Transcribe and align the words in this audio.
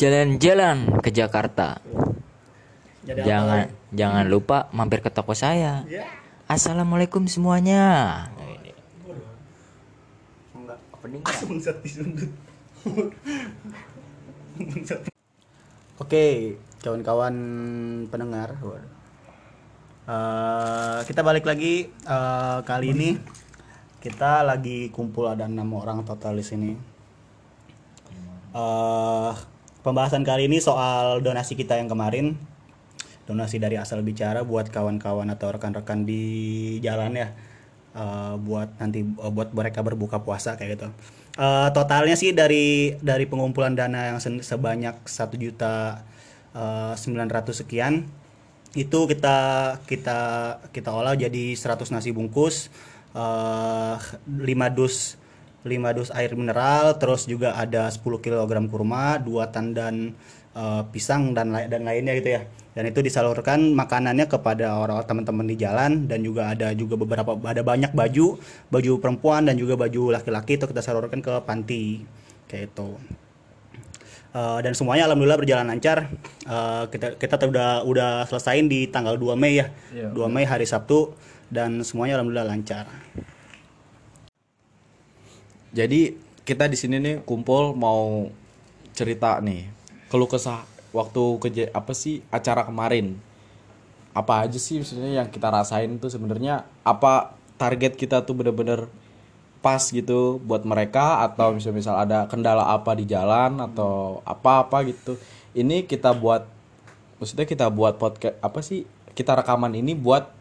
jalan-jalan 0.00 1.04
ke 1.04 1.12
Jakarta. 1.12 1.76
Jadi 3.04 3.20
Jangan 3.20 3.68
jangan 3.92 4.24
lupa 4.32 4.72
mampir 4.72 5.04
ke 5.04 5.12
toko 5.12 5.36
saya. 5.36 5.84
Assalamualaikum 6.48 7.28
semuanya. 7.28 8.24
Enggak. 10.56 10.80
Opening. 10.96 11.20
Oke, 16.00 16.56
kawan-kawan 16.80 17.34
pendengar. 18.08 18.56
Eh, 20.08 21.00
kita 21.04 21.20
balik 21.20 21.44
lagi 21.44 21.92
eh, 21.92 22.58
kali 22.64 22.86
ini 22.96 23.10
kita 24.00 24.48
lagi 24.48 24.88
kumpul 24.88 25.28
ada 25.28 25.44
enam 25.44 25.76
orang 25.76 26.08
total 26.08 26.40
di 26.40 26.44
sini. 26.44 26.72
Eh, 28.56 29.32
pembahasan 29.80 30.22
kali 30.22 30.46
ini 30.46 30.60
soal 30.60 31.24
donasi 31.24 31.56
kita 31.56 31.76
yang 31.76 31.88
kemarin, 31.88 32.36
donasi 33.24 33.58
dari 33.58 33.76
asal 33.80 34.04
bicara 34.04 34.44
buat 34.44 34.68
kawan-kawan 34.68 35.28
atau 35.32 35.54
rekan-rekan 35.54 36.04
di 36.04 36.76
jalan 36.84 37.16
ya, 37.16 37.28
Eh, 37.90 38.34
buat 38.46 38.70
nanti 38.78 39.02
eh, 39.02 39.32
buat 39.34 39.50
mereka 39.50 39.82
berbuka 39.82 40.22
puasa 40.22 40.54
kayak 40.54 40.78
gitu. 40.78 40.88
Eh, 41.34 41.68
totalnya 41.74 42.14
sih 42.14 42.30
dari 42.30 42.94
dari 43.02 43.26
pengumpulan 43.26 43.74
dana 43.74 44.14
yang 44.14 44.18
sebanyak 44.22 45.02
satu 45.06 45.34
juta 45.34 46.06
sembilan 46.98 47.30
ratus 47.30 47.62
sekian 47.62 48.02
itu 48.74 48.98
kita 49.06 49.38
kita 49.86 50.18
kita 50.74 50.90
olah 50.90 51.14
jadi 51.14 51.54
100 51.54 51.94
nasi 51.94 52.10
bungkus 52.10 52.74
eh 53.14 53.96
5 54.26 54.50
dus 54.74 55.14
5 55.64 55.96
dus 55.96 56.10
air 56.16 56.32
mineral 56.32 56.96
terus 56.96 57.28
juga 57.28 57.52
ada 57.56 57.90
10 57.90 58.00
kg 58.00 58.48
kurma 58.68 59.20
dua 59.20 59.52
tandan 59.52 60.16
eh, 60.56 60.82
pisang 60.92 61.36
dan 61.36 61.52
dan 61.52 61.82
lainnya 61.84 62.16
gitu 62.16 62.40
ya 62.40 62.42
dan 62.70 62.86
itu 62.86 63.02
disalurkan 63.02 63.74
makanannya 63.74 64.30
kepada 64.30 64.78
orang 64.78 65.02
teman-teman 65.02 65.46
di 65.46 65.56
jalan 65.58 66.06
dan 66.06 66.22
juga 66.22 66.54
ada 66.54 66.70
juga 66.72 66.94
beberapa 66.94 67.34
ada 67.42 67.60
banyak 67.66 67.90
baju 67.90 68.38
baju 68.70 68.92
perempuan 69.02 69.42
dan 69.44 69.58
juga 69.58 69.74
baju 69.74 70.14
laki-laki 70.14 70.54
itu 70.54 70.70
kita 70.70 70.80
salurkan 70.80 71.18
ke 71.18 71.34
panti 71.42 72.06
kayak 72.46 72.70
itu 72.72 72.96
Uh, 74.30 74.62
dan 74.62 74.78
semuanya 74.78 75.10
alhamdulillah 75.10 75.42
berjalan 75.42 75.66
lancar. 75.66 76.06
Uh, 76.46 76.86
kita 76.86 77.18
kita 77.18 77.50
udah 77.50 77.82
udah 77.82 78.10
selesaiin 78.30 78.70
di 78.70 78.86
tanggal 78.86 79.18
2 79.18 79.34
Mei 79.34 79.58
ya. 79.58 79.74
2 79.90 80.14
Mei 80.30 80.46
hari 80.46 80.70
Sabtu 80.70 81.18
dan 81.50 81.82
semuanya 81.82 82.22
alhamdulillah 82.22 82.46
lancar. 82.46 82.86
Jadi 85.70 86.18
kita 86.42 86.66
di 86.66 86.74
sini 86.74 86.98
nih 86.98 87.16
kumpul 87.22 87.78
mau 87.78 88.26
cerita 88.90 89.38
nih. 89.38 89.70
Keluh 90.10 90.26
kesah 90.26 90.66
waktu 90.90 91.22
keja 91.38 91.64
apa 91.70 91.94
sih 91.94 92.26
acara 92.34 92.66
kemarin. 92.66 93.14
Apa 94.10 94.42
aja 94.42 94.58
sih 94.58 94.82
sebenarnya 94.82 95.22
yang 95.22 95.30
kita 95.30 95.46
rasain 95.46 95.94
tuh 96.02 96.10
sebenarnya? 96.10 96.66
Apa 96.82 97.38
target 97.54 97.94
kita 97.94 98.26
tuh 98.26 98.34
bener-bener 98.34 98.90
pas 99.62 99.78
gitu 99.78 100.42
buat 100.42 100.66
mereka? 100.66 101.22
Atau 101.22 101.54
misal 101.54 101.70
misal 101.70 101.94
ada 101.94 102.26
kendala 102.26 102.66
apa 102.74 102.98
di 102.98 103.06
jalan 103.06 103.62
atau 103.62 104.18
apa-apa 104.26 104.82
gitu? 104.90 105.14
Ini 105.54 105.86
kita 105.86 106.10
buat 106.18 106.50
maksudnya 107.22 107.46
kita 107.46 107.70
buat 107.70 107.94
podcast 108.00 108.34
apa 108.42 108.58
sih 108.64 108.88
kita 109.14 109.38
rekaman 109.38 109.76
ini 109.78 109.94
buat 109.94 110.32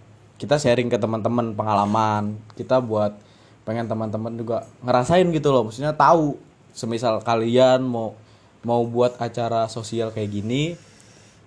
kita 0.42 0.58
sharing 0.58 0.90
ke 0.90 0.98
teman-teman 0.98 1.54
pengalaman. 1.54 2.42
Kita 2.58 2.82
buat 2.82 3.29
pengen 3.64 3.86
teman-teman 3.88 4.34
juga 4.36 4.68
ngerasain 4.84 5.28
gitu 5.30 5.50
loh. 5.50 5.68
Maksudnya 5.70 5.94
tahu 5.96 6.38
semisal 6.74 7.20
kalian 7.24 7.84
mau 7.86 8.16
mau 8.64 8.84
buat 8.84 9.16
acara 9.20 9.66
sosial 9.72 10.12
kayak 10.12 10.30
gini 10.30 10.76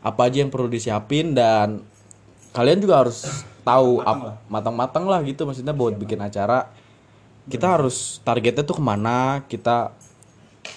apa 0.02 0.26
aja 0.26 0.42
yang 0.42 0.50
perlu 0.50 0.66
disiapin 0.66 1.36
dan 1.36 1.84
kalian 2.56 2.80
juga 2.82 3.06
harus 3.06 3.46
tahu 3.62 4.02
matang-matang 4.50 5.06
lah. 5.06 5.22
gitu 5.22 5.46
maksudnya 5.46 5.72
buat 5.76 5.94
bikin 5.96 6.18
acara. 6.20 6.68
Kita 7.42 7.74
harus 7.74 8.22
targetnya 8.22 8.62
tuh 8.62 8.78
ke 8.78 8.84
mana 8.84 9.42
kita 9.50 9.90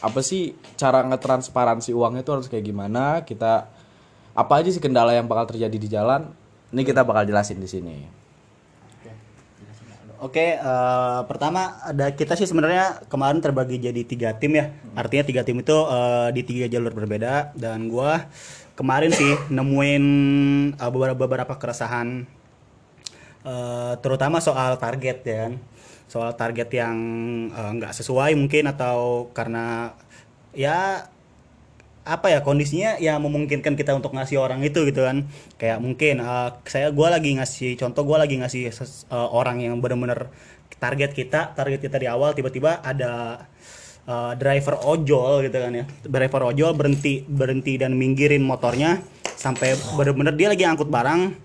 apa 0.02 0.20
sih 0.26 0.58
cara 0.76 1.06
ngetransparansi 1.06 1.94
uangnya 1.94 2.26
tuh 2.26 2.42
harus 2.42 2.48
kayak 2.50 2.66
gimana 2.66 3.22
kita 3.22 3.70
apa 4.36 4.54
aja 4.60 4.70
sih 4.74 4.82
kendala 4.84 5.16
yang 5.16 5.30
bakal 5.30 5.56
terjadi 5.56 5.78
di 5.78 5.88
jalan 5.88 6.34
ini 6.74 6.82
kita 6.84 7.06
bakal 7.08 7.24
jelasin 7.24 7.62
di 7.62 7.70
sini 7.70 8.25
Oke, 10.24 10.56
eh, 10.56 11.22
pertama 11.28 11.76
ada 11.84 12.08
kita 12.16 12.40
sih 12.40 12.48
sebenarnya 12.48 13.04
kemarin 13.12 13.44
terbagi 13.44 13.76
jadi 13.84 14.02
tiga 14.08 14.30
tim 14.40 14.56
ya. 14.56 14.72
Artinya 14.96 15.24
tiga 15.28 15.44
tim 15.44 15.60
itu 15.60 15.76
eh, 15.76 16.30
di 16.32 16.42
tiga 16.48 16.66
jalur 16.72 16.96
berbeda 16.96 17.52
dan 17.60 17.92
gua 17.92 18.24
kemarin 18.80 19.12
sih 19.12 19.36
nemuin 19.52 20.06
eh, 20.80 20.90
beberapa 20.92 21.20
beberapa 21.20 21.54
keresahan 21.60 22.24
eh, 23.44 23.94
terutama 24.00 24.40
soal 24.40 24.80
target 24.80 25.20
ya. 25.28 25.46
Soal 26.08 26.38
target 26.38 26.70
yang 26.72 26.96
nggak 27.52 27.92
sesuai 27.92 28.38
mungkin 28.38 28.70
atau 28.70 29.28
karena 29.34 29.98
ya 30.54 31.10
apa 32.06 32.30
ya 32.30 32.46
kondisinya 32.46 33.02
yang 33.02 33.18
memungkinkan 33.18 33.74
kita 33.74 33.98
untuk 33.98 34.14
ngasih 34.14 34.38
orang 34.38 34.62
itu 34.62 34.86
gitu 34.86 35.02
kan. 35.02 35.26
Kayak 35.58 35.82
mungkin 35.82 36.22
eh, 36.22 36.50
saya 36.70 36.94
gua 36.94 37.12
lagi 37.12 37.34
ngasih 37.36 37.76
contoh 37.82 38.06
gua 38.06 38.22
lagi 38.22 38.38
ngasih 38.38 38.70
ses- 38.70 39.10
eh, 39.10 39.30
orang 39.34 39.60
yang 39.66 39.82
bener-bener 39.82 40.30
target 40.78 41.18
kita 41.18 41.58
target 41.58 41.82
kita 41.82 41.98
di 41.98 42.08
awal 42.08 42.38
tiba-tiba 42.38 42.80
ada 42.86 43.44
eh, 44.06 44.34
driver 44.38 44.80
ojol 44.86 45.44
gitu 45.50 45.58
kan 45.58 45.74
ya. 45.74 45.86
Driver 46.06 46.54
ojol 46.54 46.72
berhenti 46.78 47.26
berhenti 47.26 47.82
dan 47.82 47.98
minggirin 47.98 48.46
motornya 48.46 49.02
sampai 49.36 49.76
bener-bener 50.00 50.38
dia 50.38 50.48
lagi 50.54 50.64
angkut 50.64 50.88
barang 50.88 51.36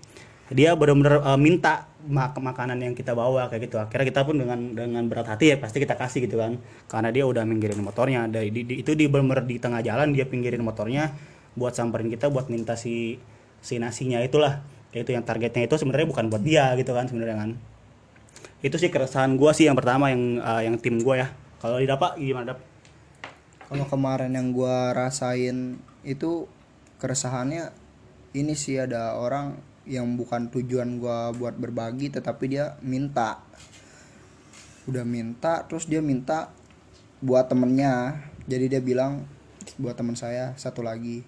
dia 0.53 0.77
bener-bener 0.77 1.25
eh, 1.25 1.39
minta 1.41 1.90
mak- 2.07 2.37
makanan 2.37 2.81
yang 2.81 2.93
kita 2.97 3.13
bawa 3.13 3.51
kayak 3.51 3.69
gitu. 3.69 3.77
Akhirnya 3.77 4.07
kita 4.09 4.21
pun 4.25 4.39
dengan 4.41 4.59
dengan 4.73 5.03
berat 5.05 5.27
hati 5.29 5.53
ya 5.53 5.57
pasti 5.61 5.81
kita 5.83 5.99
kasih 5.99 6.25
gitu 6.25 6.41
kan. 6.41 6.57
Karena 6.89 7.13
dia 7.13 7.27
udah 7.27 7.45
minggirin 7.45 7.81
motornya. 7.81 8.25
Dari 8.29 8.49
di, 8.49 8.61
di- 8.65 8.79
itu 8.81 8.97
di 8.97 9.05
bener 9.05 9.45
di 9.45 9.61
tengah 9.61 9.85
jalan 9.85 10.15
dia 10.15 10.25
pinggirin 10.25 10.65
motornya 10.65 11.13
buat 11.53 11.75
samperin 11.75 12.09
kita 12.09 12.31
buat 12.31 12.47
minta 12.47 12.73
si 12.79 13.21
si 13.61 13.77
nasinya. 13.77 14.17
Itulah. 14.23 14.63
Kayak 14.91 15.07
itu 15.07 15.11
yang 15.15 15.23
targetnya 15.23 15.63
itu 15.71 15.75
sebenarnya 15.79 16.07
bukan 16.11 16.25
buat 16.27 16.43
dia 16.43 16.75
gitu 16.75 16.91
kan 16.91 17.07
sebenarnya 17.07 17.37
kan. 17.47 17.49
Itu 18.59 18.75
sih 18.75 18.91
keresahan 18.91 19.39
gua 19.39 19.55
sih 19.55 19.71
yang 19.71 19.79
pertama 19.79 20.11
yang 20.11 20.37
eh, 20.37 20.61
yang 20.67 20.75
tim 20.75 20.99
gua 20.99 21.23
ya. 21.23 21.27
Kalau 21.63 21.79
di 21.79 21.87
dapat 21.87 22.19
gimana 22.19 22.51
dap? 22.51 22.59
Kalau 23.71 23.87
kemarin 23.87 24.35
yang 24.35 24.51
gua 24.51 24.91
rasain 24.91 25.79
itu 26.03 26.43
keresahannya 26.99 27.71
ini 28.35 28.51
sih 28.51 28.75
ada 28.83 29.15
orang 29.15 29.70
yang 29.91 30.15
bukan 30.15 30.47
tujuan 30.47 31.03
gua 31.03 31.35
buat 31.35 31.59
berbagi 31.59 32.07
tetapi 32.07 32.47
dia 32.47 32.79
minta. 32.79 33.43
Udah 34.87 35.03
minta 35.03 35.67
terus 35.67 35.83
dia 35.91 35.99
minta 35.99 36.47
buat 37.19 37.51
temennya. 37.51 38.23
Jadi 38.47 38.71
dia 38.71 38.79
bilang 38.79 39.27
buat 39.75 39.99
teman 39.99 40.15
saya 40.15 40.55
satu 40.55 40.79
lagi. 40.79 41.27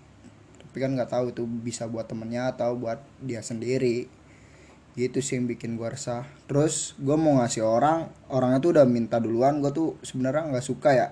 Tapi 0.63 0.77
kan 0.79 0.95
nggak 0.95 1.11
tahu 1.11 1.35
itu 1.35 1.43
bisa 1.43 1.91
buat 1.91 2.07
temennya 2.07 2.55
atau 2.55 2.79
buat 2.79 3.03
dia 3.19 3.43
sendiri. 3.43 4.07
Gitu 4.95 5.19
sih 5.19 5.35
yang 5.35 5.51
bikin 5.51 5.75
gua 5.75 5.91
resah. 5.91 6.23
Terus 6.47 6.95
gua 6.95 7.19
mau 7.19 7.43
ngasih 7.43 7.67
orang, 7.67 8.07
orangnya 8.31 8.63
tuh 8.63 8.79
udah 8.79 8.87
minta 8.87 9.19
duluan. 9.19 9.59
Gua 9.59 9.75
tuh 9.75 9.99
sebenarnya 10.07 10.47
nggak 10.55 10.63
suka 10.65 10.95
ya 10.95 11.07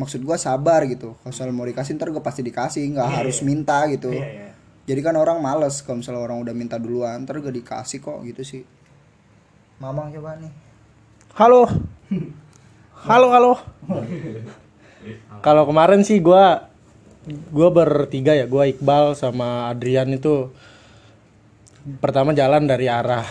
maksud 0.00 0.24
gua 0.24 0.40
sabar 0.40 0.88
gitu 0.88 1.12
kalau 1.20 1.34
soal 1.34 1.52
mau 1.52 1.68
dikasih 1.68 1.92
ntar 2.00 2.08
gue 2.08 2.24
pasti 2.24 2.40
dikasih 2.40 2.88
nggak 2.96 3.20
harus 3.20 3.44
minta 3.44 3.84
gitu 3.92 4.08
Iya, 4.08 4.48
iya. 4.48 4.50
Jadi 4.90 5.06
kan 5.06 5.14
orang 5.14 5.38
males 5.38 5.86
kalau 5.86 6.02
misalnya 6.02 6.26
orang 6.26 6.42
udah 6.42 6.54
minta 6.58 6.74
duluan 6.82 7.22
ntar 7.22 7.38
gue 7.38 7.54
dikasih 7.54 8.02
kok 8.02 8.18
gitu 8.26 8.42
sih 8.42 8.62
mamang 9.78 10.10
coba 10.10 10.34
nih 10.42 10.70
Halo. 11.30 11.62
Halo, 13.06 13.30
halo. 13.30 13.52
Kalau 15.46 15.62
kemarin 15.62 16.02
sih 16.02 16.18
gua 16.18 16.66
gua 17.54 17.70
bertiga 17.70 18.34
ya, 18.34 18.50
gua 18.50 18.66
Iqbal 18.66 19.14
sama 19.14 19.70
Adrian 19.70 20.10
itu 20.10 20.50
pertama 22.02 22.34
jalan 22.34 22.66
dari 22.66 22.90
arah 22.90 23.22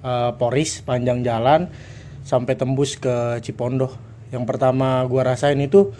eh, 0.00 0.32
Poris 0.40 0.80
panjang 0.80 1.20
jalan 1.20 1.68
sampai 2.24 2.56
tembus 2.56 2.96
ke 2.96 3.38
Cipondo. 3.44 3.92
Yang 4.32 4.48
pertama 4.48 5.04
gua 5.04 5.36
rasain 5.36 5.60
itu 5.60 5.92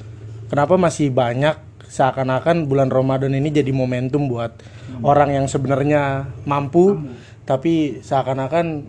kenapa 0.48 0.80
masih 0.80 1.12
banyak 1.12 1.60
seakan-akan 1.92 2.64
bulan 2.64 2.88
Ramadan 2.88 3.36
ini 3.36 3.52
jadi 3.52 3.70
momentum 3.76 4.24
buat 4.24 4.56
orang 5.00 5.32
yang 5.32 5.46
sebenarnya 5.48 6.28
mampu 6.44 7.00
tapi 7.48 8.04
seakan-akan 8.04 8.86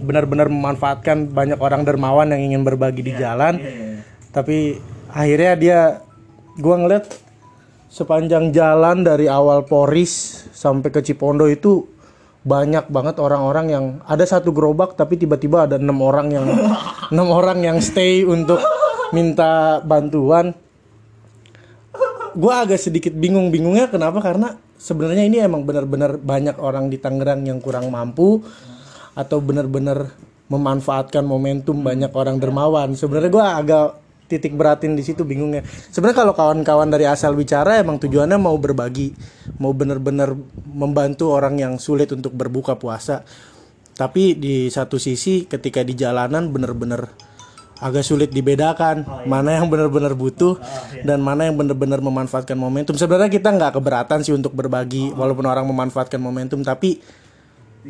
benar-benar 0.00 0.52
memanfaatkan 0.52 1.32
banyak 1.32 1.56
orang 1.60 1.84
dermawan 1.84 2.28
yang 2.32 2.52
ingin 2.52 2.62
berbagi 2.64 3.00
di 3.00 3.12
jalan. 3.16 3.56
tapi 4.32 4.76
akhirnya 5.08 5.52
dia 5.56 5.80
gua 6.60 6.76
ngeliat 6.76 7.08
sepanjang 7.88 8.52
jalan 8.52 9.00
dari 9.00 9.24
awal 9.24 9.64
Poris 9.64 10.44
sampai 10.52 10.92
ke 10.92 11.00
Cipondo 11.00 11.48
itu 11.48 11.88
banyak 12.44 12.92
banget 12.92 13.16
orang-orang 13.18 13.66
yang 13.72 13.84
ada 14.04 14.22
satu 14.22 14.52
gerobak 14.52 14.94
tapi 14.94 15.16
tiba-tiba 15.16 15.64
ada 15.64 15.80
enam 15.80 15.98
orang 16.04 16.28
yang 16.28 16.44
enam 17.12 17.28
orang 17.32 17.64
yang 17.64 17.78
stay 17.80 18.22
untuk 18.28 18.60
minta 19.16 19.80
bantuan. 19.80 20.52
Gua 22.36 22.68
agak 22.68 22.76
sedikit 22.76 23.16
bingung 23.16 23.48
bingungnya 23.48 23.88
kenapa? 23.88 24.20
Karena 24.20 24.60
sebenarnya 24.76 25.24
ini 25.26 25.40
emang 25.42 25.64
benar-benar 25.64 26.20
banyak 26.20 26.56
orang 26.60 26.88
di 26.92 27.00
Tangerang 27.00 27.44
yang 27.44 27.58
kurang 27.60 27.88
mampu 27.88 28.40
atau 29.16 29.38
benar-benar 29.40 30.12
memanfaatkan 30.46 31.26
momentum 31.26 31.82
banyak 31.82 32.12
orang 32.14 32.38
dermawan. 32.38 32.94
Sebenarnya 32.94 33.30
gua 33.32 33.46
agak 33.58 33.86
titik 34.26 34.54
beratin 34.54 34.94
di 34.98 35.02
situ 35.06 35.22
bingungnya. 35.22 35.62
Sebenarnya 35.66 36.26
kalau 36.26 36.34
kawan-kawan 36.34 36.90
dari 36.90 37.06
asal 37.06 37.34
bicara 37.34 37.78
emang 37.78 38.02
tujuannya 38.02 38.38
mau 38.38 38.54
berbagi 38.58 39.14
mau 39.62 39.70
benar-benar 39.70 40.34
membantu 40.66 41.30
orang 41.34 41.58
yang 41.58 41.74
sulit 41.78 42.10
untuk 42.10 42.34
berbuka 42.34 42.74
puasa. 42.76 43.22
Tapi 43.96 44.36
di 44.36 44.68
satu 44.68 45.00
sisi 45.00 45.48
ketika 45.48 45.80
di 45.80 45.96
jalanan 45.96 46.52
benar-benar 46.52 47.08
agak 47.76 48.04
sulit 48.08 48.32
dibedakan 48.32 49.04
mana 49.28 49.60
yang 49.60 49.68
benar-benar 49.68 50.16
butuh 50.16 50.56
dan 51.04 51.20
mana 51.20 51.48
yang 51.48 51.60
benar-benar 51.60 52.00
memanfaatkan 52.00 52.56
momentum. 52.56 52.96
Sebenarnya 52.96 53.28
kita 53.28 53.52
nggak 53.52 53.76
keberatan 53.76 54.24
sih 54.24 54.32
untuk 54.32 54.56
berbagi 54.56 55.12
walaupun 55.12 55.44
orang 55.44 55.68
memanfaatkan 55.68 56.16
momentum, 56.16 56.64
tapi 56.64 57.04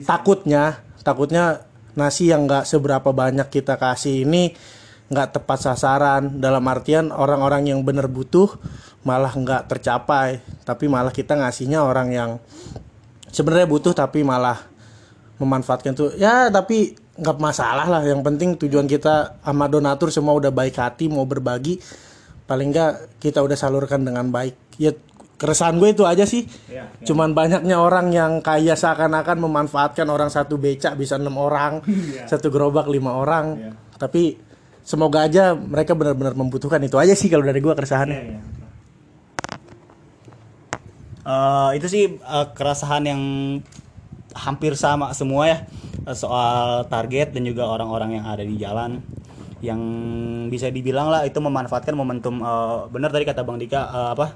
takutnya 0.02 0.82
takutnya 1.06 1.62
nasi 1.94 2.28
yang 2.28 2.44
nggak 2.44 2.66
seberapa 2.66 3.14
banyak 3.14 3.46
kita 3.48 3.78
kasih 3.78 4.26
ini 4.26 4.58
nggak 5.06 5.38
tepat 5.38 5.58
sasaran. 5.70 6.42
Dalam 6.42 6.66
artian 6.66 7.14
orang-orang 7.14 7.70
yang 7.70 7.86
benar 7.86 8.10
butuh 8.10 8.58
malah 9.06 9.30
nggak 9.30 9.70
tercapai 9.70 10.42
tapi 10.66 10.90
malah 10.90 11.14
kita 11.14 11.38
ngasihnya 11.38 11.78
orang 11.86 12.10
yang 12.10 12.30
sebenarnya 13.30 13.70
butuh 13.70 13.94
tapi 13.94 14.26
malah 14.26 14.66
memanfaatkan 15.38 15.94
tuh. 15.94 16.10
Ya 16.18 16.50
tapi 16.50 17.05
nggak 17.16 17.38
masalah 17.40 17.86
lah. 17.88 18.02
Yang 18.04 18.22
penting 18.22 18.48
tujuan 18.60 18.86
kita 18.86 19.40
sama 19.42 19.66
donatur 19.66 20.12
semua 20.12 20.36
udah 20.36 20.52
baik 20.52 20.76
hati 20.76 21.08
mau 21.08 21.24
berbagi. 21.24 21.80
Paling 22.46 22.68
nggak 22.70 23.20
kita 23.20 23.42
udah 23.42 23.56
salurkan 23.58 24.06
dengan 24.06 24.30
baik. 24.30 24.54
Ya 24.78 24.92
keresahan 25.36 25.76
gue 25.76 25.92
itu 25.92 26.04
aja 26.04 26.24
sih. 26.24 26.48
Cuman 27.04 27.36
banyaknya 27.36 27.76
orang 27.76 28.12
yang 28.12 28.40
kaya 28.40 28.76
seakan-akan 28.76 29.36
memanfaatkan 29.40 30.08
orang 30.08 30.32
satu 30.32 30.56
becak 30.56 30.96
bisa 30.96 31.20
enam 31.20 31.36
orang 31.36 31.84
satu 32.30 32.48
gerobak 32.48 32.88
lima 32.88 33.16
orang. 33.16 33.74
Tapi 33.96 34.36
semoga 34.84 35.24
aja 35.24 35.56
mereka 35.56 35.96
benar-benar 35.96 36.36
membutuhkan. 36.36 36.80
Itu 36.84 36.96
aja 37.00 37.12
sih 37.12 37.28
kalau 37.28 37.44
dari 37.44 37.60
gue 37.60 37.74
keresahannya. 37.74 38.20
Eh, 41.26 41.70
itu 41.74 41.86
sih 41.90 42.04
eh, 42.06 42.46
keresahan 42.54 43.02
yang 43.02 43.22
hampir 44.36 44.76
sama 44.76 45.10
semua 45.16 45.48
ya 45.48 45.58
eh, 46.04 46.16
soal 46.16 46.84
target 46.86 47.32
dan 47.32 47.42
juga 47.48 47.66
orang-orang 47.66 48.20
yang 48.20 48.24
ada 48.28 48.44
di 48.44 48.56
jalan. 48.60 49.00
Yang 49.64 49.80
bisa 50.52 50.68
dibilang 50.68 51.08
lah 51.08 51.24
itu 51.24 51.40
memanfaatkan 51.40 51.96
momentum 51.96 52.44
eh, 52.44 52.78
benar 52.92 53.10
tadi 53.10 53.24
kata 53.24 53.42
Bang 53.42 53.56
Dika 53.56 53.80
eh, 53.80 54.10
apa 54.12 54.26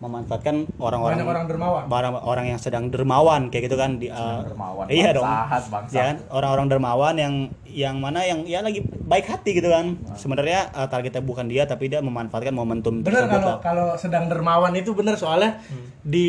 memanfaatkan 0.00 0.80
orang-orang 0.80 1.20
orang 1.20 1.44
dermawan. 1.44 1.82
orang 1.92 2.12
orang 2.24 2.46
yang 2.56 2.60
sedang 2.60 2.88
dermawan 2.88 3.52
kayak 3.52 3.68
gitu 3.68 3.76
kan 3.76 4.00
di 4.00 4.08
eh, 4.08 4.40
dermawan, 4.48 4.88
iya 4.88 5.12
dong. 5.12 5.28
bangsat. 5.28 5.92
ya 5.92 6.02
kan? 6.08 6.16
Orang-orang 6.32 6.66
dermawan 6.72 7.14
yang 7.20 7.34
yang 7.68 8.00
mana 8.00 8.24
yang 8.24 8.48
ya 8.48 8.64
lagi 8.64 8.80
baik 8.80 9.28
hati 9.28 9.60
gitu 9.60 9.68
kan. 9.68 10.00
Sebenarnya 10.16 10.72
eh, 10.72 10.88
targetnya 10.88 11.20
bukan 11.20 11.52
dia 11.52 11.68
tapi 11.68 11.92
dia 11.92 12.00
memanfaatkan 12.00 12.56
momentum 12.56 13.04
Bener 13.04 13.28
tersebut 13.28 13.44
kalau 13.44 13.54
kalau 13.60 13.88
sedang 14.00 14.32
dermawan 14.32 14.72
itu 14.72 14.96
bener 14.96 15.20
soalnya 15.20 15.60
di 16.00 16.28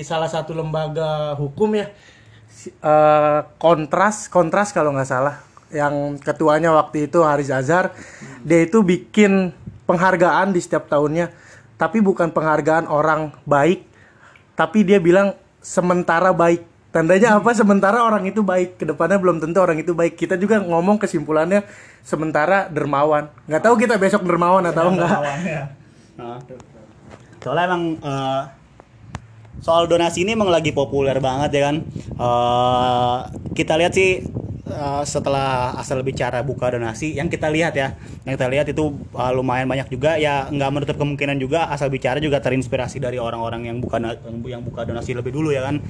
salah 0.00 0.32
satu 0.32 0.56
lembaga 0.56 1.36
hukum 1.36 1.76
ya 1.76 1.92
eh, 2.80 3.40
kontras 3.60 4.32
kontras 4.32 4.72
kalau 4.72 4.96
nggak 4.96 5.04
salah 5.04 5.44
yang 5.68 6.16
ketuanya 6.16 6.72
waktu 6.72 7.12
itu 7.12 7.20
Haris 7.20 7.52
Azhar 7.52 7.92
dia 8.40 8.64
itu 8.64 8.80
bikin 8.80 9.52
penghargaan 9.84 10.56
di 10.56 10.64
setiap 10.64 10.88
tahunnya 10.88 11.45
tapi 11.76 12.00
bukan 12.00 12.32
penghargaan 12.32 12.88
orang 12.88 13.32
baik 13.44 13.84
tapi 14.56 14.82
dia 14.82 14.96
bilang 14.96 15.36
sementara 15.60 16.32
baik. 16.32 16.64
Tandanya 16.88 17.36
apa? 17.36 17.52
Sementara 17.52 18.00
orang 18.00 18.24
itu 18.24 18.40
baik. 18.40 18.80
Ke 18.80 18.88
depannya 18.88 19.20
belum 19.20 19.36
tentu 19.36 19.60
orang 19.60 19.76
itu 19.76 19.92
baik. 19.92 20.16
Kita 20.16 20.40
juga 20.40 20.64
ngomong 20.64 20.96
kesimpulannya 20.96 21.60
sementara 22.00 22.72
dermawan. 22.72 23.28
Nggak 23.44 23.62
tahu 23.62 23.74
kita 23.76 24.00
besok 24.00 24.24
dermawan 24.24 24.64
atau 24.64 24.88
enggak. 24.88 25.12
Nah, 26.16 26.40
soalnya 27.44 27.64
emang 27.68 27.82
eh, 28.00 28.42
soal 29.60 29.84
donasi 29.84 30.24
ini 30.24 30.32
emang 30.32 30.48
lagi 30.48 30.72
populer 30.72 31.20
banget 31.20 31.60
ya 31.60 31.62
kan. 31.68 31.76
Eh, 32.16 33.16
kita 33.52 33.76
lihat 33.76 33.92
sih 33.92 34.24
eh, 34.66 35.02
setelah 35.06 35.74
asal 35.78 36.02
bicara 36.02 36.42
buka 36.42 36.74
donasi, 36.74 37.14
yang 37.14 37.30
kita 37.30 37.48
lihat 37.48 37.72
ya, 37.78 37.94
yang 38.26 38.34
kita 38.36 38.46
lihat 38.50 38.66
itu 38.68 38.92
eh, 39.14 39.32
lumayan 39.32 39.70
banyak 39.70 39.88
juga. 39.88 40.18
Ya 40.18 40.50
nggak 40.50 40.70
menutup 40.74 40.96
kemungkinan 40.98 41.38
juga 41.38 41.70
asal 41.70 41.88
bicara 41.88 42.18
juga 42.18 42.42
terinspirasi 42.42 43.00
dari 43.00 43.16
orang-orang 43.16 43.70
yang 43.70 43.78
buka 43.78 44.02
yang 44.46 44.62
buka 44.66 44.84
donasi 44.84 45.14
lebih 45.16 45.32
dulu 45.32 45.54
ya 45.54 45.64
kan. 45.64 45.80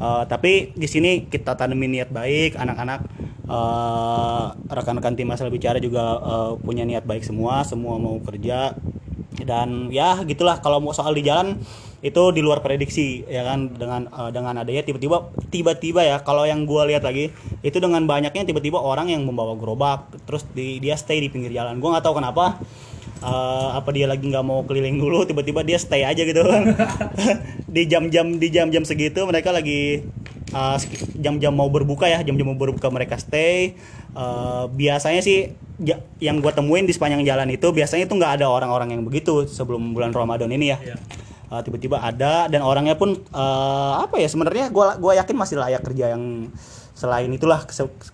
Eh, 0.00 0.24
tapi 0.26 0.74
di 0.74 0.88
sini 0.90 1.28
kita 1.28 1.54
tanemin 1.54 2.02
niat 2.02 2.10
baik, 2.10 2.58
anak-anak 2.58 3.00
eh, 3.46 4.44
rekan-rekan 4.72 5.14
tim 5.14 5.30
asal 5.30 5.52
bicara 5.52 5.78
juga 5.78 6.18
eh, 6.18 6.52
punya 6.58 6.82
niat 6.82 7.04
baik 7.06 7.22
semua, 7.22 7.62
semua 7.62 8.00
mau 8.00 8.18
kerja 8.24 8.74
dan 9.42 9.88
ya 9.88 10.20
gitulah 10.28 10.60
kalau 10.60 10.78
mau 10.78 10.92
soal 10.92 11.16
di 11.16 11.24
jalan 11.24 11.56
itu 12.02 12.22
di 12.34 12.42
luar 12.42 12.60
prediksi 12.60 13.22
ya 13.30 13.46
kan? 13.46 13.72
Dengan 13.72 14.10
eh, 14.10 14.30
dengan 14.34 14.54
adanya 14.60 14.82
tiba-tiba 14.82 15.30
tiba-tiba 15.48 16.02
ya 16.02 16.16
kalau 16.20 16.42
yang 16.44 16.66
gua 16.66 16.84
lihat 16.84 17.06
lagi 17.06 17.30
itu 17.62 17.78
dengan 17.78 18.04
banyaknya 18.04 18.42
tiba-tiba 18.42 18.82
orang 18.82 19.08
yang 19.08 19.22
membawa 19.22 19.54
gerobak 19.54 20.10
terus 20.26 20.42
di, 20.50 20.82
dia 20.82 20.98
stay 20.98 21.22
di 21.22 21.30
pinggir 21.30 21.54
jalan. 21.54 21.78
Gua 21.78 21.96
nggak 21.96 22.04
tahu 22.04 22.18
kenapa 22.18 22.58
Eh, 23.22 23.68
apa 23.78 23.94
dia 23.94 24.10
lagi 24.10 24.26
nggak 24.26 24.42
mau 24.42 24.66
keliling 24.66 24.98
dulu 24.98 25.22
tiba-tiba 25.22 25.62
dia 25.62 25.78
stay 25.78 26.02
aja 26.02 26.26
gitu 26.26 26.42
kan. 26.42 26.74
Di 27.74 27.86
jam-jam 27.86 28.34
di 28.34 28.50
jam-jam 28.50 28.82
segitu 28.82 29.22
mereka 29.30 29.54
lagi 29.54 30.02
eh, 30.50 30.76
jam-jam 31.22 31.54
mau 31.54 31.70
berbuka 31.70 32.10
ya 32.10 32.18
jam-jam 32.26 32.50
mau 32.50 32.58
berbuka 32.58 32.90
mereka 32.90 33.22
stay. 33.22 33.78
Eh, 34.10 34.64
biasanya 34.74 35.22
sih 35.22 35.54
ja- 35.78 36.02
yang 36.18 36.42
gua 36.42 36.50
temuin 36.50 36.82
di 36.82 36.90
sepanjang 36.90 37.22
jalan 37.22 37.46
itu 37.54 37.70
biasanya 37.70 38.10
itu 38.10 38.14
nggak 38.18 38.42
ada 38.42 38.50
orang-orang 38.50 38.98
yang 38.98 39.06
begitu 39.06 39.46
sebelum 39.46 39.94
bulan 39.94 40.10
Ramadan 40.10 40.50
ini 40.50 40.74
ya 40.74 40.78
Eh, 41.52 41.60
tiba-tiba 41.68 42.00
ada 42.00 42.48
dan 42.48 42.64
orangnya 42.64 42.96
pun 42.96 43.12
eh, 43.12 43.92
apa 44.00 44.16
ya 44.16 44.24
sebenarnya 44.24 44.72
gua 44.72 44.96
gua 44.96 45.12
yakin 45.20 45.36
masih 45.36 45.60
layak 45.60 45.84
kerja 45.84 46.16
yang 46.16 46.48
selain 46.96 47.28
itulah 47.28 47.60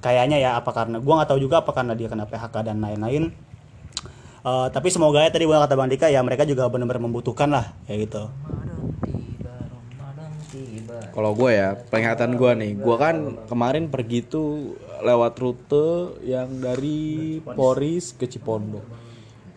kayaknya 0.03 0.43
ya 0.43 0.51
apa 0.59 0.75
karena 0.75 0.99
gua 0.99 1.23
nggak 1.23 1.31
tahu 1.31 1.39
juga 1.47 1.63
apa 1.63 1.71
karena 1.71 1.95
dia 1.95 2.11
kena 2.11 2.27
PHK 2.27 2.67
dan 2.67 2.83
lain-lain 2.83 3.31
Eh, 4.39 4.69
tapi 4.71 4.89
semoga 4.89 5.23
ya 5.23 5.31
tadi 5.35 5.45
gua 5.45 5.67
kata 5.67 5.75
Bang 5.75 5.91
Dika 5.91 6.07
ya 6.09 6.23
mereka 6.23 6.47
juga 6.47 6.71
benar-benar 6.71 7.03
membutuhkan 7.03 7.51
lah 7.51 7.75
kayak 7.87 8.11
gitu 8.11 8.23
Kalau 11.13 11.35
gue 11.35 11.51
ya, 11.51 11.75
penglihatan 11.75 12.39
gue 12.39 12.53
nih, 12.63 12.73
gue 12.79 12.97
kan 12.97 13.17
kemarin 13.51 13.91
pergi 13.91 14.23
tuh 14.23 14.79
lewat 15.03 15.35
rute 15.43 16.15
yang 16.23 16.63
dari 16.63 17.43
Poris 17.43 18.15
ke 18.15 18.31
Cipondo. 18.31 18.79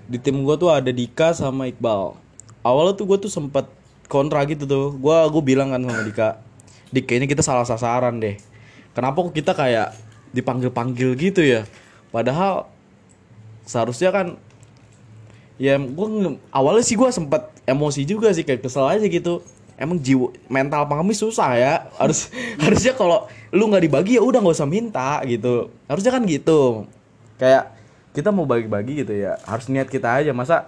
Di 0.10 0.18
tim 0.18 0.42
gue 0.42 0.56
tuh 0.58 0.74
ada 0.74 0.90
Dika 0.90 1.38
sama 1.38 1.70
Iqbal. 1.70 2.18
Awalnya 2.62 2.94
tuh 2.98 3.06
gue 3.10 3.18
tuh 3.28 3.32
sempet 3.32 3.66
kontra 4.06 4.46
gitu 4.46 4.66
tuh. 4.66 4.94
Gue 4.98 5.18
gue 5.30 5.44
bilang 5.44 5.74
kan 5.74 5.82
sama 5.82 6.02
Dika, 6.06 6.30
Dik 6.94 7.06
kayaknya 7.10 7.28
kita 7.30 7.44
salah 7.46 7.66
sasaran 7.66 8.22
deh. 8.22 8.38
Kenapa 8.92 9.24
kok 9.24 9.34
kita 9.34 9.56
kayak 9.56 9.96
dipanggil-panggil 10.36 11.16
gitu 11.16 11.42
ya? 11.42 11.64
Padahal 12.12 12.68
seharusnya 13.64 14.12
kan 14.12 14.28
ya 15.62 15.78
gue 15.78 16.08
awalnya 16.50 16.82
sih 16.82 16.98
gue 16.98 17.06
sempet 17.14 17.46
emosi 17.70 18.02
juga 18.02 18.34
sih 18.34 18.42
kayak 18.42 18.66
kesel 18.66 18.90
aja 18.90 19.06
gitu 19.06 19.46
emang 19.78 20.02
jiwa 20.02 20.34
mental 20.50 20.90
pengemis 20.90 21.22
susah 21.22 21.54
ya 21.54 21.74
harus 22.02 22.34
harusnya 22.66 22.98
kalau 22.98 23.30
lu 23.54 23.70
nggak 23.70 23.86
dibagi 23.86 24.18
ya 24.18 24.26
udah 24.26 24.42
nggak 24.42 24.58
usah 24.58 24.66
minta 24.66 25.22
gitu 25.30 25.70
harusnya 25.86 26.12
kan 26.18 26.24
gitu 26.26 26.90
kayak 27.38 27.78
kita 28.12 28.34
mau 28.34 28.44
bagi-bagi 28.50 29.06
gitu 29.06 29.14
ya 29.14 29.38
harus 29.46 29.70
niat 29.70 29.86
kita 29.86 30.10
aja 30.10 30.34
masa 30.34 30.68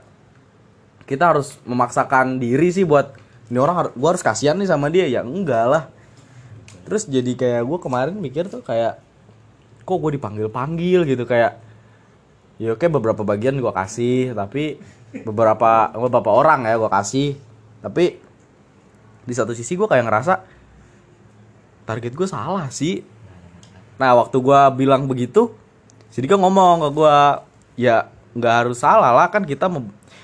kita 1.03 1.36
harus 1.36 1.60
memaksakan 1.67 2.39
diri 2.39 2.72
sih 2.72 2.88
buat 2.88 3.15
ini 3.51 3.60
orang 3.60 3.75
har- 3.75 3.95
gua 3.95 4.15
harus 4.15 4.24
kasihan 4.24 4.55
nih 4.55 4.69
sama 4.69 4.88
dia. 4.88 5.05
Ya 5.05 5.22
enggak 5.22 5.65
lah. 5.67 5.83
Terus 6.83 7.07
jadi 7.07 7.31
kayak 7.36 7.63
gue 7.63 7.79
kemarin 7.79 8.15
mikir 8.19 8.48
tuh 8.51 8.63
kayak 8.63 9.00
kok 9.83 9.98
gue 10.00 10.12
dipanggil 10.15 10.48
panggil 10.48 11.03
gitu 11.03 11.27
kayak 11.27 11.60
ya 12.55 12.75
oke 12.75 12.86
beberapa 12.88 13.24
bagian 13.27 13.60
gua 13.60 13.75
kasih 13.75 14.31
tapi 14.31 14.79
beberapa 15.27 15.91
beberapa 15.95 16.29
orang 16.31 16.67
ya 16.67 16.79
gua 16.79 16.91
kasih. 16.91 17.36
Tapi 17.83 18.19
di 19.24 19.33
satu 19.36 19.55
sisi 19.55 19.75
gua 19.75 19.88
kayak 19.91 20.07
ngerasa 20.07 20.33
target 21.83 22.15
gue 22.15 22.27
salah 22.27 22.67
sih. 22.72 23.03
Nah 24.00 24.15
waktu 24.15 24.39
gua 24.39 24.72
bilang 24.72 25.07
begitu 25.07 25.51
si 26.12 26.24
Dika 26.24 26.39
ngomong 26.39 26.88
ke 26.88 26.89
gua 26.95 27.43
ya 27.75 28.07
nggak 28.33 28.53
harus 28.65 28.81
salah 28.81 29.13
lah 29.13 29.27
kan 29.29 29.45
kita 29.45 29.69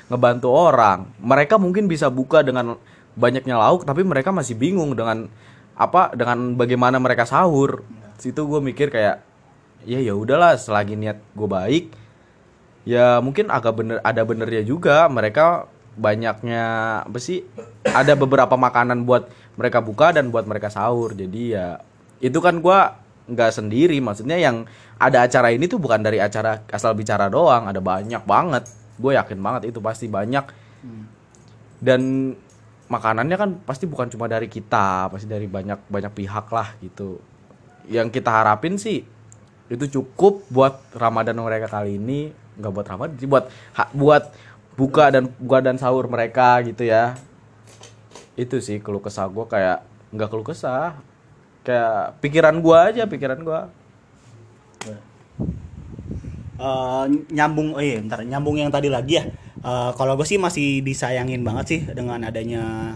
ngebantu 0.10 0.50
orang. 0.52 1.08
Mereka 1.22 1.56
mungkin 1.62 1.86
bisa 1.86 2.10
buka 2.10 2.42
dengan 2.42 2.76
banyaknya 3.14 3.56
lauk 3.56 3.86
tapi 3.86 4.02
mereka 4.02 4.34
masih 4.34 4.58
bingung 4.58 4.98
dengan 4.98 5.30
apa 5.78 6.12
dengan 6.18 6.58
bagaimana 6.58 6.98
mereka 7.00 7.24
sahur. 7.24 7.86
Situ 8.20 8.44
gue 8.44 8.60
mikir 8.60 8.92
kayak 8.92 9.24
ya 9.88 10.02
ya 10.04 10.12
udahlah 10.12 10.60
selagi 10.60 11.00
niat 11.00 11.24
gue 11.32 11.48
baik 11.48 11.86
ya 12.84 13.24
mungkin 13.24 13.48
agak 13.48 13.74
bener 13.78 13.98
ada 14.02 14.22
benernya 14.26 14.66
juga. 14.66 15.06
Mereka 15.08 15.70
banyaknya 16.00 16.64
apa 17.06 17.20
sih 17.22 17.46
ada 17.86 18.16
beberapa 18.16 18.56
makanan 18.56 19.04
buat 19.04 19.30
mereka 19.60 19.84
buka 19.84 20.16
dan 20.16 20.34
buat 20.34 20.50
mereka 20.50 20.74
sahur. 20.74 21.14
Jadi 21.14 21.54
ya 21.54 21.80
itu 22.20 22.40
kan 22.42 22.60
gua 22.60 22.98
nggak 23.30 23.52
sendiri. 23.54 24.02
Maksudnya 24.02 24.40
yang 24.42 24.66
ada 25.00 25.24
acara 25.28 25.54
ini 25.54 25.70
tuh 25.70 25.80
bukan 25.80 26.02
dari 26.04 26.20
acara 26.20 26.66
asal 26.72 26.96
bicara 26.98 27.32
doang 27.32 27.68
ada 27.70 27.80
banyak 27.80 28.24
banget 28.28 28.68
gue 29.00 29.12
yakin 29.16 29.40
banget 29.40 29.72
itu 29.72 29.80
pasti 29.80 30.12
banyak. 30.12 30.46
Dan 31.80 32.36
makanannya 32.92 33.38
kan 33.40 33.50
pasti 33.64 33.88
bukan 33.88 34.12
cuma 34.12 34.28
dari 34.28 34.52
kita 34.52 35.08
pasti 35.08 35.30
dari 35.30 35.48
banyak 35.48 35.88
banyak 35.88 36.12
pihak 36.12 36.52
lah 36.52 36.76
gitu. 36.84 37.24
Yang 37.88 38.20
kita 38.20 38.30
harapin 38.30 38.76
sih 38.76 39.08
itu 39.72 39.86
cukup 39.88 40.44
buat 40.52 40.84
Ramadan 40.94 41.40
mereka 41.40 41.72
kali 41.72 41.96
ini. 41.96 42.36
Nggak 42.60 42.72
buat 42.76 42.88
Ramadan 42.92 43.16
sih 43.16 43.30
buat 43.30 43.48
ha- 43.80 43.94
buat 43.96 44.36
buka 44.76 45.12
dan 45.16 45.32
buka 45.40 45.64
dan 45.64 45.80
sahur 45.80 46.12
mereka 46.12 46.60
gitu 46.68 46.84
ya. 46.84 47.16
Itu 48.36 48.60
sih 48.60 48.84
keluh 48.84 49.02
kesah 49.02 49.32
gue 49.32 49.46
kayak 49.48 49.88
nggak 50.12 50.30
keluh 50.30 50.48
kesah. 50.48 51.00
Kayak 51.64 52.20
pikiran 52.20 52.60
gue 52.60 52.78
aja 52.78 53.04
pikiran 53.08 53.40
gue 53.40 53.62
Eh, 56.60 57.06
nyambung 57.32 57.72
oh 57.72 57.80
iya 57.80 58.04
bentar 58.04 58.20
nyambung 58.20 58.60
yang 58.60 58.68
tadi 58.68 58.92
lagi 58.92 59.16
ya. 59.16 59.24
Eh, 59.64 59.92
kalau 59.96 60.20
gue 60.20 60.28
sih 60.28 60.36
masih 60.36 60.84
disayangin 60.84 61.40
banget 61.40 61.66
sih 61.72 61.80
dengan 61.96 62.20
adanya 62.28 62.96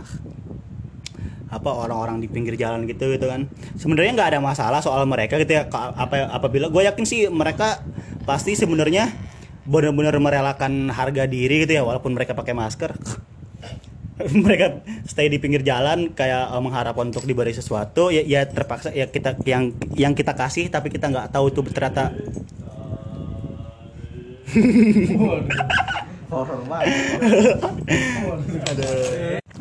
apa 1.48 1.70
orang-orang 1.70 2.18
di 2.20 2.28
pinggir 2.28 2.60
jalan 2.60 2.84
gitu 2.84 3.16
gitu 3.16 3.24
kan. 3.32 3.48
Sebenarnya 3.80 4.20
nggak 4.20 4.30
ada 4.36 4.40
masalah 4.44 4.84
soal 4.84 5.08
mereka 5.08 5.40
gitu 5.40 5.56
ya 5.56 5.72
apa 5.72 6.28
apabila 6.36 6.68
gue 6.68 6.84
yakin 6.84 7.06
sih 7.08 7.32
mereka 7.32 7.80
pasti 8.28 8.60
sebenarnya 8.60 9.08
benar-benar 9.64 10.20
merelakan 10.20 10.92
harga 10.92 11.24
diri 11.24 11.64
gitu 11.64 11.80
ya 11.80 11.88
walaupun 11.88 12.12
mereka 12.12 12.36
pakai 12.36 12.52
masker. 12.52 12.92
Mereka 14.46 14.86
stay 15.10 15.26
di 15.26 15.42
pinggir 15.42 15.66
jalan 15.66 16.14
kayak 16.14 16.54
eh, 16.54 16.62
mengharapkan 16.62 17.10
untuk 17.10 17.26
diberi 17.26 17.50
sesuatu 17.50 18.14
ya, 18.14 18.22
ya 18.22 18.46
terpaksa 18.46 18.94
ya 18.94 19.10
kita 19.10 19.42
yang 19.48 19.74
yang 19.98 20.14
kita 20.14 20.38
kasih 20.38 20.70
tapi 20.70 20.94
kita 20.94 21.10
nggak 21.10 21.34
tahu 21.34 21.50
itu 21.50 21.66
ternyata 21.74 22.14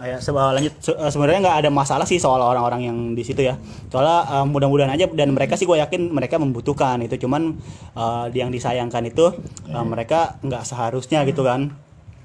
Ah, 0.03 0.07
ya 0.09 0.19
sebuah 0.19 0.57
lanjut. 0.59 0.75
Eh, 0.83 1.11
sebenarnya 1.15 1.39
nggak 1.47 1.59
ada 1.63 1.71
masalah 1.71 2.03
sih 2.09 2.19
soal 2.19 2.43
orang-orang 2.43 2.91
yang 2.91 2.99
di 3.15 3.23
situ 3.23 3.45
ya. 3.47 3.55
Soalnya 3.93 4.27
eh, 4.27 4.47
mudah-mudahan 4.51 4.91
aja 4.91 5.07
dan 5.07 5.31
mereka 5.31 5.55
sih 5.55 5.63
gue 5.63 5.79
yakin 5.79 6.11
mereka 6.11 6.43
membutuhkan 6.43 6.99
itu. 7.07 7.21
Cuman 7.23 7.55
eh, 7.95 8.27
yang 8.35 8.51
disayangkan 8.51 9.05
itu 9.07 9.31
eh, 9.71 9.85
mereka 9.87 10.41
nggak 10.43 10.65
seharusnya 10.67 11.23
gitu 11.29 11.47
kan. 11.47 11.71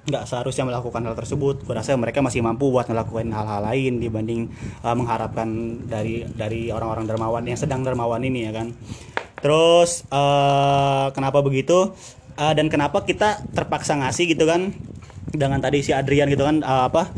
Nggak 0.07 0.23
seharusnya 0.25 0.63
melakukan 0.65 1.05
hal 1.05 1.13
tersebut. 1.19 1.67
Gue 1.67 1.75
rasa 1.75 1.93
mereka 1.99 2.23
masih 2.25 2.41
mampu 2.41 2.71
buat 2.71 2.87
melakukan 2.89 3.29
hal-hal 3.29 3.61
lain 3.61 3.99
dibanding 4.01 4.49
eh, 4.81 4.95
mengharapkan 4.95 5.77
dari 5.85 6.23
dari 6.23 6.73
orang-orang 6.73 7.05
dermawan 7.05 7.43
yang 7.45 7.59
sedang 7.59 7.85
dermawan 7.85 8.23
ini 8.25 8.47
ya 8.47 8.55
kan. 8.55 8.73
Terus 9.37 10.01
eh, 10.09 11.07
kenapa 11.13 11.45
begitu 11.45 11.93
Eh, 12.37 12.53
dan 12.53 12.69
kenapa 12.69 13.01
kita 13.01 13.41
terpaksa 13.57 13.97
ngasih 13.97 14.37
gitu 14.37 14.45
kan? 14.45 14.69
Dengan 15.33 15.59
tadi 15.59 15.81
si 15.81 15.91
Adrian 15.91 16.29
gitu 16.29 16.45
kan 16.45 16.61
eh, 16.61 16.83
apa? 16.89 17.09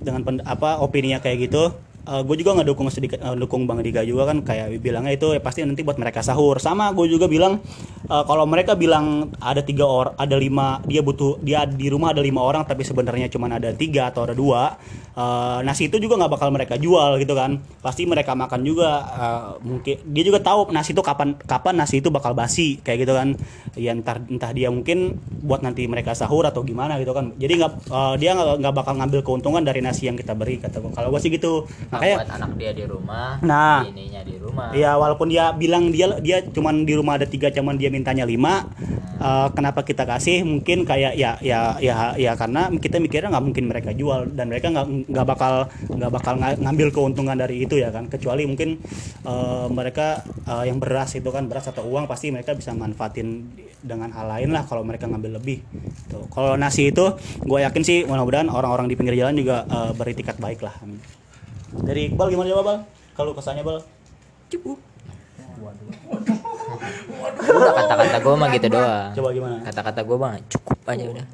Dengan 0.00 0.24
pen- 0.24 0.44
apa 0.48 0.80
opininya 0.80 1.20
kayak 1.20 1.50
gitu 1.50 1.76
gue 2.06 2.36
juga 2.40 2.56
ngedukung 2.56 2.88
sedikit 2.88 3.20
eh, 3.20 3.36
dukung 3.36 3.68
bang 3.68 3.84
Diga 3.84 4.02
juga 4.04 4.32
kan 4.32 4.40
kayak 4.40 4.80
bilangnya 4.80 5.12
itu 5.14 5.36
ya 5.36 5.40
pasti 5.40 5.60
nanti 5.64 5.84
buat 5.84 6.00
mereka 6.00 6.24
sahur. 6.24 6.56
Sama 6.56 6.92
gue 6.96 7.06
juga 7.12 7.28
bilang 7.28 7.60
eh, 8.08 8.24
kalau 8.24 8.44
mereka 8.48 8.72
bilang 8.74 9.28
ada 9.40 9.60
tiga 9.60 9.84
orang 9.84 10.14
ada 10.16 10.36
lima 10.40 10.80
dia 10.88 11.04
butuh 11.04 11.36
dia 11.44 11.68
di 11.68 11.92
rumah 11.92 12.16
ada 12.16 12.24
lima 12.24 12.40
orang 12.40 12.64
tapi 12.64 12.82
sebenarnya 12.86 13.28
cuma 13.28 13.52
ada 13.52 13.70
tiga 13.76 14.08
atau 14.08 14.24
ada 14.24 14.34
dua 14.34 14.80
eh, 15.12 15.58
nasi 15.66 15.92
itu 15.92 16.00
juga 16.00 16.16
nggak 16.16 16.32
bakal 16.40 16.48
mereka 16.48 16.74
jual 16.80 17.20
gitu 17.20 17.36
kan. 17.36 17.60
Pasti 17.84 18.08
mereka 18.08 18.32
makan 18.32 18.60
juga 18.64 18.90
eh, 19.04 19.48
mungkin 19.60 19.96
dia 20.10 20.24
juga 20.24 20.40
tahu 20.40 20.72
nasi 20.72 20.96
itu 20.96 21.02
kapan 21.04 21.36
kapan 21.44 21.74
nasi 21.76 22.00
itu 22.00 22.08
bakal 22.08 22.32
basi 22.32 22.80
kayak 22.80 23.04
gitu 23.04 23.12
kan. 23.12 23.36
Ya 23.76 23.92
entar 23.92 24.24
entah 24.24 24.50
dia 24.56 24.72
mungkin 24.72 25.20
buat 25.44 25.60
nanti 25.60 25.84
mereka 25.84 26.16
sahur 26.16 26.48
atau 26.48 26.64
gimana 26.64 26.96
gitu 26.96 27.12
kan. 27.12 27.36
Jadi 27.36 27.52
nggak 27.60 27.72
eh, 27.92 28.14
dia 28.16 28.32
nggak 28.32 28.56
nggak 28.64 28.74
bakal 28.74 28.94
ngambil 28.96 29.20
keuntungan 29.20 29.62
dari 29.62 29.84
nasi 29.84 30.08
yang 30.08 30.16
kita 30.16 30.32
beri 30.32 30.56
kata 30.60 30.80
gua. 30.80 30.92
kalau 30.96 31.08
gue 31.14 31.20
sih 31.20 31.30
gitu 31.32 31.64
makanya 31.90 32.16
buat 32.22 32.32
anak 32.38 32.50
dia 32.56 32.70
di 32.72 32.84
rumah, 32.86 33.28
Nah. 33.42 33.82
ininya 33.84 34.22
di 34.22 34.34
rumah. 34.38 34.70
Iya, 34.70 34.94
walaupun 34.94 35.26
dia 35.26 35.50
bilang 35.52 35.90
dia 35.90 36.06
dia 36.22 36.38
cuman 36.40 36.86
di 36.86 36.94
rumah 36.94 37.18
ada 37.18 37.26
tiga, 37.26 37.50
cuman 37.50 37.74
dia 37.76 37.90
mintanya 37.90 38.24
lima. 38.24 38.70
eh, 39.20 39.48
kenapa 39.52 39.84
kita 39.84 40.08
kasih? 40.08 40.48
Mungkin 40.48 40.88
kayak 40.88 41.12
ya 41.12 41.36
ya 41.44 41.76
ya 41.76 42.16
ya 42.16 42.32
karena 42.40 42.72
kita 42.72 42.96
mikirnya 42.96 43.28
nggak 43.28 43.44
mungkin 43.44 43.68
mereka 43.68 43.92
jual 43.92 44.32
dan 44.32 44.48
mereka 44.48 44.72
nggak 44.72 45.12
nggak 45.12 45.26
bakal 45.28 45.68
nggak 45.92 46.08
bakal 46.08 46.34
nga- 46.40 46.56
ngambil 46.56 46.88
keuntungan 46.88 47.36
dari 47.36 47.68
itu 47.68 47.76
ya 47.76 47.92
kan. 47.92 48.08
Kecuali 48.08 48.48
mungkin 48.48 48.80
eh, 49.28 49.66
mereka 49.68 50.24
eh, 50.48 50.72
yang 50.72 50.80
beras 50.80 51.20
itu 51.20 51.28
kan 51.28 51.44
beras 51.52 51.68
atau 51.68 51.84
uang 51.84 52.08
pasti 52.08 52.32
mereka 52.32 52.56
bisa 52.56 52.72
manfaatin 52.72 53.44
dengan 53.84 54.08
hal 54.16 54.24
lain 54.24 54.56
lah 54.56 54.64
kalau 54.64 54.80
mereka 54.88 55.04
ngambil 55.04 55.36
lebih. 55.36 55.60
Tuh. 56.08 56.24
Kalau 56.32 56.56
nasi 56.56 56.88
itu, 56.88 57.04
gue 57.44 57.58
yakin 57.60 57.82
sih 57.84 58.08
mudah-mudahan 58.08 58.48
orang-orang 58.48 58.88
di 58.88 58.96
pinggir 58.96 59.20
jalan 59.20 59.36
juga 59.36 59.68
eh, 59.68 59.92
beritikat 59.92 60.40
baik 60.40 60.64
lah. 60.64 60.80
Amin. 60.80 60.96
Dari 61.70 62.00
Iqbal 62.10 62.28
gimana 62.34 62.48
jawab 62.50 62.64
Bal? 62.66 62.78
Kalau 63.14 63.30
kesannya 63.36 63.62
Bal? 63.62 63.78
Udah 67.40 67.72
kata-kata 67.74 68.16
gue 68.18 68.34
mah 68.34 68.48
gitu 68.54 68.66
doang. 68.72 69.10
Coba 69.14 69.28
gimana? 69.30 69.56
Kata-kata 69.62 70.00
gue 70.02 70.16
mah 70.18 70.32
cukup 70.50 70.78
aja 70.86 71.04
udah. 71.06 71.26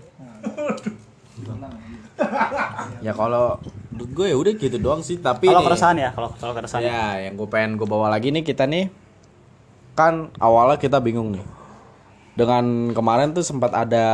ya 3.04 3.12
kalau 3.12 3.60
gue 3.92 4.26
ya 4.32 4.36
udah 4.36 4.52
gitu 4.56 4.76
doang 4.80 5.04
sih 5.04 5.20
tapi 5.20 5.52
Kalau 5.52 5.64
keresahan 5.64 5.96
ya, 6.00 6.10
kalau 6.16 6.32
kalau 6.36 6.52
keresahan. 6.56 6.84
Ya, 6.84 7.28
yang 7.28 7.36
gue 7.36 7.48
pengen 7.48 7.76
gue 7.76 7.88
bawa 7.88 8.08
lagi 8.08 8.32
nih 8.32 8.44
kita 8.44 8.64
nih 8.64 8.88
kan 9.96 10.28
awalnya 10.40 10.76
kita 10.76 11.00
bingung 11.00 11.32
nih. 11.32 11.44
Dengan 12.36 12.92
kemarin 12.92 13.32
tuh 13.32 13.40
sempat 13.40 13.72
ada 13.72 14.06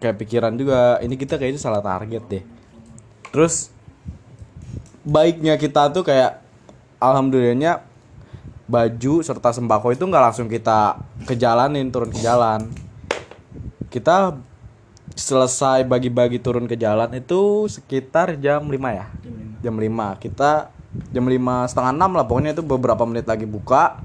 kayak 0.00 0.16
pikiran 0.16 0.56
juga 0.56 0.96
ini 1.04 1.20
kita 1.20 1.36
kayaknya 1.36 1.60
salah 1.60 1.84
target 1.84 2.24
deh. 2.28 2.44
Terus 3.28 3.68
baiknya 5.08 5.56
kita 5.56 5.88
tuh 5.88 6.04
kayak 6.04 6.44
alhamdulillahnya 7.00 7.80
baju 8.68 9.24
serta 9.24 9.56
sembako 9.56 9.96
itu 9.96 10.04
nggak 10.04 10.24
langsung 10.28 10.52
kita 10.52 11.00
kejalanin 11.24 11.88
turun 11.88 12.12
ke 12.12 12.20
jalan. 12.20 12.68
Kita 13.88 14.36
selesai 15.16 15.88
bagi-bagi 15.88 16.36
turun 16.36 16.68
ke 16.68 16.76
jalan 16.76 17.08
itu 17.16 17.64
sekitar 17.72 18.36
jam 18.36 18.68
5 18.68 18.76
ya. 18.92 19.08
Jam 19.64 19.74
5. 19.80 20.20
Kita 20.20 20.68
jam 21.08 21.24
5 21.24 21.72
setengah 21.72 21.92
6 21.96 22.16
lah 22.20 22.24
pokoknya 22.28 22.52
itu 22.52 22.60
beberapa 22.60 23.08
menit 23.08 23.24
lagi 23.24 23.48
buka. 23.48 24.04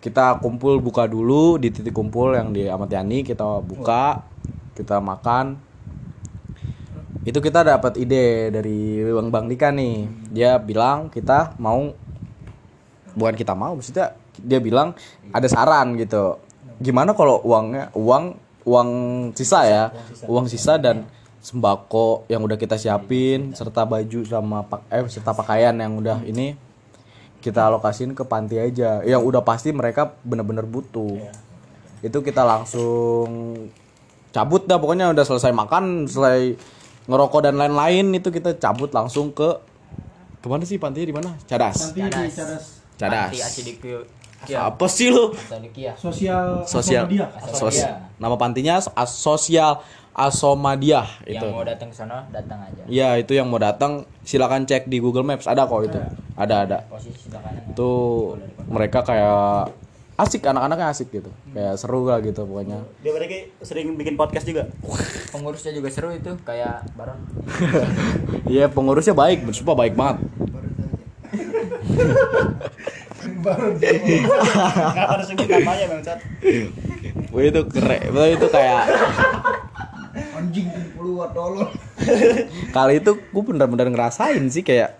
Kita 0.00 0.40
kumpul 0.40 0.80
buka 0.80 1.04
dulu 1.04 1.60
di 1.60 1.68
titik 1.68 1.92
kumpul 1.92 2.32
yang 2.32 2.56
di 2.56 2.64
Ahmad 2.64 2.88
Yani 2.88 3.20
kita 3.20 3.60
buka, 3.60 4.24
kita 4.72 5.04
makan. 5.04 5.67
Itu 7.28 7.44
kita 7.44 7.60
dapat 7.60 8.00
ide 8.00 8.48
dari 8.48 9.04
Bang 9.04 9.28
Bang 9.28 9.46
Dika 9.52 9.68
nih. 9.68 10.08
Dia 10.32 10.56
bilang 10.56 11.12
kita 11.12 11.60
mau 11.60 11.92
bukan 13.12 13.34
kita 13.36 13.52
mau 13.52 13.76
maksudnya 13.76 14.16
dia 14.40 14.56
bilang 14.64 14.96
ada 15.28 15.44
saran 15.44 15.92
gitu. 16.00 16.40
Gimana 16.80 17.12
kalau 17.12 17.44
uangnya 17.44 17.92
uang 17.92 18.32
uang 18.64 18.90
sisa 19.36 19.60
ya? 19.68 19.84
Uang 20.24 20.48
sisa 20.48 20.80
dan 20.80 21.04
sembako 21.44 22.24
yang 22.32 22.40
udah 22.48 22.56
kita 22.56 22.80
siapin 22.80 23.52
serta 23.52 23.84
baju 23.84 24.24
sama 24.24 24.64
pak 24.64 24.88
eh 24.88 25.04
serta 25.12 25.36
pakaian 25.36 25.76
yang 25.76 26.00
udah 26.00 26.24
ini 26.24 26.56
kita 27.44 27.68
alokasin 27.68 28.16
ke 28.16 28.24
panti 28.24 28.56
aja. 28.56 29.04
Yang 29.04 29.28
udah 29.28 29.44
pasti 29.44 29.68
mereka 29.76 30.16
bener-bener 30.24 30.64
butuh. 30.64 31.20
Itu 32.00 32.24
kita 32.24 32.40
langsung 32.40 33.28
cabut 34.32 34.64
dah 34.64 34.80
pokoknya 34.80 35.12
udah 35.12 35.24
selesai 35.28 35.52
makan 35.52 36.08
selesai 36.08 36.56
ngerokok 37.08 37.40
dan 37.40 37.54
lain-lain 37.56 38.12
itu 38.12 38.28
kita 38.28 38.54
cabut 38.60 38.92
langsung 38.92 39.32
ke 39.32 39.56
ke 40.38 40.46
mana 40.46 40.62
sih 40.62 40.78
pantinya 40.78 41.06
di 41.08 41.16
mana? 41.16 41.30
Cadas. 41.48 41.90
Cadas. 41.96 42.32
cadas. 42.94 43.30
Panti 43.32 43.40
Acidikio. 43.42 43.98
apa 44.54 44.86
sih 44.86 45.10
lu. 45.10 45.34
Sosial 45.98 46.62
sosial. 46.62 47.10
Sos 47.50 47.82
nama 48.22 48.38
pantinya 48.38 48.78
as 48.78 49.10
sosial 49.10 49.82
asomadiah 50.14 51.06
itu. 51.26 51.42
Yang 51.42 51.54
mau 51.54 51.66
datang 51.66 51.88
ke 51.90 51.96
sana 51.96 52.26
datang 52.30 52.58
aja. 52.62 52.82
ya 52.90 53.14
itu 53.18 53.34
yang 53.34 53.46
mau 53.50 53.58
datang 53.58 54.06
silakan 54.26 54.66
cek 54.66 54.90
di 54.90 54.98
Google 55.02 55.26
Maps 55.26 55.46
ada 55.50 55.66
kok 55.66 55.90
itu. 55.90 55.98
Ada. 56.38 56.56
Ada 56.66 56.78
Posisi 56.86 57.18
sebelah 57.26 57.42
kanan. 57.50 57.70
itu 57.74 57.90
mereka 58.70 59.02
kayak 59.06 59.74
asik 60.18 60.42
anak-anaknya 60.42 60.90
asik 60.90 61.14
gitu. 61.14 61.30
Kayak 61.54 61.78
seru 61.78 62.02
lah 62.10 62.18
gitu 62.18 62.42
pokoknya. 62.42 62.82
Dia 63.06 63.14
berarti 63.14 63.38
sering 63.62 63.94
bikin 63.94 64.18
podcast 64.18 64.44
juga. 64.44 64.66
Pengurusnya 65.30 65.70
juga 65.70 65.88
seru 65.94 66.10
itu 66.10 66.34
kayak 66.42 66.90
Baron. 66.98 67.22
iya 68.52 68.66
pengurusnya 68.66 69.14
baik 69.14 69.46
sumpah 69.54 69.78
baik 69.78 69.94
banget. 69.94 70.18
Kenapa 73.38 75.12
harus 75.14 75.26
sebut 75.30 75.46
namanya 75.46 75.86
Bang 75.86 76.02
Sat? 76.02 76.18
Wah 77.32 77.42
itu 77.44 77.60
keren, 77.70 78.10
itu 78.34 78.46
kayak 78.50 78.82
anjing 80.34 80.66
keluar 80.98 81.30
tolong. 81.30 81.70
Kali 82.74 82.98
itu 82.98 83.12
gue 83.14 83.42
bener-bener 83.42 83.88
ngerasain 83.94 84.42
sih 84.50 84.66
kayak 84.66 84.97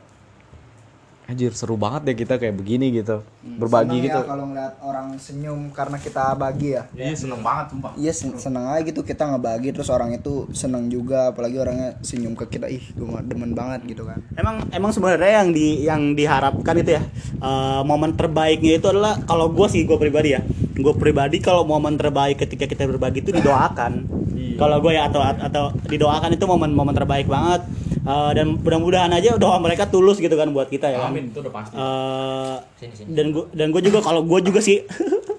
anjir 1.29 1.53
seru 1.53 1.77
banget 1.77 2.09
deh 2.09 2.17
kita 2.25 2.41
kayak 2.41 2.57
begini 2.57 2.89
gitu. 2.89 3.21
Berbagi 3.45 4.01
Seneng 4.01 4.07
gitu. 4.09 4.21
ya 4.25 4.25
kalau 4.25 4.45
ngeliat 4.49 4.75
orang 4.81 5.09
senyum 5.21 5.61
karena 5.77 6.01
kita 6.01 6.33
bagi 6.41 6.73
ya. 6.73 6.89
Iya 6.97 7.13
seneng 7.13 7.45
banget 7.45 7.77
sumpah. 7.77 7.93
Iya 8.01 8.13
sen- 8.17 8.41
seneng 8.41 8.65
aja 8.65 8.81
gitu 8.81 9.05
kita 9.05 9.29
ngebagi 9.29 9.77
terus 9.77 9.93
orang 9.93 10.17
itu 10.17 10.49
seneng 10.57 10.89
juga 10.89 11.37
apalagi 11.37 11.61
orangnya 11.61 12.01
senyum 12.01 12.33
ke 12.33 12.49
kita 12.57 12.73
ih 12.73 12.81
gue 12.97 13.21
demen 13.29 13.53
banget 13.53 13.85
gitu 13.85 14.09
kan. 14.09 14.25
Emang 14.41 14.65
emang 14.73 14.89
sebenarnya 14.89 15.45
yang 15.45 15.49
di 15.53 15.85
yang 15.85 16.17
diharapkan 16.17 16.81
itu 16.81 16.97
ya 16.97 17.05
eh, 17.45 17.81
momen 17.85 18.17
terbaiknya 18.17 18.81
itu 18.81 18.89
adalah 18.89 19.21
kalau 19.29 19.53
gue 19.53 19.69
sih 19.69 19.85
gue 19.85 20.01
pribadi 20.01 20.33
ya 20.33 20.41
gue 20.79 20.95
pribadi 20.97 21.45
kalau 21.45 21.69
momen 21.69 22.01
terbaik 22.01 22.41
ketika 22.41 22.65
kita 22.65 22.89
berbagi 22.89 23.21
itu 23.21 23.37
didoakan. 23.37 24.09
Kalau 24.57 24.81
gue 24.81 24.97
ya 24.97 25.13
atau 25.13 25.21
atau 25.21 25.65
didoakan 25.93 26.41
itu 26.41 26.49
momen 26.49 26.73
momen 26.73 26.97
terbaik 26.97 27.29
banget 27.29 27.69
Eh, 27.99 28.31
dan 28.33 28.57
mudah-mudahan 28.57 29.11
aja 29.11 29.35
doa 29.35 29.59
mereka 29.59 29.85
tulus 29.85 30.17
gitu 30.17 30.33
kan 30.33 30.49
buat 30.49 30.67
kita 30.67 30.89
ya. 30.89 30.99
Kan 31.03 31.11
amin 31.13 31.25
itu 31.31 31.39
udah 31.41 31.53
pasti. 31.53 31.75
Eh, 31.75 32.57
Sini, 32.79 32.93
sini. 32.95 33.09
dan 33.13 33.27
gue 33.31 33.45
dan 33.53 33.67
gue 33.69 33.83
juga 33.83 33.99
kalau 34.01 34.23
gue 34.23 34.41
juga 34.41 34.61
sih 34.61 34.85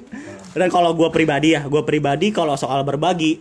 dan 0.59 0.67
kalau 0.67 0.91
gue 0.93 1.09
pribadi 1.09 1.55
ya 1.55 1.63
gue 1.63 1.81
pribadi 1.81 2.29
kalau 2.29 2.53
soal 2.53 2.83
berbagi 2.83 3.39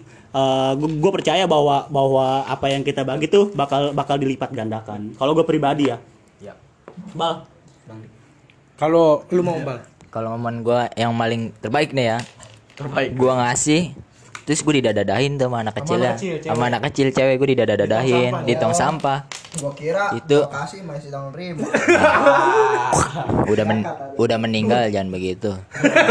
gue 0.79 1.11
percaya 1.11 1.49
bahwa 1.49 1.89
bahwa 1.89 2.47
apa 2.47 2.71
yang 2.71 2.87
kita 2.87 3.03
bagi 3.03 3.27
tuh 3.27 3.51
bakal 3.53 3.91
bakal 3.91 4.15
dilipat 4.15 4.53
gandakan. 4.53 5.17
Kalau 5.17 5.35
gue 5.35 5.43
pribadi 5.43 5.91
ya. 5.91 5.99
Yap. 6.41 6.57
bal. 7.17 7.43
Kalau 8.79 9.27
lu 9.35 9.43
mau 9.43 9.59
bal, 9.59 9.83
Kalau 10.09 10.39
momen 10.39 10.63
gua 10.63 10.87
yang 10.95 11.11
paling 11.13 11.51
terbaik 11.59 11.91
nih 11.91 12.15
ya. 12.15 12.19
terbaik. 12.79 13.11
Gua 13.19 13.35
ngasih 13.43 13.91
terus 14.49 14.65
gue 14.65 14.81
didadadahin 14.81 15.37
tuh 15.37 15.53
sama 15.53 15.61
anak 15.61 15.77
kecil 15.85 16.01
ya 16.01 16.17
sama 16.41 16.73
anak 16.73 16.89
kecil 16.89 17.13
cewek 17.13 17.37
gue 17.37 17.49
didadadahin 17.53 18.33
di 18.49 18.57
tong 18.57 18.73
sampah 18.73 19.29
gue 19.61 19.73
kira 19.77 20.17
Itu. 20.17 20.41
gua 20.41 20.65
kasih 20.65 20.81
masih 20.89 21.13
tanggung 21.13 21.37
terima 21.37 21.69
udah 23.53 23.65
men- 23.69 23.85
udah 24.17 24.37
meninggal 24.39 24.89
jangan 24.89 25.09
begitu. 25.09 25.51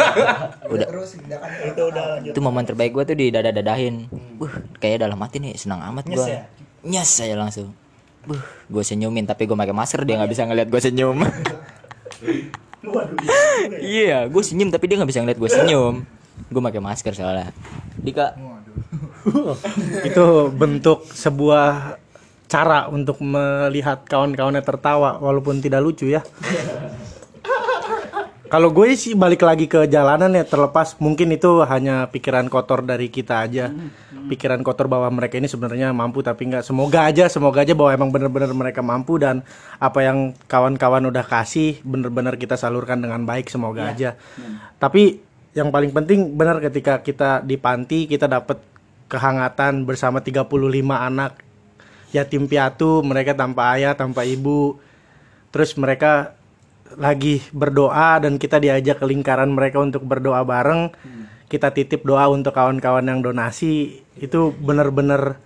Udah. 0.73 0.87
Terus 0.89 1.15
itu 1.17 1.81
udah 1.81 2.19
itu 2.21 2.39
momen 2.41 2.65
terbaik 2.65 2.91
gue 2.91 3.03
tuh 3.03 3.15
didadadahin. 3.15 4.09
Buh, 4.35 4.51
kayak 4.77 5.05
dalam 5.05 5.21
hati 5.21 5.39
nih 5.39 5.53
senang 5.55 5.79
amat 5.93 6.09
gue 6.09 6.17
Nyes 6.17 6.27
ya? 6.27 6.41
nyes 6.83 7.09
saya 7.09 7.35
langsung. 7.37 7.71
Buh, 8.27 8.41
gue 8.67 8.83
senyumin 8.83 9.23
tapi 9.23 9.47
gue 9.47 9.55
pakai 9.55 9.75
masker 9.75 10.01
dia 10.03 10.19
nggak 10.19 10.31
bisa 10.31 10.43
ngeliat 10.45 10.67
gue 10.67 10.81
senyum. 10.81 11.17
Iya 13.83 14.31
gue 14.31 14.43
senyum 14.43 14.71
tapi 14.71 14.87
dia 14.87 14.95
nggak 14.97 15.09
bisa 15.11 15.19
ngeliat 15.23 15.39
gue 15.39 15.49
senyum. 15.51 15.95
Gue 16.47 16.61
pakai 16.61 16.81
masker 16.81 17.13
soalnya 17.13 17.51
Dika 18.01 18.37
itu 20.07 20.25
bentuk 20.55 21.03
sebuah 21.11 21.99
cara 22.47 22.87
untuk 22.87 23.19
melihat 23.19 24.07
kawan-kawannya 24.07 24.63
tertawa 24.63 25.19
walaupun 25.19 25.59
tidak 25.59 25.83
lucu 25.83 26.07
ya. 26.07 26.23
Kalau 28.47 28.71
gue 28.71 28.95
sih 28.95 29.11
balik 29.11 29.43
lagi 29.43 29.67
ke 29.67 29.91
jalanan 29.91 30.31
ya 30.31 30.47
terlepas 30.47 30.95
mungkin 31.03 31.35
itu 31.35 31.67
hanya 31.67 32.07
pikiran 32.07 32.47
kotor 32.47 32.79
dari 32.79 33.11
kita 33.11 33.43
aja. 33.43 33.67
Pikiran 34.31 34.63
kotor 34.63 34.87
bahwa 34.87 35.11
mereka 35.11 35.35
ini 35.35 35.51
sebenarnya 35.51 35.91
mampu 35.91 36.23
tapi 36.23 36.47
nggak. 36.47 36.63
Semoga 36.63 37.11
aja, 37.11 37.27
semoga 37.27 37.67
aja 37.67 37.75
bahwa 37.75 37.91
emang 37.91 38.09
benar-benar 38.15 38.55
mereka 38.55 38.79
mampu 38.79 39.19
dan 39.19 39.43
apa 39.83 39.99
yang 39.99 40.31
kawan-kawan 40.47 41.03
udah 41.11 41.27
kasih 41.27 41.83
benar-benar 41.83 42.39
kita 42.39 42.55
salurkan 42.55 43.03
dengan 43.03 43.27
baik 43.27 43.51
semoga 43.51 43.91
aja. 43.91 44.15
Tapi 44.79 45.26
yang 45.57 45.73
paling 45.73 45.89
penting 45.89 46.37
benar 46.37 46.61
ketika 46.61 47.01
kita 47.01 47.41
di 47.41 47.57
panti 47.57 48.05
kita 48.05 48.29
dapat 48.29 48.61
kehangatan 49.09 49.89
bersama 49.89 50.21
35 50.21 50.45
anak 50.93 51.41
yatim 52.15 52.47
piatu, 52.47 53.03
mereka 53.03 53.35
tanpa 53.35 53.75
ayah, 53.75 53.97
tanpa 53.97 54.23
ibu. 54.23 54.79
Terus 55.51 55.75
mereka 55.75 56.37
lagi 56.95 57.43
berdoa 57.51 58.23
dan 58.23 58.39
kita 58.39 58.63
diajak 58.63 59.03
ke 59.03 59.05
lingkaran 59.07 59.51
mereka 59.51 59.83
untuk 59.83 60.07
berdoa 60.07 60.43
bareng. 60.45 60.93
Kita 61.47 61.71
titip 61.71 62.03
doa 62.03 62.27
untuk 62.27 62.51
kawan-kawan 62.55 63.07
yang 63.07 63.19
donasi. 63.23 64.03
Itu 64.19 64.55
benar-benar 64.55 65.39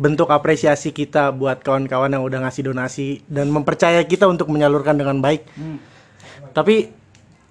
bentuk 0.00 0.32
apresiasi 0.32 0.96
kita 0.96 1.34
buat 1.36 1.60
kawan-kawan 1.60 2.16
yang 2.16 2.24
udah 2.24 2.48
ngasih 2.48 2.72
donasi 2.72 3.20
dan 3.28 3.52
mempercayai 3.52 4.06
kita 4.08 4.24
untuk 4.24 4.48
menyalurkan 4.48 4.96
dengan 4.96 5.20
baik. 5.20 5.44
Tapi 6.56 6.90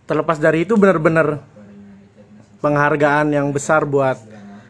terlepas 0.10 0.42
dari 0.42 0.66
itu 0.66 0.74
benar-benar 0.74 1.59
penghargaan 2.60 3.32
yang 3.32 3.52
besar 3.56 3.88
buat 3.88 4.20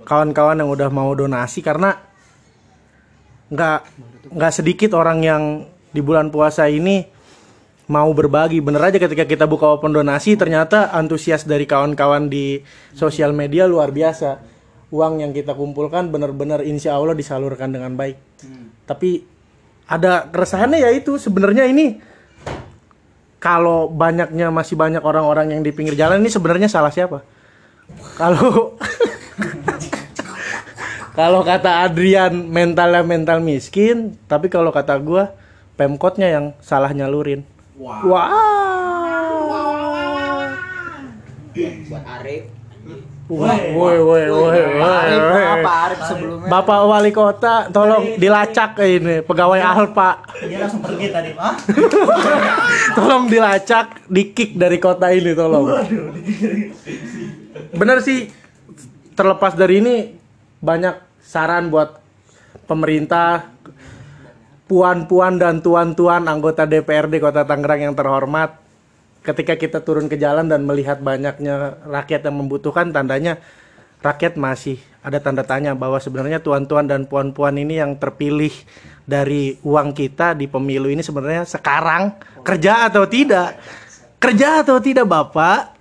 kawan-kawan 0.06 0.58
yang 0.62 0.70
udah 0.70 0.90
mau 0.90 1.14
donasi 1.14 1.62
karena 1.62 1.94
nggak 3.50 3.80
nggak 4.30 4.54
sedikit 4.54 4.94
orang 4.94 5.20
yang 5.26 5.44
di 5.90 6.02
bulan 6.02 6.30
puasa 6.30 6.70
ini 6.70 7.06
mau 7.90 8.10
berbagi. 8.14 8.62
Bener 8.62 8.94
aja 8.94 8.98
ketika 9.02 9.26
kita 9.26 9.50
buka 9.50 9.66
open 9.66 9.94
donasi 9.94 10.38
ternyata 10.38 10.94
antusias 10.94 11.46
dari 11.46 11.66
kawan-kawan 11.66 12.30
di 12.30 12.62
sosial 12.94 13.34
media 13.34 13.66
luar 13.66 13.90
biasa. 13.90 14.58
Uang 14.90 15.22
yang 15.22 15.30
kita 15.34 15.54
kumpulkan 15.54 16.10
bener-bener 16.10 16.66
insya 16.66 16.98
Allah 16.98 17.14
disalurkan 17.14 17.70
dengan 17.70 17.94
baik. 17.94 18.18
Tapi 18.90 19.22
ada 19.90 20.26
keresahannya 20.30 20.82
ya 20.82 20.90
itu. 20.94 21.18
Sebenarnya 21.18 21.70
ini 21.70 22.02
kalau 23.42 23.90
banyaknya 23.90 24.50
masih 24.50 24.78
banyak 24.78 25.02
orang-orang 25.02 25.54
yang 25.58 25.62
di 25.62 25.70
pinggir 25.74 25.94
jalan 25.94 26.22
ini 26.22 26.30
sebenarnya 26.30 26.70
salah 26.70 26.90
siapa 26.90 27.39
kalau 28.20 28.76
kalau 31.20 31.42
kata 31.44 31.84
Adrian 31.88 32.48
mentalnya 32.48 33.04
mental 33.04 33.40
miskin, 33.44 34.16
tapi 34.30 34.48
kalau 34.48 34.72
kata 34.72 34.96
gua 35.00 35.36
pemkotnya 35.76 36.28
yang 36.32 36.46
salah 36.64 36.92
nyalurin. 36.92 37.44
Wow. 37.80 38.50
buat 41.90 42.04
Arif 42.22 42.44
Wah, 43.30 43.54
woi, 43.78 44.02
woi, 44.02 44.26
woi, 44.26 44.58
woi, 44.58 45.14
woi. 45.22 45.44
apa 45.62 45.72
Arif 45.86 46.00
sebelumnya 46.02 46.50
Bapak 46.50 46.80
wali 46.90 47.14
kota, 47.14 47.70
tolong 47.70 48.18
dilacak 48.18 48.74
ini 48.82 49.22
pegawai 49.22 49.62
Alfa. 49.62 50.26
dia 50.42 50.66
langsung 50.66 50.82
pergi 50.82 51.14
tadi 51.14 51.38
ah 51.38 51.54
Tolong 52.98 53.30
dilacak, 53.30 54.10
di 54.10 54.34
kick 54.34 54.58
dari 54.58 54.82
kota 54.82 55.14
ini 55.14 55.38
tolong. 55.38 55.78
Bener 57.70 58.02
sih, 58.02 58.34
terlepas 59.14 59.54
dari 59.54 59.82
ini 59.82 59.96
banyak 60.58 61.22
saran 61.22 61.70
buat 61.70 62.02
pemerintah, 62.66 63.46
puan-puan 64.66 65.38
dan 65.38 65.62
tuan-tuan 65.62 66.26
anggota 66.26 66.66
DPRD 66.66 67.22
Kota 67.22 67.46
Tangerang 67.46 67.90
yang 67.90 67.96
terhormat. 67.98 68.58
Ketika 69.22 69.54
kita 69.60 69.84
turun 69.84 70.10
ke 70.10 70.16
jalan 70.18 70.50
dan 70.50 70.66
melihat 70.66 70.98
banyaknya 70.98 71.78
rakyat 71.86 72.26
yang 72.26 72.38
membutuhkan, 72.42 72.90
tandanya 72.90 73.38
rakyat 74.00 74.40
masih 74.40 74.80
ada 75.04 75.20
tanda 75.20 75.44
tanya 75.44 75.76
bahwa 75.76 76.00
sebenarnya 76.00 76.40
tuan-tuan 76.40 76.88
dan 76.88 77.04
puan-puan 77.04 77.56
ini 77.60 77.84
yang 77.84 78.00
terpilih 78.00 78.52
dari 79.04 79.60
uang 79.62 79.92
kita 79.92 80.36
di 80.36 80.48
pemilu 80.48 80.88
ini 80.88 81.04
sebenarnya 81.04 81.44
sekarang 81.46 82.16
kerja 82.42 82.88
atau 82.88 83.04
tidak? 83.06 83.60
Kerja 84.20 84.68
atau 84.68 84.84
tidak, 84.84 85.08
Bapak? 85.08 85.80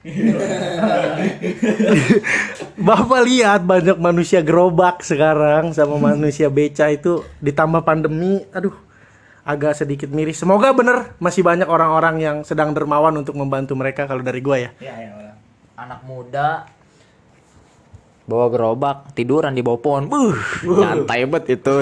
Bapak 2.79 3.21
lihat 3.27 3.67
banyak 3.67 3.99
manusia 3.99 4.47
gerobak 4.47 5.03
sekarang 5.03 5.75
sama 5.75 5.99
manusia 5.99 6.47
beca 6.47 6.87
itu 6.87 7.27
ditambah 7.43 7.83
pandemi, 7.83 8.47
aduh 8.55 8.75
agak 9.43 9.75
sedikit 9.75 10.07
miris. 10.15 10.39
Semoga 10.39 10.71
bener 10.71 11.19
masih 11.19 11.43
banyak 11.43 11.67
orang-orang 11.67 12.23
yang 12.23 12.37
sedang 12.47 12.71
dermawan 12.71 13.19
untuk 13.19 13.35
membantu 13.35 13.75
mereka 13.75 14.07
kalau 14.07 14.23
dari 14.23 14.39
gua 14.39 14.71
ya. 14.71 14.71
anak 15.75 16.07
muda. 16.07 16.71
Bawa 18.29 18.47
gerobak 18.55 19.19
tiduran 19.19 19.51
di 19.51 19.67
bawah 19.67 19.83
pohon. 19.83 20.07
Buh 20.07 20.39
nyantai 20.63 21.27
banget 21.27 21.59
itu. 21.59 21.75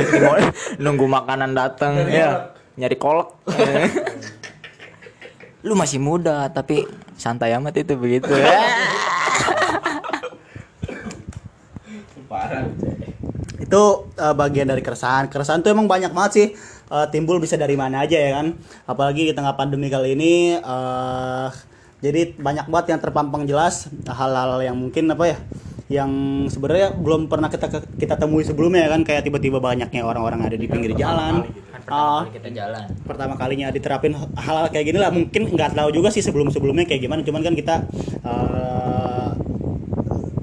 Nunggu 0.80 1.04
makanan 1.04 1.52
datang 1.52 2.00
ya 2.08 2.56
nyari 2.76 2.96
kolak 3.00 3.32
lu 5.66 5.74
masih 5.74 5.98
muda 5.98 6.46
tapi 6.54 6.86
santai 7.18 7.50
amat 7.58 7.74
itu 7.82 7.98
begitu 7.98 8.30
itu 13.66 13.82
eh, 14.14 14.34
bagian 14.36 14.70
dari 14.70 14.78
keresahan. 14.78 15.26
Keresahan 15.26 15.60
tuh 15.66 15.74
emang 15.74 15.90
banyak 15.90 16.14
banget 16.14 16.32
sih. 16.32 16.48
Eh, 16.86 17.06
timbul 17.10 17.42
bisa 17.42 17.58
dari 17.58 17.74
mana 17.74 18.06
aja 18.06 18.14
ya 18.14 18.38
kan? 18.38 18.54
Apalagi 18.86 19.26
di 19.26 19.34
tengah 19.34 19.58
pandemi 19.58 19.90
kali 19.90 20.14
ini 20.14 20.54
eh 20.54 21.50
jadi 22.04 22.36
banyak 22.38 22.70
banget 22.70 22.86
yang 22.94 23.00
terpampang 23.02 23.42
jelas. 23.48 23.90
Hal-hal 24.06 24.62
yang 24.62 24.78
mungkin 24.78 25.10
apa 25.10 25.34
ya 25.34 25.38
yang 25.86 26.10
sebenarnya 26.50 26.98
belum 26.98 27.30
pernah 27.30 27.46
kita 27.46 27.70
kita 27.94 28.18
temui 28.18 28.42
sebelumnya 28.42 28.86
ya 28.86 28.90
kan 28.90 29.06
kayak 29.06 29.22
tiba-tiba 29.22 29.62
banyaknya 29.62 30.02
orang-orang 30.02 30.50
ada 30.50 30.56
di 30.58 30.66
pinggir 30.66 30.98
jalan. 30.98 31.46
Ah, 31.86 32.26
kita 32.26 32.50
jalan. 32.50 32.82
pertama 33.06 33.38
kalinya 33.38 33.70
diterapin 33.70 34.10
hal-hal 34.10 34.66
kayak 34.74 34.90
gini 34.90 34.98
lah 34.98 35.14
mungkin 35.14 35.54
nggak 35.54 35.78
tahu 35.78 35.94
juga 35.94 36.10
sih 36.10 36.18
sebelum-sebelumnya 36.18 36.82
kayak 36.82 37.06
gimana 37.06 37.22
cuman 37.22 37.46
kan 37.46 37.54
kita 37.54 37.86
eh, 38.26 39.28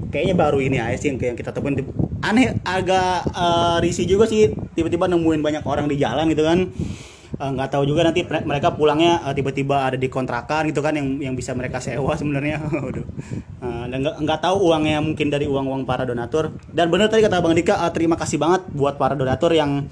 kayaknya 0.08 0.32
baru 0.40 0.64
ini 0.64 0.80
aja 0.80 0.96
sih 0.96 1.12
yang, 1.12 1.36
kita 1.36 1.52
temuin. 1.52 1.84
Aneh 2.24 2.56
agak 2.64 3.28
eh, 3.28 3.76
risih 3.84 4.08
juga 4.08 4.24
sih 4.24 4.56
tiba-tiba 4.72 5.04
nemuin 5.04 5.44
banyak 5.44 5.64
orang 5.68 5.84
di 5.84 6.00
jalan 6.00 6.32
gitu 6.32 6.48
kan 6.48 6.72
Eh, 7.34 7.50
nggak 7.50 7.70
tahu 7.74 7.82
juga 7.82 8.06
nanti 8.06 8.22
mereka 8.22 8.78
pulangnya 8.78 9.18
eh, 9.26 9.34
tiba-tiba 9.34 9.90
ada 9.90 9.98
di 9.98 10.06
kontrakan 10.06 10.70
gitu 10.70 10.78
kan 10.78 10.94
yang 10.94 11.18
yang 11.18 11.34
bisa 11.34 11.50
mereka 11.50 11.82
sewa 11.82 12.14
sebenarnya. 12.14 12.62
Waduh. 12.84 13.06
Eh, 13.62 13.84
dan 13.90 13.98
nggak 14.06 14.40
tahu 14.40 14.70
uangnya 14.70 15.02
mungkin 15.02 15.34
dari 15.34 15.50
uang-uang 15.50 15.82
para 15.82 16.06
donatur. 16.06 16.54
Dan 16.70 16.94
benar 16.94 17.10
tadi 17.10 17.26
kata 17.26 17.42
bang 17.42 17.54
Dika 17.58 17.74
eh, 17.82 17.90
terima 17.90 18.14
kasih 18.14 18.38
banget 18.38 18.62
buat 18.70 18.94
para 18.94 19.18
donatur 19.18 19.50
yang 19.50 19.86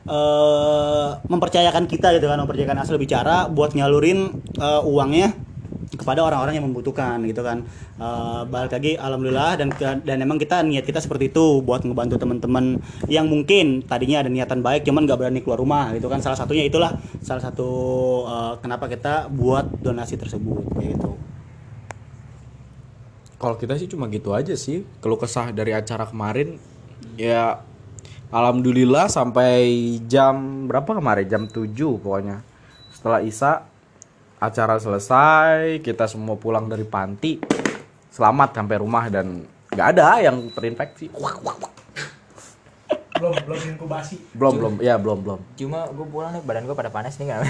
eh 0.00 1.10
mempercayakan 1.28 1.84
kita 1.84 2.16
gitu 2.16 2.26
kan 2.26 2.40
mempercayakan 2.40 2.82
asal 2.82 2.96
bicara 2.96 3.46
buat 3.46 3.76
nyalurin 3.76 4.42
eh, 4.58 4.82
uangnya 4.82 5.49
kepada 5.90 6.22
orang-orang 6.22 6.54
yang 6.58 6.66
membutuhkan 6.70 7.18
gitu 7.26 7.42
kan 7.42 7.66
Eh, 8.00 8.42
balik 8.48 8.72
lagi 8.72 8.96
alhamdulillah 8.96 9.60
dan 9.60 9.68
dan 9.76 10.16
emang 10.24 10.40
kita 10.40 10.64
niat 10.64 10.88
kita 10.88 11.04
seperti 11.04 11.28
itu 11.28 11.60
buat 11.60 11.84
ngebantu 11.84 12.16
teman-teman 12.16 12.80
yang 13.12 13.28
mungkin 13.28 13.84
tadinya 13.84 14.24
ada 14.24 14.32
niatan 14.32 14.64
baik 14.64 14.88
cuman 14.88 15.04
nggak 15.04 15.20
berani 15.20 15.44
keluar 15.44 15.60
rumah 15.60 15.92
gitu 15.92 16.08
kan 16.08 16.24
salah 16.24 16.32
satunya 16.32 16.64
itulah 16.64 16.96
salah 17.20 17.44
satu 17.44 17.68
eh, 18.24 18.54
kenapa 18.64 18.88
kita 18.88 19.28
buat 19.28 19.84
donasi 19.84 20.16
tersebut 20.16 20.64
gitu 20.80 21.12
Kalau 23.36 23.60
kita 23.60 23.76
sih 23.76 23.88
cuma 23.88 24.08
gitu 24.08 24.32
aja 24.32 24.52
sih. 24.56 24.84
Keluh 25.04 25.20
kesah 25.20 25.52
dari 25.52 25.76
acara 25.76 26.08
kemarin 26.08 26.56
ya 27.20 27.60
alhamdulillah 28.32 29.12
sampai 29.12 29.96
jam 30.08 30.64
berapa 30.72 30.96
kemarin? 30.96 31.28
Jam 31.28 31.44
7 31.44 31.68
pokoknya. 32.00 32.40
Setelah 32.92 33.20
Isa 33.20 33.68
acara 34.40 34.80
selesai, 34.80 35.84
kita 35.84 36.08
semua 36.08 36.34
pulang 36.34 36.64
dari 36.64 36.82
panti. 36.82 37.36
Selamat 38.10 38.56
sampai 38.56 38.76
rumah 38.80 39.06
dan 39.06 39.44
nggak 39.70 39.86
ada 39.94 40.18
yang 40.18 40.48
terinfeksi. 40.50 41.12
belum 43.20 43.36
belum 43.44 43.60
inkubasi 43.76 44.16
Belum 44.32 44.54
belum, 44.56 44.74
ya 44.80 44.96
belum 44.96 45.18
belum. 45.20 45.40
Cuma 45.52 45.84
gue 45.86 46.06
pulang 46.08 46.32
nih 46.32 46.40
badan 46.40 46.64
gue 46.64 46.72
pada 46.72 46.88
panas 46.88 47.20
nih 47.20 47.28
kan. 47.28 47.44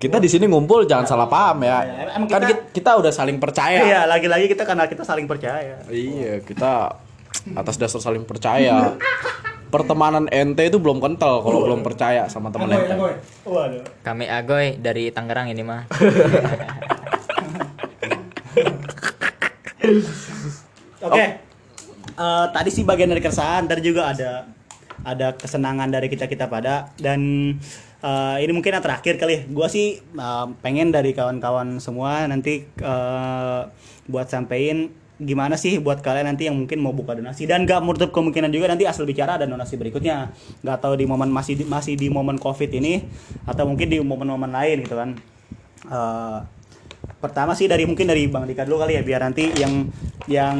Kita 0.00 0.16
di 0.16 0.32
sini 0.32 0.48
ngumpul 0.48 0.88
jangan 0.88 1.04
salah 1.04 1.28
paham 1.28 1.60
ya. 1.60 1.84
Emang 2.08 2.24
Kan 2.24 2.40
kita- 2.40 2.48
kita, 2.48 2.72
kita 2.72 2.90
udah 2.96 3.12
saling 3.12 3.36
percaya. 3.36 3.84
iya 3.84 4.00
lagi-lagi 4.08 4.48
kita 4.48 4.64
karena 4.64 4.88
kita 4.88 5.04
saling 5.04 5.28
percaya 5.28 5.84
Iya, 5.86 6.40
kita 6.40 6.96
atas 7.52 7.76
dasar 7.76 8.00
saling 8.00 8.24
percaya. 8.24 8.96
Pertemanan 9.70 10.26
ente 10.34 10.66
itu 10.66 10.82
belum 10.82 10.98
kental 10.98 11.46
kalau 11.46 11.62
belum 11.64 11.86
percaya 11.86 12.26
sama 12.26 12.50
teman 12.50 12.74
ente. 12.74 12.98
waduh 13.46 13.86
Kami 14.02 14.26
Agoy 14.26 14.76
dari 14.82 15.14
Tangerang 15.14 15.54
ini 15.54 15.62
mah. 15.62 15.86
Oke. 21.06 21.24
Eh, 22.20 22.46
tadi 22.52 22.68
sih 22.68 22.84
bagian 22.84 23.08
dari 23.08 23.22
keresahan, 23.24 23.64
tadi 23.64 23.80
juga 23.80 24.12
ada 24.12 24.44
ada 25.00 25.32
kesenangan 25.32 25.88
dari 25.88 26.12
kita 26.12 26.28
kita 26.28 26.44
pada 26.52 26.92
dan 27.00 27.20
eh, 28.04 28.36
ini 28.44 28.52
mungkin 28.52 28.76
yang 28.76 28.84
terakhir 28.84 29.16
kali 29.16 29.32
ya. 29.32 29.42
Gua 29.48 29.72
sih 29.72 30.02
eh, 30.02 30.46
pengen 30.60 30.92
dari 30.92 31.16
kawan-kawan 31.16 31.80
semua 31.80 32.28
nanti 32.28 32.68
eh, 32.68 33.60
buat 34.10 34.26
sampein 34.28 34.92
gimana 35.20 35.60
sih 35.60 35.76
buat 35.76 36.00
kalian 36.00 36.32
nanti 36.32 36.48
yang 36.48 36.56
mungkin 36.56 36.80
mau 36.80 36.96
buka 36.96 37.12
donasi 37.12 37.44
dan 37.44 37.68
gak 37.68 37.84
menutup 37.84 38.08
kemungkinan 38.08 38.48
juga 38.48 38.72
nanti 38.72 38.88
asal 38.88 39.04
bicara 39.04 39.36
ada 39.36 39.44
donasi 39.44 39.76
berikutnya 39.76 40.32
nggak 40.64 40.78
tahu 40.80 40.96
di 40.96 41.04
momen 41.04 41.28
masih 41.28 41.60
di, 41.60 41.64
masih 41.68 41.92
di 41.92 42.08
momen 42.08 42.40
covid 42.40 42.72
ini 42.72 43.04
atau 43.44 43.68
mungkin 43.68 43.92
di 43.92 44.00
momen-momen 44.00 44.48
lain 44.48 44.80
gitu 44.80 44.96
kan 44.96 45.12
Eh, 45.88 46.38
pertama 47.20 47.56
sih 47.56 47.64
dari 47.64 47.88
mungkin 47.88 48.04
dari 48.04 48.28
Bang 48.28 48.44
Dika 48.44 48.68
dulu 48.68 48.84
kali 48.84 49.00
ya 49.00 49.02
biar 49.04 49.24
nanti 49.24 49.48
yang 49.56 49.88
yang 50.28 50.56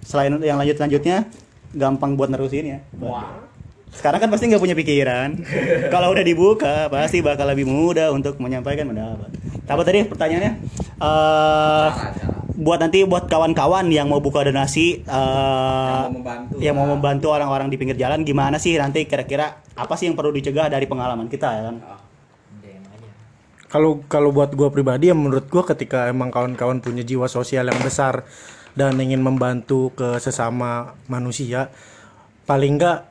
selain 0.00 0.40
yang 0.40 0.56
lanjut 0.56 0.80
lanjutnya 0.80 1.28
gampang 1.76 2.16
buat 2.16 2.32
nerusin 2.32 2.64
ya. 2.64 2.78
Sekarang 3.92 4.24
kan 4.24 4.28
pasti 4.32 4.48
nggak 4.48 4.62
punya 4.62 4.76
pikiran. 4.76 5.36
Kalau 5.92 6.16
udah 6.16 6.24
dibuka 6.24 6.88
pasti 6.88 7.20
bakal 7.20 7.44
lebih 7.52 7.68
mudah 7.68 8.08
untuk 8.08 8.40
menyampaikan 8.40 8.88
pendapat. 8.88 9.30
Apa 9.68 9.82
tadi 9.84 10.08
pertanyaannya? 10.08 10.52
Eh 10.96 11.88
buat 12.52 12.78
nanti 12.80 13.04
buat 13.08 13.32
kawan-kawan 13.32 13.88
yang 13.88 14.12
mau 14.12 14.20
buka 14.20 14.44
donasi 14.44 15.00
eh, 15.04 16.02
yang 16.60 16.76
mau 16.76 16.84
membantu 16.84 17.32
orang-orang 17.32 17.72
di 17.72 17.80
pinggir 17.80 17.96
jalan 17.96 18.22
gimana 18.22 18.60
sih 18.60 18.76
nanti 18.76 19.08
kira-kira 19.08 19.64
apa 19.72 19.94
sih 19.96 20.10
yang 20.10 20.16
perlu 20.16 20.32
dicegah 20.36 20.68
dari 20.68 20.84
pengalaman 20.84 21.32
kita 21.32 21.48
ya 21.48 21.62
kan? 21.72 21.76
kalau 23.72 24.04
kalau 24.04 24.36
buat 24.36 24.52
gue 24.52 24.68
pribadi 24.68 25.08
ya 25.08 25.16
menurut 25.16 25.48
gue 25.48 25.64
ketika 25.64 26.12
emang 26.12 26.28
kawan-kawan 26.28 26.84
punya 26.84 27.00
jiwa 27.00 27.24
sosial 27.24 27.72
yang 27.72 27.80
besar 27.80 28.28
dan 28.76 29.00
ingin 29.00 29.24
membantu 29.24 29.96
ke 29.96 30.20
sesama 30.20 30.92
manusia 31.08 31.72
paling 32.44 32.76
enggak 32.76 33.08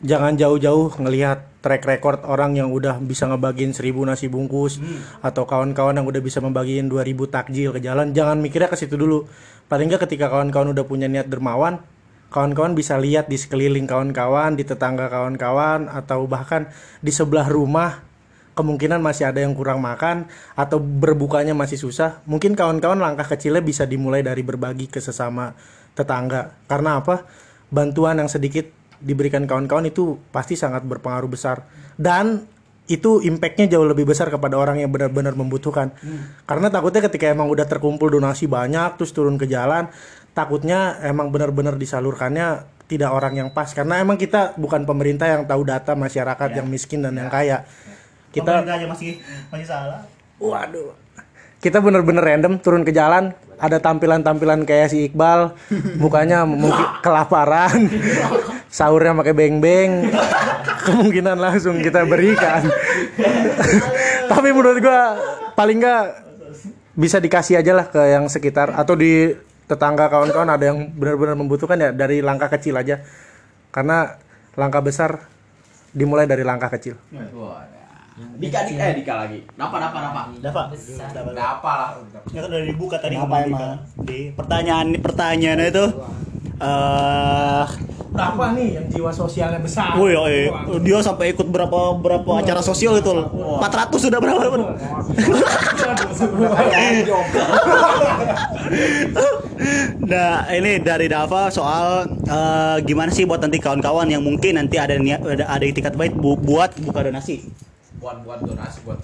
jangan 0.00 0.32
jauh-jauh 0.40 0.96
ngelihat 0.96 1.44
track 1.66 1.82
record 1.82 2.22
orang 2.22 2.54
yang 2.54 2.70
udah 2.70 3.02
bisa 3.02 3.26
ngebagiin 3.26 3.74
seribu 3.74 4.06
nasi 4.06 4.30
bungkus 4.30 4.78
atau 5.18 5.42
kawan-kawan 5.42 5.98
yang 5.98 6.06
udah 6.06 6.22
bisa 6.22 6.38
membagiin 6.38 6.86
2000 6.86 7.34
takjil 7.34 7.74
ke 7.74 7.82
jalan 7.82 8.14
jangan 8.14 8.38
mikirnya 8.38 8.70
ke 8.70 8.78
situ 8.78 8.94
dulu 8.94 9.26
paling 9.66 9.90
enggak 9.90 10.06
ketika 10.06 10.30
kawan-kawan 10.30 10.70
udah 10.70 10.86
punya 10.86 11.10
niat 11.10 11.26
dermawan 11.26 11.82
kawan-kawan 12.30 12.78
bisa 12.78 12.94
lihat 12.94 13.26
di 13.26 13.34
sekeliling 13.34 13.90
kawan-kawan 13.90 14.54
di 14.54 14.62
tetangga 14.62 15.10
kawan-kawan 15.10 15.90
atau 15.90 16.30
bahkan 16.30 16.70
di 17.02 17.10
sebelah 17.10 17.50
rumah 17.50 18.06
kemungkinan 18.56 19.04
masih 19.04 19.28
ada 19.28 19.44
yang 19.44 19.52
kurang 19.52 19.84
makan 19.84 20.32
atau 20.56 20.80
berbukanya 20.80 21.52
masih 21.52 21.76
susah, 21.76 22.24
mungkin 22.24 22.56
kawan-kawan 22.56 22.96
langkah 22.96 23.28
kecilnya 23.28 23.60
bisa 23.60 23.84
dimulai 23.84 24.24
dari 24.24 24.40
berbagi 24.40 24.88
ke 24.88 24.98
sesama 24.98 25.52
tetangga. 25.92 26.56
Karena 26.64 27.04
apa? 27.04 27.28
Bantuan 27.68 28.16
yang 28.16 28.32
sedikit 28.32 28.64
diberikan 29.00 29.44
kawan-kawan 29.44 29.88
itu 29.88 30.16
pasti 30.30 30.54
sangat 30.58 30.84
berpengaruh 30.84 31.30
besar. 31.30 31.64
Dan 31.96 32.44
itu 32.86 33.18
impactnya 33.18 33.66
jauh 33.66 33.86
lebih 33.86 34.06
besar 34.06 34.30
kepada 34.30 34.54
orang 34.54 34.78
yang 34.78 34.90
benar-benar 34.94 35.34
membutuhkan. 35.34 35.90
Karena 36.46 36.70
takutnya 36.70 37.02
ketika 37.10 37.26
emang 37.26 37.50
udah 37.50 37.66
terkumpul 37.66 38.06
donasi 38.06 38.46
banyak 38.46 38.94
terus 38.94 39.10
turun 39.10 39.34
ke 39.34 39.50
jalan, 39.50 39.90
takutnya 40.32 41.02
emang 41.02 41.34
benar-benar 41.34 41.74
disalurkannya 41.74 42.62
tidak 42.86 43.10
orang 43.10 43.34
yang 43.34 43.48
pas. 43.50 43.74
Karena 43.74 43.98
emang 43.98 44.14
kita 44.14 44.54
bukan 44.54 44.86
pemerintah 44.86 45.26
yang 45.26 45.42
tahu 45.50 45.66
data 45.66 45.98
masyarakat 45.98 46.48
yang 46.54 46.66
miskin 46.70 47.02
dan 47.02 47.18
yang 47.18 47.26
kaya. 47.26 47.66
Kita 48.30 48.62
Pemerintah 48.62 48.78
aja 48.78 48.86
masih 48.86 49.10
masih 49.50 49.66
salah. 49.66 50.00
waduh. 50.38 50.94
Kita 51.56 51.82
bener-bener 51.82 52.22
random 52.22 52.62
turun 52.62 52.86
ke 52.86 52.94
jalan 52.94 53.34
ada 53.56 53.80
tampilan-tampilan 53.80 54.68
kayak 54.68 54.92
si 54.92 55.08
Iqbal 55.10 55.56
mukanya 56.02 56.44
mungkin 56.44 56.86
kelaparan 57.00 57.88
sahurnya 58.76 59.16
pakai 59.16 59.32
beng-beng 59.32 60.12
kemungkinan 60.86 61.40
langsung 61.40 61.80
kita 61.80 62.04
berikan 62.04 62.60
tapi 64.32 64.48
menurut 64.52 64.76
gua 64.84 65.16
paling 65.56 65.80
nggak 65.80 66.04
bisa 66.92 67.16
dikasih 67.16 67.64
aja 67.64 67.72
lah 67.72 67.88
ke 67.88 68.00
yang 68.04 68.28
sekitar 68.28 68.76
atau 68.76 68.92
di 68.92 69.32
tetangga 69.64 70.12
kawan-kawan 70.12 70.52
ada 70.52 70.64
yang 70.76 70.92
benar-benar 70.92 71.40
membutuhkan 71.40 71.80
ya 71.80 71.90
dari 71.96 72.20
langkah 72.20 72.52
kecil 72.52 72.76
aja 72.76 73.00
karena 73.72 74.20
langkah 74.60 74.84
besar 74.84 75.24
dimulai 75.96 76.28
dari 76.28 76.44
langkah 76.44 76.68
kecil 76.68 77.00
Dika, 78.16 78.64
Dika, 78.64 78.80
eh 78.80 78.96
Dika 78.96 79.12
lagi. 79.12 79.44
Napa, 79.60 79.76
napa, 79.76 80.00
napa. 80.00 80.32
Dapat. 80.40 80.72
Napa 81.36 81.72
lah. 81.76 81.88
Ya 82.32 82.40
kan 82.40 82.48
udah 82.48 82.64
dibuka 82.64 82.96
tadi 82.96 83.12
sama 83.12 83.44
Dika. 83.44 83.48
emang? 83.52 83.76
Di 84.08 84.18
pertanyaan 84.32 84.88
pertanyaannya 85.04 85.68
itu 85.68 85.84
eh 86.56 87.66
berapa 88.16 88.56
nih 88.56 88.68
yang 88.72 88.86
jiwa 88.88 89.12
sosialnya 89.12 89.60
besar 89.60 89.92
Woi, 89.92 90.16
eh, 90.16 90.48
dia 90.80 90.96
sampai 91.04 91.30
ikut 91.30 91.44
berapa 91.44 91.92
berapa 91.94 92.40
acara 92.40 92.64
sosial 92.64 92.96
itu. 92.96 93.12
400 93.12 93.60
sudah 93.92 94.16
berapa? 94.16 94.40
berapa? 94.40 94.56
nah, 100.02 100.48
ini 100.48 100.80
dari 100.80 101.06
Dava 101.06 101.48
soal 101.50 102.08
eh, 102.08 102.76
gimana 102.82 103.10
sih 103.12 103.24
buat 103.24 103.38
nanti 103.38 103.60
kawan-kawan 103.60 104.08
yang 104.08 104.22
mungkin 104.24 104.56
nanti 104.56 104.76
ada 104.76 104.96
niat 104.96 105.20
ada, 105.20 105.44
ada 105.46 105.64
itikat 105.64 105.92
baik 105.92 106.16
bu- 106.16 106.38
buat 106.38 106.72
buka 106.80 107.04
donasi. 107.04 107.44
Buat 107.96 108.22
buat 108.22 108.38
donasi 108.40 108.78
buat 108.80 108.98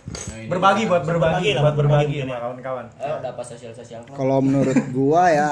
berbagi 0.48 0.84
buat 0.84 1.02
Berbagi 1.02 1.04
berbagi 1.04 1.48
lah, 1.52 1.62
buat 1.62 1.74
berbagi 1.76 2.16
berbagi 2.16 2.28
ya. 2.28 2.38
kawan-kawan 2.38 2.84
Ayo 2.96 3.14
dapat 3.20 3.44
sosial 3.44 3.72
sosial 3.72 4.00
Kalau 4.08 4.38
menurut 4.40 4.76
gua 4.92 5.22
ya 5.28 5.50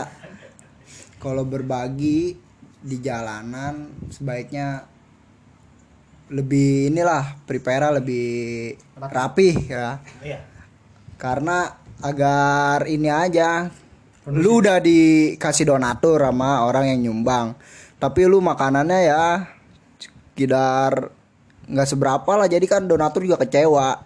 kalau 1.20 1.44
berbagi 1.44 2.34
di 2.80 2.96
jalanan 3.04 3.92
sebaiknya 4.08 4.88
lebih 6.32 6.88
inilah 6.88 7.44
prepare 7.44 8.00
lebih 8.00 8.26
rapi 8.96 9.50
ya. 9.68 10.00
Iya. 10.24 10.40
Karena 11.20 11.68
agar 12.00 12.88
ini 12.88 13.12
aja 13.12 13.68
lu 14.32 14.64
udah 14.64 14.80
dikasih 14.80 15.68
donatur 15.68 16.24
sama 16.24 16.64
orang 16.64 16.96
yang 16.96 17.12
nyumbang. 17.12 17.52
Tapi 18.00 18.24
lu 18.24 18.40
makanannya 18.40 19.00
ya 19.04 19.24
sekedar 20.00 21.12
nggak 21.70 21.88
seberapa 21.88 22.32
lah 22.34 22.50
jadi 22.50 22.66
kan 22.66 22.84
donatur 22.90 23.22
juga 23.22 23.38
kecewa. 23.46 24.02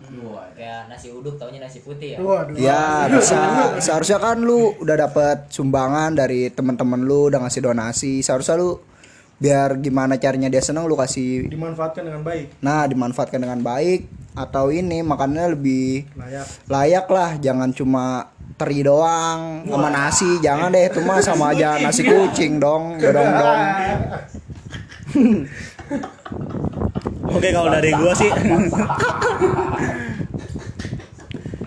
kayak 0.54 0.86
nasi 0.86 1.10
uduk 1.10 1.34
taunya 1.34 1.58
nasi 1.58 1.82
putih 1.82 2.14
ya? 2.14 2.18
Ya 2.54 2.84
bisa. 3.10 3.74
Seharusnya 3.82 4.22
kan 4.22 4.38
lu 4.38 4.70
udah 4.78 4.96
dapet 4.96 5.50
sumbangan 5.50 6.14
dari 6.14 6.46
teman-teman 6.52 7.02
lu 7.02 7.26
udah 7.26 7.42
ngasih 7.42 7.66
donasi. 7.66 8.22
Seharusnya 8.22 8.62
lu 8.62 8.78
biar 9.42 9.82
gimana 9.82 10.14
caranya 10.14 10.46
dia 10.46 10.62
seneng 10.62 10.86
lu 10.86 10.94
kasih. 10.94 11.50
Dimanfaatkan 11.50 12.06
dengan 12.06 12.22
baik. 12.22 12.46
Nah 12.62 12.86
dimanfaatkan 12.86 13.40
dengan 13.42 13.60
baik 13.66 14.06
atau 14.34 14.70
ini 14.70 15.02
makannya 15.02 15.58
lebih 15.58 16.06
layak. 16.14 16.46
layak 16.70 17.06
lah. 17.10 17.30
Jangan 17.42 17.74
cuma 17.74 18.30
teri 18.54 18.86
doang 18.86 19.66
sama 19.66 19.88
nasi. 19.90 20.38
Jangan 20.38 20.70
deh 20.70 20.86
itu 20.86 21.02
mah 21.02 21.18
sama 21.18 21.50
aja 21.50 21.82
nasi 21.82 22.06
kucing 22.06 22.62
dong 22.62 23.02
dong 23.02 23.30
dong 23.42 23.60
Oke 27.30 27.48
kalau 27.54 27.70
dari 27.72 27.90
gua 27.94 28.12
sih. 28.12 28.30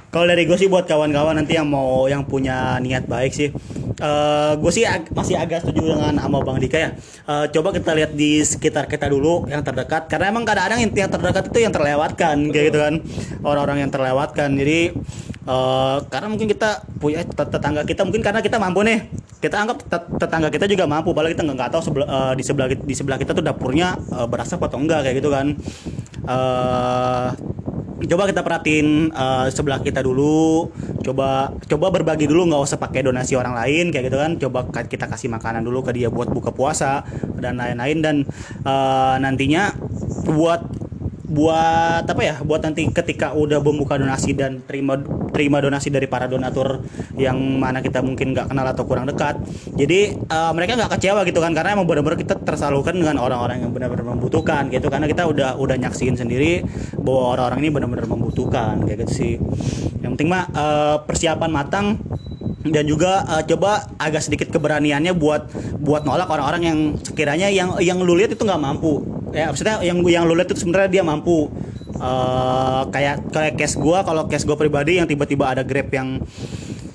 Kalau 0.08 0.34
dari 0.34 0.50
gue 0.50 0.58
sih 0.58 0.65
buat 0.65 0.89
kawan-kawan 0.89 1.38
nanti 1.38 1.54
yang 1.54 1.70
mau 1.70 2.10
yang 2.10 2.26
punya 2.26 2.82
niat 2.82 3.06
baik 3.06 3.38
sih 3.38 3.54
eh 3.97 4.53
gue 4.62 4.71
sih 4.71 4.86
ag- 4.86 5.10
masih 5.10 5.36
agak 5.41 5.65
setuju 5.65 5.97
dengan 5.97 6.13
sama 6.21 6.38
Bang 6.45 6.62
Dika 6.62 6.77
ya. 6.77 6.89
Eh, 7.25 7.45
coba 7.49 7.73
kita 7.73 7.91
lihat 7.97 8.12
di 8.13 8.45
sekitar 8.45 8.86
kita 8.86 9.10
dulu 9.10 9.49
yang 9.49 9.65
terdekat 9.65 10.05
karena 10.05 10.29
emang 10.29 10.45
kadang-kadang 10.45 10.86
yang 10.86 11.10
terdekat 11.10 11.49
itu 11.49 11.60
yang 11.65 11.73
terlewatkan 11.73 12.36
kayak 12.53 12.65
gitu 12.69 12.79
kan. 12.86 12.93
Orang-orang 13.41 13.88
yang 13.88 13.91
terlewatkan. 13.91 14.53
Jadi 14.53 14.79
eh, 15.47 15.97
karena 16.13 16.27
mungkin 16.29 16.47
kita 16.53 16.69
punya 17.01 17.25
tet- 17.25 17.49
tetangga 17.49 17.81
kita 17.89 18.01
mungkin 18.05 18.21
karena 18.21 18.39
kita 18.45 18.57
mampu 18.62 18.86
nih. 18.86 18.99
Kita 19.38 19.55
anggap 19.65 19.77
tet- 19.86 20.13
tetangga 20.17 20.49
kita 20.49 20.65
juga 20.65 20.89
mampu, 20.89 21.13
padahal 21.13 21.33
kita 21.38 21.45
nggak 21.45 21.69
tahu 21.73 21.81
sebelah, 21.86 22.07
eh, 22.10 22.33
di 22.38 22.43
sebelah 22.45 22.67
di 22.73 22.95
sebelah 22.97 23.17
kita 23.21 23.33
tuh 23.38 23.45
dapurnya 23.45 23.97
eh, 24.13 24.27
berasap 24.29 24.62
atau 24.62 24.77
enggak 24.77 25.05
kayak 25.10 25.15
gitu 25.21 25.29
kan. 25.33 25.47
Eh 26.27 27.27
coba 28.05 28.29
kita 28.29 28.45
perhatiin 28.45 29.10
eh, 29.10 29.47
sebelah 29.49 29.81
kita 29.81 30.05
dulu. 30.05 30.69
Coba 31.01 31.49
coba 31.65 31.86
berbagi 31.89 32.29
dulu 32.29 32.51
nggak 32.53 32.62
usah 32.62 32.77
pakai 32.77 33.01
donasi 33.01 33.33
orang 33.33 33.57
lain 33.57 33.89
kayak 33.89 34.13
gitu 34.13 34.17
kan. 34.21 34.31
Coba 34.38 34.60
kita 34.86 35.10
kasih 35.10 35.33
makanan 35.33 35.65
dulu 35.65 35.81
ke 35.81 35.97
dia 35.97 36.13
buat 36.13 36.29
buka 36.29 36.53
puasa 36.53 37.01
dan 37.41 37.57
lain-lain. 37.57 37.97
Dan 38.05 38.15
eh, 38.62 39.15
nantinya 39.17 39.73
buat 40.29 40.62
buat 41.27 42.05
apa 42.07 42.21
ya? 42.21 42.36
Buat 42.45 42.69
nanti 42.69 42.88
ketika 42.93 43.33
udah 43.33 43.60
membuka 43.60 43.97
donasi 43.97 44.38
dan 44.38 44.62
terima 44.63 45.01
terima 45.38 45.62
donasi 45.62 45.93
dari 45.93 46.10
para 46.10 46.26
donatur 46.26 46.82
yang 47.13 47.38
mana 47.38 47.86
kita 47.86 48.02
mungkin 48.02 48.34
nggak 48.34 48.50
kenal 48.50 48.65
atau 48.65 48.89
kurang 48.89 49.06
dekat. 49.06 49.38
Jadi 49.78 50.17
eh, 50.17 50.52
mereka 50.58 50.73
nggak 50.73 50.97
kecewa 50.97 51.21
gitu 51.30 51.38
kan 51.38 51.54
karena 51.54 51.78
emang 51.78 51.86
benar-benar 51.86 52.17
kita 52.17 52.41
tersalurkan 52.41 52.97
dengan 52.97 53.21
orang-orang 53.21 53.62
yang 53.62 53.69
benar-benar 53.69 54.17
membutuhkan 54.17 54.73
gitu. 54.73 54.89
Karena 54.89 55.06
kita 55.06 55.30
udah 55.30 55.62
udah 55.62 55.78
nyaksiin 55.78 56.17
sendiri 56.17 56.65
bahwa 56.97 57.38
orang-orang 57.38 57.60
ini 57.62 57.69
benar-benar 57.69 58.10
membutuhkan 58.10 58.82
kayak 58.89 59.06
gitu 59.06 59.13
sih. 59.13 59.34
Yang 60.02 60.12
penting 60.17 60.30
mah 60.34 60.50
eh, 60.50 60.97
persiapan 61.06 61.50
matang 61.54 62.02
dan 62.65 62.84
juga 62.89 63.21
eh, 63.38 63.43
coba 63.54 63.86
agak 64.02 64.26
sedikit 64.26 64.50
keberaniannya 64.50 65.13
buat 65.13 65.54
buat 65.78 66.02
nolak 66.02 66.28
orang-orang 66.34 66.63
yang 66.65 66.80
sekiranya 67.06 67.47
yang 67.54 67.78
yang 67.78 68.02
lu 68.02 68.17
lihat 68.17 68.34
itu 68.34 68.41
nggak 68.41 68.62
mampu. 68.62 69.06
Ya 69.36 69.54
maksudnya 69.54 69.84
yang 69.86 70.02
yang 70.08 70.26
lu 70.26 70.34
lihat 70.34 70.50
itu 70.50 70.65
sebenarnya 70.65 70.89
dia 71.00 71.04
mampu 71.06 71.52
Eh, 71.97 72.82
kayak 72.91 73.32
kayak 73.32 73.54
case 73.56 73.80
gua 73.80 74.04
kalau 74.04 74.28
case 74.28 74.43
gua 74.43 74.60
pribadi 74.60 75.00
yang 75.00 75.08
tiba-tiba 75.08 75.50
ada 75.50 75.63
grab 75.63 75.88
yang 75.89 76.19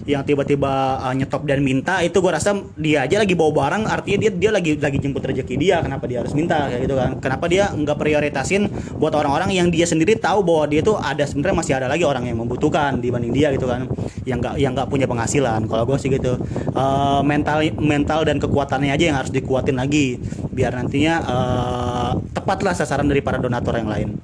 yang 0.03 0.27
tiba-tiba 0.27 0.99
uh, 0.99 1.15
nyetop 1.15 1.47
dan 1.47 1.63
minta 1.63 2.03
itu 2.03 2.19
gua 2.19 2.35
rasa 2.35 2.59
dia 2.75 3.07
aja 3.07 3.23
lagi 3.23 3.39
bawa 3.39 3.55
barang 3.55 3.83
artinya 3.87 4.19
dia 4.27 4.31
dia 4.35 4.51
lagi 4.51 4.75
lagi 4.75 4.99
jemput 4.99 5.23
rezeki 5.23 5.55
dia 5.55 5.79
kenapa 5.79 6.11
dia 6.11 6.27
harus 6.27 6.35
minta 6.35 6.71
kayak 6.71 6.87
gitu 6.87 6.95
kan. 6.99 7.11
Kenapa 7.23 7.45
dia 7.47 7.71
nggak 7.71 7.97
prioritasin 7.99 8.67
buat 8.99 9.15
orang-orang 9.15 9.55
yang 9.55 9.71
dia 9.71 9.87
sendiri 9.87 10.19
tahu 10.19 10.43
bahwa 10.43 10.71
dia 10.71 10.83
tuh 10.83 10.99
ada 10.99 11.23
sebenarnya 11.23 11.57
masih 11.57 11.75
ada 11.79 11.87
lagi 11.87 12.03
orang 12.03 12.27
yang 12.27 12.39
membutuhkan 12.39 12.99
dibanding 12.99 13.33
dia 13.33 13.49
gitu 13.55 13.67
kan. 13.71 13.87
Yang 14.27 14.39
nggak 14.43 14.55
yang 14.59 14.73
nggak 14.75 14.89
punya 14.91 15.07
penghasilan 15.07 15.71
kalau 15.71 15.87
gua 15.87 15.99
sih 15.99 16.11
gitu. 16.11 16.35
Eh, 16.75 17.21
mental 17.23 17.63
mental 17.79 18.27
dan 18.27 18.43
kekuatannya 18.43 18.91
aja 18.91 19.05
yang 19.07 19.19
harus 19.19 19.31
dikuatin 19.31 19.79
lagi 19.79 20.19
biar 20.51 20.75
nantinya 20.75 21.15
eh, 21.23 22.11
tepatlah 22.35 22.75
sasaran 22.75 23.07
dari 23.07 23.23
para 23.23 23.39
donatur 23.39 23.79
yang 23.79 23.91
lain 23.91 24.19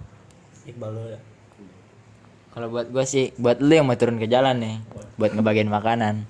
Iqbal 0.78 0.94
dulu 0.94 1.10
ya 1.10 1.20
Kalau 2.54 2.66
buat 2.70 2.86
gue 2.86 3.02
sih, 3.02 3.34
buat 3.34 3.58
lu 3.58 3.74
yang 3.74 3.86
mau 3.90 3.98
turun 3.98 4.18
ke 4.18 4.30
jalan 4.30 4.62
nih, 4.62 4.76
buat 5.18 5.34
ngebagiin 5.34 5.70
makanan, 5.70 6.26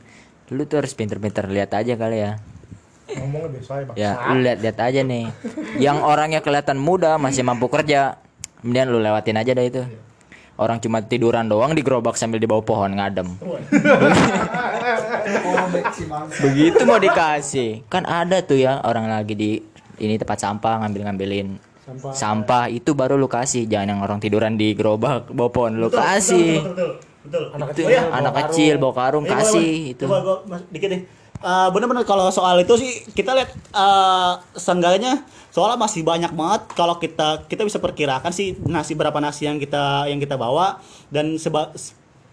lu 0.52 0.64
tuh 0.64 0.80
harus 0.80 0.92
pinter-pinter 0.96 1.48
lihat 1.48 1.72
aja 1.76 1.96
kali 2.00 2.20
ya. 2.20 2.40
ngomongnya 3.08 3.48
biasa 3.48 3.72
ya 3.72 3.84
bang 3.88 3.96
Ya, 3.96 4.10
lu 4.32 4.38
lihat-lihat 4.44 4.78
aja 4.80 5.00
nih. 5.04 5.24
Yang 5.80 5.98
orangnya 6.04 6.40
kelihatan 6.44 6.76
muda 6.76 7.16
masih 7.16 7.44
mampu 7.44 7.72
kerja, 7.72 8.20
kemudian 8.60 8.92
lu 8.92 9.00
lewatin 9.00 9.40
aja 9.40 9.52
dah 9.56 9.64
itu. 9.64 9.84
Orang 10.60 10.80
cuma 10.84 11.00
tiduran 11.00 11.48
doang 11.48 11.72
di 11.72 11.80
gerobak 11.80 12.16
sambil 12.20 12.40
di 12.40 12.48
bawah 12.48 12.64
pohon 12.64 12.92
ngadem. 12.92 13.28
Begitu 16.44 16.82
mau 16.84 17.00
dikasih. 17.00 17.88
Kan 17.88 18.04
ada 18.04 18.44
tuh 18.44 18.60
ya 18.60 18.84
orang 18.84 19.08
lagi 19.08 19.32
di 19.32 19.50
ini 19.98 20.14
tempat 20.18 20.44
sampah 20.44 20.84
ngambil-ngambilin 20.84 21.67
Sampah. 21.88 22.12
sampah 22.12 22.64
itu 22.68 22.92
baru 22.92 23.16
lu 23.16 23.24
kasih. 23.26 23.64
Jangan 23.64 23.88
yang 23.88 24.00
orang 24.00 24.18
tiduran 24.18 24.54
di 24.54 24.72
gerobak 24.72 25.24
pohon 25.32 25.72
lu 25.74 25.88
kasih. 25.88 26.60
betul 26.62 26.90
betul 27.18 27.44
anak 27.50 27.66
itu 27.70 27.80
kecil 27.82 28.00
anak 28.10 28.32
kecil 28.38 28.74
bawa 28.78 28.94
karung 28.94 29.20
Eh, 29.22 29.26
boleh, 29.26 29.38
kasih 29.38 29.68
boleh. 29.74 29.90
itu 29.90 30.02
Coba 30.04 30.16
gua 30.20 30.36
mas- 30.46 30.68
dikit 30.68 30.88
nih. 30.90 31.02
Eh, 31.38 31.68
bener-bener 31.70 32.02
kalau 32.02 32.28
soal 32.28 32.58
itu 32.58 32.74
sih 32.74 32.88
kita 33.08 33.32
lihat 33.32 33.48
eh 33.54 34.32
seenggaknya 34.54 35.22
soalnya 35.48 35.78
masih 35.78 36.02
banyak 36.02 36.28
banget. 36.30 36.62
Kalau 36.72 36.96
kita 36.96 37.46
kita 37.46 37.62
bisa 37.62 37.78
perkirakan 37.78 38.28
sih 38.30 38.52
nasi 38.62 38.92
berapa 38.92 39.16
nasi 39.16 39.44
yang 39.44 39.56
kita 39.56 40.04
yang 40.06 40.18
kita 40.18 40.34
bawa. 40.34 40.76
Dan 41.08 41.36
seba 41.36 41.72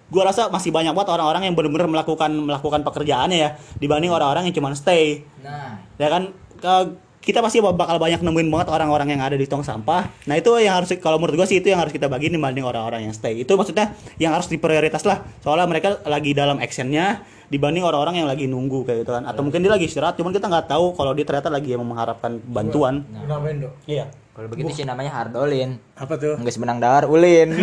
gua 0.06 0.24
rasa 0.26 0.48
masih 0.48 0.70
banyak 0.70 0.91
banget 0.91 1.10
orang-orang 1.12 1.44
yang 1.44 1.56
benar-benar 1.56 1.88
melakukan 1.88 2.28
melakukan 2.30 2.82
pekerjaannya 2.82 3.38
ya 3.38 3.50
dibanding 3.76 4.10
orang-orang 4.10 4.44
yang 4.44 4.54
cuma 4.54 4.74
stay. 4.74 5.24
Nah. 5.39 5.80
Ya 5.96 6.08
kan? 6.08 6.30
Ke- 6.56 7.05
kita 7.26 7.42
pasti 7.42 7.58
bakal 7.58 7.98
banyak 7.98 8.22
nemuin 8.22 8.48
banget 8.54 8.68
orang-orang 8.70 9.18
yang 9.18 9.22
ada 9.26 9.34
di 9.34 9.50
tong 9.50 9.66
sampah. 9.66 10.14
Nah 10.30 10.38
itu 10.38 10.54
yang 10.62 10.78
harus 10.78 10.94
kalau 11.02 11.18
menurut 11.18 11.42
gua 11.42 11.48
sih 11.50 11.58
itu 11.58 11.74
yang 11.74 11.82
harus 11.82 11.90
kita 11.90 12.06
bagi 12.06 12.30
dibanding 12.30 12.62
orang-orang 12.62 13.10
yang 13.10 13.14
stay. 13.18 13.42
Itu 13.42 13.58
maksudnya 13.58 13.98
yang 14.22 14.38
harus 14.38 14.46
diprioritas 14.46 15.02
lah 15.10 15.26
soalnya 15.42 15.66
mereka 15.66 16.06
lagi 16.06 16.38
dalam 16.38 16.62
actionnya 16.62 17.26
dibanding 17.50 17.86
orang-orang 17.86 18.24
yang 18.24 18.30
lagi 18.30 18.46
nunggu 18.50 18.86
kayak 18.86 19.06
gitu 19.06 19.12
kan. 19.16 19.24
Atau 19.30 19.42
mungkin 19.46 19.62
dia 19.62 19.72
lagi 19.72 19.86
istirahat 19.88 20.18
cuman 20.18 20.32
kita 20.34 20.50
nggak 20.50 20.68
tahu 20.72 20.98
kalau 20.98 21.12
dia 21.14 21.26
ternyata 21.28 21.50
lagi 21.50 21.74
emang 21.74 21.96
mengharapkan 21.96 22.38
bantuan. 22.46 23.06
Dong 23.26 23.74
iya. 23.86 24.10
Kalau 24.36 24.52
begitu 24.52 24.84
sih 24.84 24.84
namanya 24.84 25.16
hardolin. 25.16 25.80
Apa 25.96 26.20
tuh? 26.20 26.36
Nggak 26.36 26.54
semenang 26.60 26.84
dahar 26.84 27.08
ulin. 27.08 27.56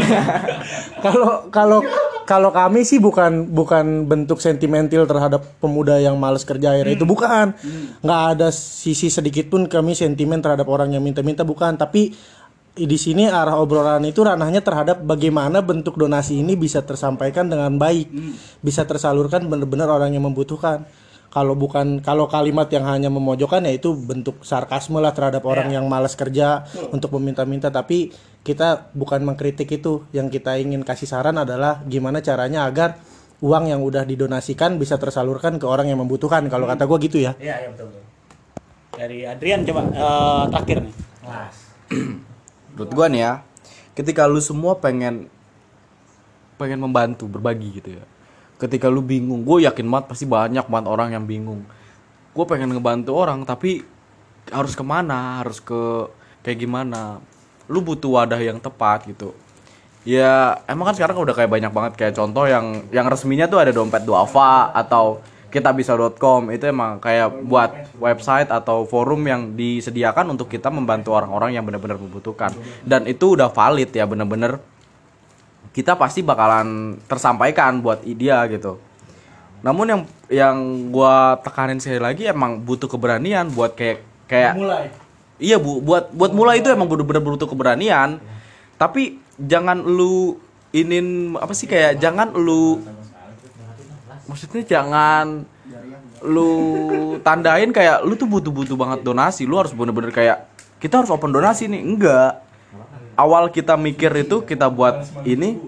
Kalau 1.04 1.50
kalau 1.50 1.82
kalau 2.22 2.54
kami 2.54 2.86
sih 2.86 3.02
bukan 3.02 3.50
bukan 3.50 4.06
bentuk 4.06 4.38
sentimental 4.38 5.02
terhadap 5.02 5.42
pemuda 5.58 5.98
yang 5.98 6.14
malas 6.14 6.46
kerja 6.46 6.72
akhirnya. 6.72 6.94
Itu 6.94 7.04
bukan. 7.04 7.52
Nggak 8.00 8.22
ada 8.38 8.48
sisi 8.54 9.10
sedikit 9.10 9.50
pun 9.50 9.66
kami 9.66 9.98
sentimen 9.98 10.38
terhadap 10.38 10.64
orang 10.70 10.94
yang 10.94 11.02
minta-minta 11.02 11.42
bukan. 11.42 11.74
Tapi 11.74 12.14
di 12.72 12.96
sini 12.96 13.28
arah 13.28 13.60
obrolan 13.60 14.00
itu 14.08 14.24
ranahnya 14.24 14.64
terhadap 14.64 15.04
bagaimana 15.04 15.60
bentuk 15.60 16.00
donasi 16.00 16.40
ini 16.40 16.56
bisa 16.56 16.80
tersampaikan 16.80 17.44
dengan 17.52 17.76
baik. 17.76 18.08
Bisa 18.64 18.88
tersalurkan 18.88 19.44
benar-benar 19.44 19.92
orang 19.92 20.16
yang 20.16 20.24
membutuhkan. 20.24 20.88
Kalau 21.32 21.56
bukan 21.56 22.00
kalau 22.04 22.28
kalimat 22.28 22.68
yang 22.72 22.84
hanya 22.88 23.08
memojokkan 23.08 23.64
ya 23.64 23.72
itu 23.72 23.92
bentuk 23.96 24.44
sarkasme 24.44 25.00
lah 25.00 25.16
terhadap 25.16 25.44
orang 25.48 25.72
yang 25.72 25.84
malas 25.84 26.16
kerja 26.16 26.64
untuk 26.92 27.12
meminta-minta. 27.20 27.68
Tapi 27.68 28.12
kita 28.40 28.92
bukan 28.96 29.20
mengkritik 29.20 29.68
itu. 29.68 30.08
Yang 30.12 30.40
kita 30.40 30.56
ingin 30.56 30.80
kasih 30.80 31.08
saran 31.08 31.36
adalah 31.36 31.84
gimana 31.84 32.24
caranya 32.24 32.64
agar 32.64 32.96
uang 33.44 33.68
yang 33.68 33.84
udah 33.84 34.08
didonasikan 34.08 34.80
bisa 34.80 34.96
tersalurkan 34.96 35.60
ke 35.60 35.68
orang 35.68 35.92
yang 35.92 36.00
membutuhkan. 36.00 36.48
Kalau 36.48 36.64
kata 36.64 36.88
gue 36.88 36.98
gitu 37.04 37.20
ya. 37.20 37.36
Iya 37.36 37.64
iya 37.64 37.68
betul, 37.68 37.92
betul. 37.92 38.04
dari 38.92 39.18
Adrian 39.24 39.64
coba 39.64 39.82
eh, 39.88 40.44
terakhir 40.52 40.78
nih 40.84 40.94
menurut 42.72 42.92
gua 42.92 43.06
nih 43.08 43.20
ya 43.22 43.32
ketika 43.92 44.24
lu 44.24 44.40
semua 44.40 44.76
pengen 44.80 45.28
pengen 46.56 46.80
membantu 46.80 47.28
berbagi 47.28 47.82
gitu 47.82 47.98
ya. 47.98 48.04
Ketika 48.60 48.86
lu 48.86 49.02
bingung 49.02 49.42
gue 49.42 49.66
yakin 49.66 49.86
banget 49.90 50.06
pasti 50.14 50.24
banyak 50.24 50.62
banget 50.70 50.86
orang 50.86 51.08
yang 51.10 51.24
bingung. 51.26 51.66
Gue 52.32 52.44
pengen 52.46 52.70
ngebantu 52.70 53.18
orang 53.18 53.42
tapi 53.42 53.82
harus 54.54 54.78
ke 54.78 54.84
mana? 54.86 55.42
Harus 55.42 55.58
ke 55.58 56.06
kayak 56.46 56.62
gimana? 56.62 57.18
Lu 57.66 57.82
butuh 57.82 58.22
wadah 58.22 58.38
yang 58.38 58.62
tepat 58.62 59.10
gitu. 59.10 59.34
Ya 60.06 60.62
emang 60.70 60.90
kan 60.90 60.94
sekarang 60.98 61.18
udah 61.18 61.34
kayak 61.34 61.50
banyak 61.50 61.72
banget. 61.74 61.92
Kayak 61.98 62.14
contoh 62.22 62.46
yang 62.46 62.86
yang 62.94 63.06
resminya 63.10 63.50
tuh 63.50 63.58
ada 63.58 63.74
dompet 63.74 64.06
duafa 64.06 64.70
atau 64.70 65.18
kitabisa.com 65.52 66.48
itu 66.48 66.64
emang 66.64 66.96
kayak 66.96 67.44
buat 67.44 67.70
website 68.00 68.48
atau 68.48 68.88
forum 68.88 69.20
yang 69.28 69.52
disediakan 69.52 70.32
untuk 70.32 70.48
kita 70.48 70.72
membantu 70.72 71.12
orang-orang 71.12 71.52
yang 71.52 71.64
benar-benar 71.68 72.00
membutuhkan 72.00 72.56
dan 72.82 73.04
itu 73.04 73.36
udah 73.36 73.52
valid 73.52 73.92
ya 73.92 74.08
bener-bener 74.08 74.58
kita 75.76 75.96
pasti 75.96 76.24
bakalan 76.24 77.00
tersampaikan 77.08 77.80
buat 77.80 78.04
dia 78.04 78.44
gitu. 78.48 78.76
Namun 79.64 79.86
yang 79.88 80.00
yang 80.28 80.56
gua 80.92 81.40
tekanin 81.40 81.80
sekali 81.80 82.02
lagi 82.02 82.22
emang 82.28 82.60
butuh 82.60 82.90
keberanian 82.90 83.48
buat 83.48 83.72
kayak 83.72 84.04
kayak 84.28 84.52
mulai 84.58 84.92
Iya 85.42 85.58
bu, 85.58 85.82
buat 85.82 86.14
buat 86.14 86.30
mulai 86.30 86.62
itu 86.62 86.70
emang 86.70 86.86
bener-bener 86.86 87.18
butuh 87.18 87.50
keberanian. 87.50 88.22
Tapi 88.78 89.18
jangan 89.42 89.82
lu 89.82 90.38
inin 90.70 91.34
apa 91.34 91.50
sih 91.50 91.66
kayak 91.66 91.98
jangan 91.98 92.30
lu 92.30 92.78
maksudnya 94.32 94.64
jangan 94.64 95.44
lu 96.24 96.48
tandain 97.20 97.68
kayak 97.68 98.00
lu 98.00 98.16
tuh 98.16 98.24
butuh-butuh 98.24 98.72
banget 98.80 99.04
donasi. 99.04 99.44
Lu 99.44 99.60
harus 99.60 99.76
bener-bener 99.76 100.08
kayak 100.08 100.48
kita 100.80 101.04
harus 101.04 101.12
open 101.12 101.36
donasi 101.36 101.68
nih. 101.68 101.84
Enggak. 101.84 102.40
Awal 103.12 103.52
kita 103.52 103.76
mikir 103.76 104.08
itu 104.16 104.40
kita 104.40 104.72
buat 104.72 105.04
ini 105.28 105.60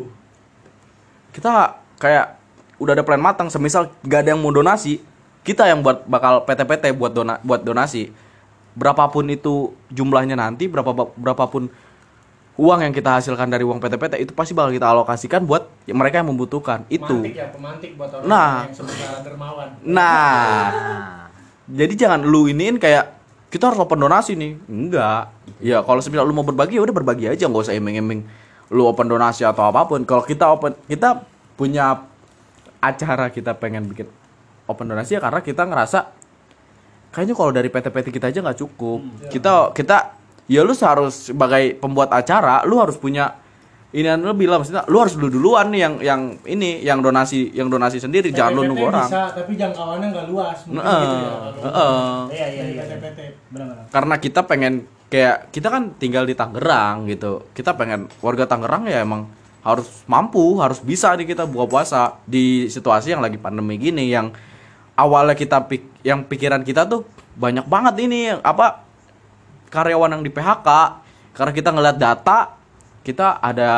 kita 1.37 1.77
kayak 2.01 2.41
udah 2.81 2.93
ada 2.97 3.05
plan 3.05 3.21
matang. 3.21 3.53
Semisal 3.53 3.93
gak 4.01 4.25
ada 4.25 4.33
yang 4.33 4.41
mau 4.41 4.49
donasi 4.49 5.05
kita 5.45 5.69
yang 5.69 5.85
buat 5.85 6.09
bakal 6.09 6.41
PT-PT 6.49 6.97
buat 6.97 7.13
dona 7.13 7.37
buat 7.45 7.61
donasi. 7.61 8.09
Berapapun 8.73 9.29
itu 9.29 9.77
jumlahnya 9.93 10.41
nanti 10.41 10.67
berapa 10.67 10.91
berapapun 11.15 11.69
uang 12.55 12.87
yang 12.87 12.95
kita 12.95 13.19
hasilkan 13.19 13.51
dari 13.51 13.67
uang 13.67 13.83
PT-PT 13.83 14.23
itu 14.23 14.31
pasti 14.31 14.55
bakal 14.55 14.71
kita 14.71 14.87
alokasikan 14.87 15.43
buat 15.43 15.67
mereka 15.91 16.23
yang 16.23 16.31
membutuhkan 16.31 16.87
itu 16.87 17.27
ya 17.27 17.51
pemantik 17.51 17.99
buat 17.99 18.15
orang 18.15 18.31
Nah. 18.31 18.55
yang 18.71 18.77
sementara 18.79 19.19
dermawan 19.27 19.69
Nah, 19.83 20.71
jadi 21.83 21.95
jangan 21.99 22.23
lu 22.23 22.47
iniin 22.47 22.79
kayak 22.79 23.11
kita 23.51 23.71
harus 23.71 23.79
open 23.79 24.03
donasi 24.03 24.35
nih. 24.35 24.59
Enggak. 24.67 25.31
Ya 25.63 25.79
kalau 25.83 26.03
semisal 26.03 26.27
lu 26.27 26.35
mau 26.35 26.43
berbagi 26.43 26.75
ya 26.79 26.83
udah 26.83 26.95
berbagi 26.95 27.31
aja, 27.31 27.47
nggak 27.47 27.71
usah 27.71 27.75
emeng-emeng 27.75 28.27
lu 28.71 28.83
open 28.87 29.07
donasi 29.07 29.47
atau 29.47 29.71
apa 29.71 29.87
pun. 29.87 30.03
Kalau 30.03 30.27
kita 30.27 30.51
open 30.51 30.75
kita 30.91 31.23
punya 31.55 32.03
acara 32.83 33.31
kita 33.31 33.55
pengen 33.55 33.87
bikin 33.87 34.11
open 34.67 34.91
donasi 34.91 35.15
ya 35.15 35.21
karena 35.23 35.39
kita 35.39 35.63
ngerasa 35.67 35.99
kayaknya 37.15 37.35
kalau 37.39 37.51
dari 37.55 37.71
PT-PT 37.71 38.07
kita 38.11 38.27
aja 38.31 38.39
nggak 38.43 38.59
cukup. 38.59 39.01
Kita 39.31 39.71
kita 39.71 39.99
ya 40.51 40.61
lu 40.61 40.77
harus 40.77 41.33
sebagai 41.33 41.77
pembuat 41.81 42.13
acara 42.13 42.65
lu 42.69 42.77
harus 42.77 43.01
punya 43.01 43.41
ini 43.95 44.11
lebih 44.11 44.51
lah 44.51 44.59
maksudnya 44.59 44.83
lu 44.91 44.99
harus 44.99 45.15
dulu 45.15 45.31
duluan 45.31 45.71
nih 45.71 45.81
yang 45.87 45.95
yang 46.03 46.21
ini 46.51 46.83
yang 46.83 46.99
donasi 46.99 47.55
yang 47.55 47.71
donasi 47.71 48.03
sendiri 48.03 48.35
jangan 48.35 48.59
lu 48.59 48.63
PT 48.67 48.69
nunggu 48.75 48.85
orang. 48.91 49.07
bisa 49.07 49.23
tapi 49.31 49.53
jangkauannya 49.55 50.07
nggak 50.11 50.27
luas 50.35 50.59
mungkin 50.67 50.83
gitu 50.83 51.17
ya 51.17 51.33
heeh. 51.63 52.15
Iya 52.35 52.47
iya 52.51 52.65
iya. 52.75 52.83
Benar-benar. 53.55 53.87
karena 53.95 54.15
kita 54.19 54.41
pengen 54.51 54.75
kayak 55.07 55.55
kita 55.55 55.69
kan 55.71 55.95
tinggal 55.95 56.27
di 56.27 56.35
Tangerang 56.35 57.07
gitu 57.07 57.47
kita 57.55 57.79
pengen 57.79 58.11
warga 58.19 58.51
Tangerang 58.51 58.91
ya 58.91 59.07
emang 59.07 59.31
harus 59.63 59.89
mampu 60.11 60.59
harus 60.59 60.83
bisa 60.83 61.15
nih 61.15 61.31
kita 61.31 61.47
buka 61.47 61.71
puasa 61.71 62.19
di 62.27 62.67
situasi 62.67 63.15
yang 63.15 63.23
lagi 63.23 63.39
pandemi 63.39 63.79
gini 63.79 64.11
yang 64.11 64.35
awalnya 64.99 65.39
kita 65.39 65.71
pik 65.71 66.03
yang 66.03 66.27
pikiran 66.27 66.67
kita 66.67 66.85
tuh 66.85 67.07
banyak 67.39 67.65
banget 67.71 67.95
ini 68.05 68.19
yang 68.35 68.41
apa 68.43 68.84
karyawan 69.69 70.19
yang 70.19 70.23
di 70.25 70.33
PHK 70.33 70.69
karena 71.35 71.53
kita 71.53 71.69
ngeliat 71.75 71.97
data 71.99 72.57
kita 73.05 73.37
ada 73.45 73.71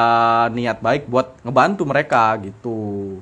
niat 0.54 0.78
baik 0.78 1.10
buat 1.10 1.34
ngebantu 1.42 1.82
mereka 1.82 2.38
gitu. 2.38 3.18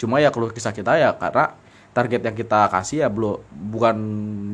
Cuma 0.00 0.16
ya 0.18 0.32
keluh 0.32 0.48
kisah 0.48 0.72
kita 0.72 0.96
ya 0.96 1.12
karena 1.12 1.52
target 1.92 2.20
yang 2.24 2.34
kita 2.34 2.66
kasih 2.72 3.06
ya 3.06 3.08
belum 3.12 3.38
bukan 3.52 3.96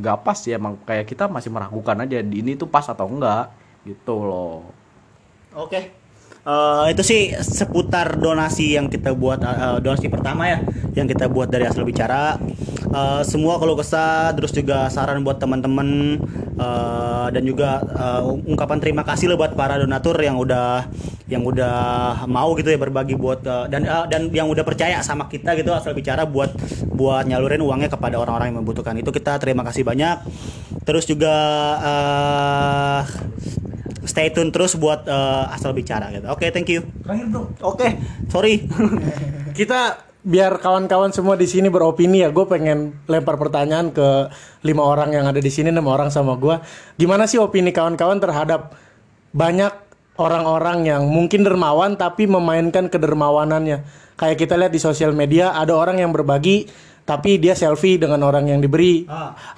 nggak 0.02 0.18
pas 0.26 0.36
sih 0.36 0.52
emang 0.52 0.76
kayak 0.82 1.08
kita 1.08 1.30
masih 1.30 1.48
meragukan 1.48 1.96
aja 2.02 2.20
di 2.20 2.42
ini 2.42 2.58
tuh 2.58 2.68
pas 2.68 2.84
atau 2.84 3.06
enggak 3.06 3.54
gitu 3.86 4.14
loh. 4.18 4.66
Oke. 5.54 5.99
Eh, 6.40 6.84
itu 6.96 7.02
sih 7.04 7.22
seputar 7.36 8.16
donasi 8.16 8.72
yang 8.72 8.88
kita 8.88 9.12
buat 9.12 9.44
eh, 9.44 9.76
donasi 9.84 10.08
pertama 10.08 10.48
ya 10.48 10.64
yang 10.96 11.04
kita 11.04 11.28
buat 11.28 11.52
dari 11.52 11.68
asal 11.68 11.84
bicara. 11.84 12.40
Eh, 12.90 13.22
semua 13.28 13.60
kalau 13.60 13.76
kesah 13.76 14.32
terus 14.32 14.48
juga 14.56 14.88
saran 14.88 15.20
buat 15.20 15.36
teman-teman 15.36 16.16
eh, 16.56 17.26
dan 17.28 17.42
juga 17.44 17.84
eh, 17.84 18.22
ungkapan 18.24 18.80
terima 18.80 19.04
kasih 19.04 19.28
lah 19.28 19.36
buat 19.36 19.52
para 19.52 19.84
donatur 19.84 20.16
yang 20.16 20.40
udah 20.40 20.88
yang 21.28 21.44
udah 21.44 22.24
mau 22.26 22.56
gitu 22.56 22.72
ya 22.72 22.80
berbagi 22.80 23.20
buat 23.20 23.44
eh, 23.44 23.64
dan 23.68 23.84
eh, 23.84 24.04
dan 24.08 24.32
yang 24.32 24.48
udah 24.48 24.64
percaya 24.64 25.04
sama 25.04 25.28
kita 25.28 25.52
gitu 25.60 25.76
asal 25.76 25.92
bicara 25.92 26.24
buat 26.24 26.56
buat 26.88 27.28
nyalurin 27.28 27.60
uangnya 27.60 27.92
kepada 27.92 28.16
orang-orang 28.16 28.56
yang 28.56 28.64
membutuhkan. 28.64 28.96
Itu 28.96 29.12
kita 29.12 29.36
terima 29.36 29.60
kasih 29.60 29.84
banyak. 29.84 30.24
Terus 30.88 31.04
juga 31.04 31.36
eh 31.84 33.00
stay 34.04 34.32
tune 34.32 34.52
terus 34.52 34.76
buat 34.76 35.04
eh, 35.04 35.54
asal 35.56 35.72
bicara 35.76 36.12
gitu. 36.14 36.26
Oke, 36.30 36.48
thank 36.52 36.68
you. 36.70 36.84
Oke, 37.60 37.98
sorry. 38.28 38.64
kita 39.58 40.10
biar 40.20 40.60
kawan-kawan 40.60 41.16
semua 41.16 41.32
di 41.32 41.48
sini 41.48 41.72
beropini 41.72 42.20
ya 42.20 42.28
gue 42.28 42.44
pengen 42.44 42.92
lempar 43.08 43.40
pertanyaan 43.40 43.88
ke 43.88 44.28
lima 44.68 44.84
orang 44.84 45.16
yang 45.16 45.24
ada 45.24 45.40
di 45.40 45.48
sini 45.48 45.72
enam 45.72 45.88
orang 45.88 46.12
sama 46.12 46.36
gue 46.36 46.60
gimana 47.00 47.24
sih 47.24 47.40
opini 47.40 47.72
kawan-kawan 47.72 48.20
terhadap 48.20 48.76
banyak 49.32 49.72
orang-orang 50.20 50.84
yang 50.84 51.08
mungkin 51.08 51.40
dermawan 51.40 51.96
tapi 51.96 52.28
memainkan 52.28 52.92
kedermawanannya 52.92 53.80
kayak 54.20 54.36
kita 54.36 54.60
lihat 54.60 54.76
di 54.76 54.80
sosial 54.84 55.16
media 55.16 55.56
ada 55.56 55.72
orang 55.72 56.04
yang 56.04 56.12
berbagi 56.12 56.68
tapi 57.10 57.42
dia 57.42 57.58
selfie 57.58 57.98
dengan 57.98 58.22
orang 58.22 58.46
yang 58.46 58.62
diberi. 58.62 59.02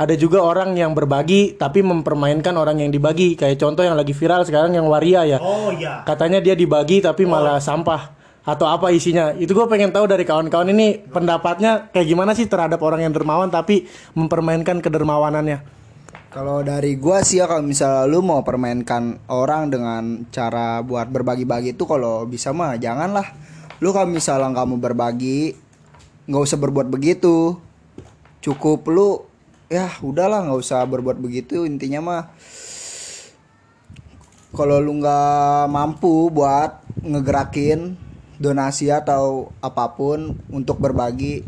Ada 0.00 0.16
juga 0.16 0.40
orang 0.40 0.72
yang 0.72 0.96
berbagi 0.96 1.60
tapi 1.60 1.84
mempermainkan 1.84 2.56
orang 2.56 2.80
yang 2.80 2.88
dibagi. 2.88 3.36
Kayak 3.36 3.60
contoh 3.60 3.84
yang 3.84 3.92
lagi 3.92 4.16
viral 4.16 4.48
sekarang 4.48 4.72
yang 4.72 4.88
waria 4.88 5.28
ya. 5.28 5.36
Oh 5.36 5.68
iya. 5.68 6.00
katanya 6.08 6.40
dia 6.40 6.56
dibagi 6.56 7.04
tapi 7.04 7.28
malah 7.28 7.60
sampah. 7.60 8.24
Atau 8.42 8.66
apa 8.66 8.88
isinya. 8.90 9.36
Itu 9.36 9.52
gue 9.52 9.68
pengen 9.68 9.92
tahu 9.92 10.08
dari 10.08 10.24
kawan-kawan 10.24 10.72
ini 10.72 10.98
pendapatnya 11.12 11.92
kayak 11.92 12.08
gimana 12.08 12.32
sih 12.32 12.48
terhadap 12.48 12.80
orang 12.80 13.04
yang 13.04 13.12
dermawan 13.12 13.52
tapi 13.52 13.84
mempermainkan 14.16 14.80
kedermawanannya? 14.80 15.84
Kalau 16.32 16.64
dari 16.64 16.96
gua 16.96 17.20
sih 17.20 17.44
ya 17.44 17.44
kalau 17.44 17.60
misalnya 17.60 18.08
lu 18.08 18.24
mau 18.24 18.40
permainkan 18.40 19.20
orang 19.28 19.68
dengan 19.68 20.24
cara 20.32 20.80
buat 20.80 21.12
berbagi-bagi 21.12 21.76
itu 21.76 21.84
kalau 21.84 22.24
bisa 22.24 22.56
mah 22.56 22.80
janganlah. 22.80 23.28
Lu 23.84 23.92
kalau 23.92 24.08
misalnya 24.08 24.48
nggak 24.56 24.66
mau 24.72 24.80
berbagi 24.80 25.52
nggak 26.26 26.42
usah 26.42 26.58
berbuat 26.58 26.88
begitu. 26.92 27.58
Cukup 28.42 28.86
lu 28.90 29.32
ya 29.72 29.88
udahlah 30.04 30.44
nggak 30.44 30.60
usah 30.60 30.84
berbuat 30.84 31.16
begitu 31.16 31.64
intinya 31.64 32.00
mah 32.04 32.22
kalau 34.52 34.76
lu 34.84 35.00
nggak 35.00 35.72
mampu 35.72 36.28
buat 36.28 36.84
ngegerakin 37.00 37.96
donasi 38.36 38.92
atau 38.92 39.48
apa 39.64 39.96
pun 39.96 40.36
untuk 40.52 40.76
berbagi 40.76 41.40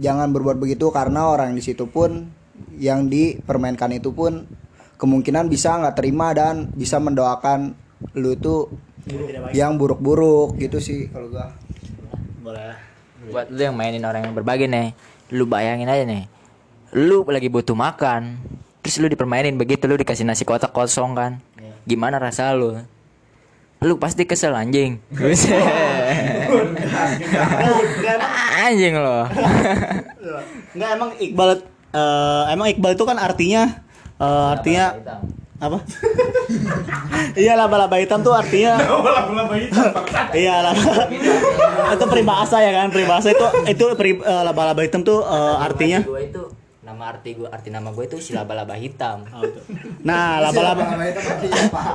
jangan 0.00 0.32
berbuat 0.32 0.56
begitu 0.56 0.88
karena 0.88 1.28
orang 1.28 1.52
di 1.52 1.60
situ 1.60 1.84
pun 1.92 2.32
yang 2.80 3.12
dipermainkan 3.12 3.92
itu 3.92 4.16
pun 4.16 4.48
kemungkinan 4.96 5.52
bisa 5.52 5.76
nggak 5.76 6.00
terima 6.00 6.32
dan 6.32 6.72
bisa 6.72 6.96
mendoakan 6.96 7.76
lu 8.16 8.32
tuh 8.40 8.72
yang 9.52 9.76
buruk-buruk 9.76 10.56
gitu 10.56 10.80
sih 10.80 11.12
kalau 11.12 11.28
gua 11.28 11.52
Boleh. 12.40 12.87
Buat 13.28 13.46
lu 13.52 13.60
yang 13.60 13.76
mainin 13.76 14.02
orang 14.04 14.24
yang 14.24 14.34
berbagi 14.34 14.66
nih 14.66 14.92
lu 15.32 15.44
bayangin 15.44 15.88
aja 15.88 16.04
nih. 16.08 16.24
Lu 16.96 17.24
lagi 17.28 17.48
butuh 17.52 17.76
makan 17.76 18.40
terus 18.80 18.96
lu 19.04 19.08
dipermainin 19.12 19.52
begitu 19.60 19.84
lu 19.84 20.00
dikasih 20.00 20.24
nasi 20.24 20.48
kotak 20.48 20.72
kosong 20.72 21.12
kan? 21.12 21.38
Gimana 21.84 22.16
rasa 22.16 22.52
lu? 22.56 22.80
Lu 23.84 23.94
pasti 24.00 24.26
kesel 24.26 24.56
anjing. 24.56 24.98
Anjing 28.58 28.94
lo 28.98 29.28
Enggak 30.74 30.90
emang 30.98 31.10
Iqbal 31.14 31.50
eh, 31.94 32.42
emang 32.52 32.66
Iqbal 32.74 32.92
itu 32.96 33.04
kan 33.06 33.16
artinya 33.20 33.62
eh, 34.18 34.46
artinya 34.56 34.96
apa? 35.58 35.78
iya 37.42 37.58
laba-laba 37.58 37.98
hitam 37.98 38.22
tuh 38.22 38.30
artinya 38.30 38.78
iya 40.38 40.62
laba 40.62 41.10
itu 41.94 42.04
peribahasa 42.06 42.62
ya 42.62 42.70
kan? 42.70 42.94
Peribahasa 42.94 43.34
itu 43.34 43.46
itu 43.66 43.84
eh, 44.22 44.42
laba-laba 44.46 44.80
hitam 44.86 45.02
tuh 45.02 45.26
eh, 45.26 45.56
artinya 45.58 46.06
nama 46.88 47.12
arti 47.12 47.36
gue 47.36 47.44
arti 47.44 47.68
nama 47.68 47.92
gue 47.92 48.04
itu 48.08 48.16
si 48.16 48.32
laba-laba 48.32 48.72
hitam. 48.80 49.28
Nah 50.08 50.40
laba-laba 50.40 50.88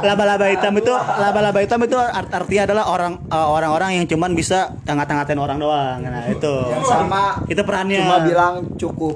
laba-laba 0.06 0.46
hitam 0.54 0.74
itu 0.78 0.94
laba-laba 0.94 1.60
hitam 1.66 1.82
itu 1.82 1.98
art- 1.98 2.30
artinya 2.30 2.70
adalah 2.70 2.84
orang 2.94 3.14
eh, 3.26 3.48
orang-orang 3.58 3.90
yang 3.98 4.06
cuman 4.06 4.38
bisa 4.38 4.78
ngata-ngatain 4.86 5.42
orang 5.42 5.58
doang. 5.58 5.98
Nah 6.06 6.30
itu. 6.30 6.54
sama 6.86 7.42
itu 7.50 7.62
perannya. 7.66 8.06
cuma 8.06 8.22
bilang 8.22 8.54
cukup. 8.78 9.16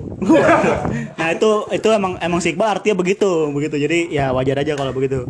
Nah 1.14 1.28
itu 1.30 1.50
itu 1.70 1.88
emang 1.94 2.18
emang 2.26 2.40
si 2.42 2.58
Iqbal 2.58 2.82
artinya 2.82 2.98
begitu 2.98 3.54
begitu. 3.54 3.78
Jadi 3.78 4.10
ya 4.10 4.34
wajar 4.34 4.58
aja 4.66 4.74
kalau 4.74 4.90
begitu 4.98 5.30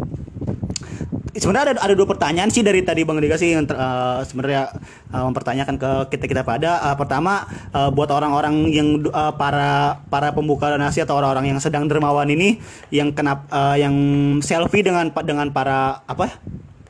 sebenarnya 1.38 1.66
ada, 1.72 1.74
ada 1.88 1.94
dua 1.94 2.08
pertanyaan 2.10 2.50
sih 2.50 2.66
dari 2.66 2.82
tadi 2.82 3.06
bang 3.06 3.18
Dika 3.22 3.38
sih 3.38 3.54
yang 3.54 3.66
eh, 3.66 4.20
sebenarnya 4.26 4.74
eh, 5.14 5.24
mempertanyakan 5.24 5.76
ke 5.78 5.92
kita 6.14 6.26
kita 6.28 6.42
pada. 6.44 6.82
Eh, 6.92 6.96
pertama 6.98 7.46
eh, 7.72 7.90
buat 7.94 8.10
orang-orang 8.12 8.70
yang 8.74 9.06
eh, 9.06 9.34
para 9.38 10.02
para 10.10 10.34
pembuka 10.34 10.74
donasi 10.74 11.02
atau 11.06 11.18
orang-orang 11.18 11.56
yang 11.56 11.60
sedang 11.62 11.86
dermawan 11.86 12.28
ini 12.28 12.60
yang 12.90 13.14
kenap 13.14 13.48
eh, 13.50 13.86
yang 13.86 13.96
selfie 14.42 14.84
dengan 14.84 15.14
dengan 15.24 15.50
para 15.54 16.04
apa 16.06 16.38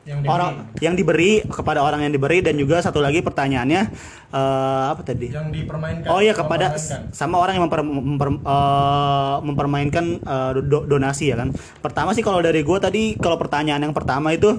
Yang 0.08 0.24
diberi. 0.24 0.32
orang 0.32 0.52
yang 0.80 0.94
diberi 0.96 1.32
kepada 1.44 1.84
orang 1.84 2.00
yang 2.08 2.12
diberi 2.16 2.40
dan 2.40 2.56
juga 2.56 2.80
satu 2.80 2.96
lagi 2.98 3.20
pertanyaannya 3.20 3.82
eh, 4.32 4.84
apa 4.88 5.04
tadi 5.04 5.28
yang 5.28 5.52
dipermainkan 5.52 6.08
Oh 6.08 6.24
iya 6.24 6.32
kepada 6.32 6.72
sama 7.12 7.36
orang 7.36 7.60
yang 7.60 7.68
memper, 7.68 7.84
memper- 7.84 8.40
eh, 8.40 9.36
mempermainkan 9.44 10.04
eh, 10.16 10.50
do- 10.64 10.88
donasi 10.88 11.28
ya 11.28 11.36
kan. 11.36 11.52
Pertama 11.84 12.16
sih 12.16 12.24
kalau 12.24 12.40
dari 12.40 12.64
gue 12.64 12.78
tadi 12.80 13.20
kalau 13.20 13.36
pertanyaan 13.36 13.84
yang 13.84 13.92
pertama 13.92 14.32
itu 14.32 14.56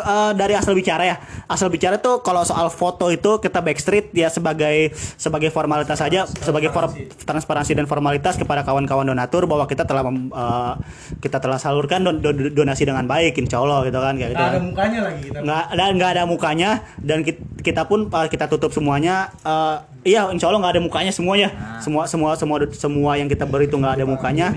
eh, 0.00 0.32
dari 0.34 0.56
asal 0.56 0.72
bicara 0.72 1.04
ya. 1.04 1.16
Asal 1.46 1.68
bicara 1.68 1.96
tuh 1.96 2.20
kalau 2.20 2.42
soal 2.42 2.68
foto 2.68 3.08
itu 3.08 3.38
kita 3.38 3.60
backstreet 3.60 4.10
ya 4.10 4.26
sebagai 4.26 4.90
sebagai 5.14 5.48
formalitas 5.48 5.96
saja, 5.96 6.24
sebagai 6.26 6.68
for- 6.70 6.92
transparansi 7.22 7.72
dan 7.72 7.84
formalitas 7.84 8.34
kepada 8.34 8.64
kawan-kawan 8.64 9.04
donatur 9.04 9.44
bahwa 9.44 9.64
kita 9.64 9.84
telah 9.84 10.02
mem- 10.02 10.32
eh, 10.32 10.74
kita 11.20 11.38
telah 11.38 11.60
salurkan 11.60 12.00
don- 12.00 12.18
don- 12.18 12.50
donasi 12.50 12.82
dengan 12.82 13.04
baik, 13.04 13.36
insya 13.36 13.60
Allah 13.60 13.84
gitu 13.84 13.98
kan 13.98 14.16
kayak 14.16 14.30
gitu. 14.32 14.40
Nggak 14.40 14.48
kan. 14.48 14.56
ada 14.56 14.64
mukanya 14.64 15.00
lagi 15.04 15.20
kita. 15.22 15.38
nggak 15.40 15.64
ada 15.70 15.84
nggak 15.92 16.10
ada 16.10 16.22
mukanya 16.24 16.70
dan 16.98 17.18
kit- 17.20 17.44
kita 17.60 17.84
pun 17.84 18.08
uh, 18.08 18.24
kita 18.26 18.48
tutup 18.48 18.72
semuanya 18.72 19.28
uh, 19.44 19.84
iya 20.06 20.28
insya 20.32 20.48
Allah 20.48 20.60
nggak 20.64 20.74
ada 20.78 20.82
mukanya 20.82 21.12
semuanya 21.12 21.48
semua 21.80 22.08
semua 22.08 22.32
semua 22.36 22.56
semua 22.72 23.10
yang 23.20 23.28
kita 23.28 23.44
beri 23.44 23.68
itu 23.68 23.76
nggak 23.76 24.00
ada 24.00 24.06
mukanya 24.08 24.48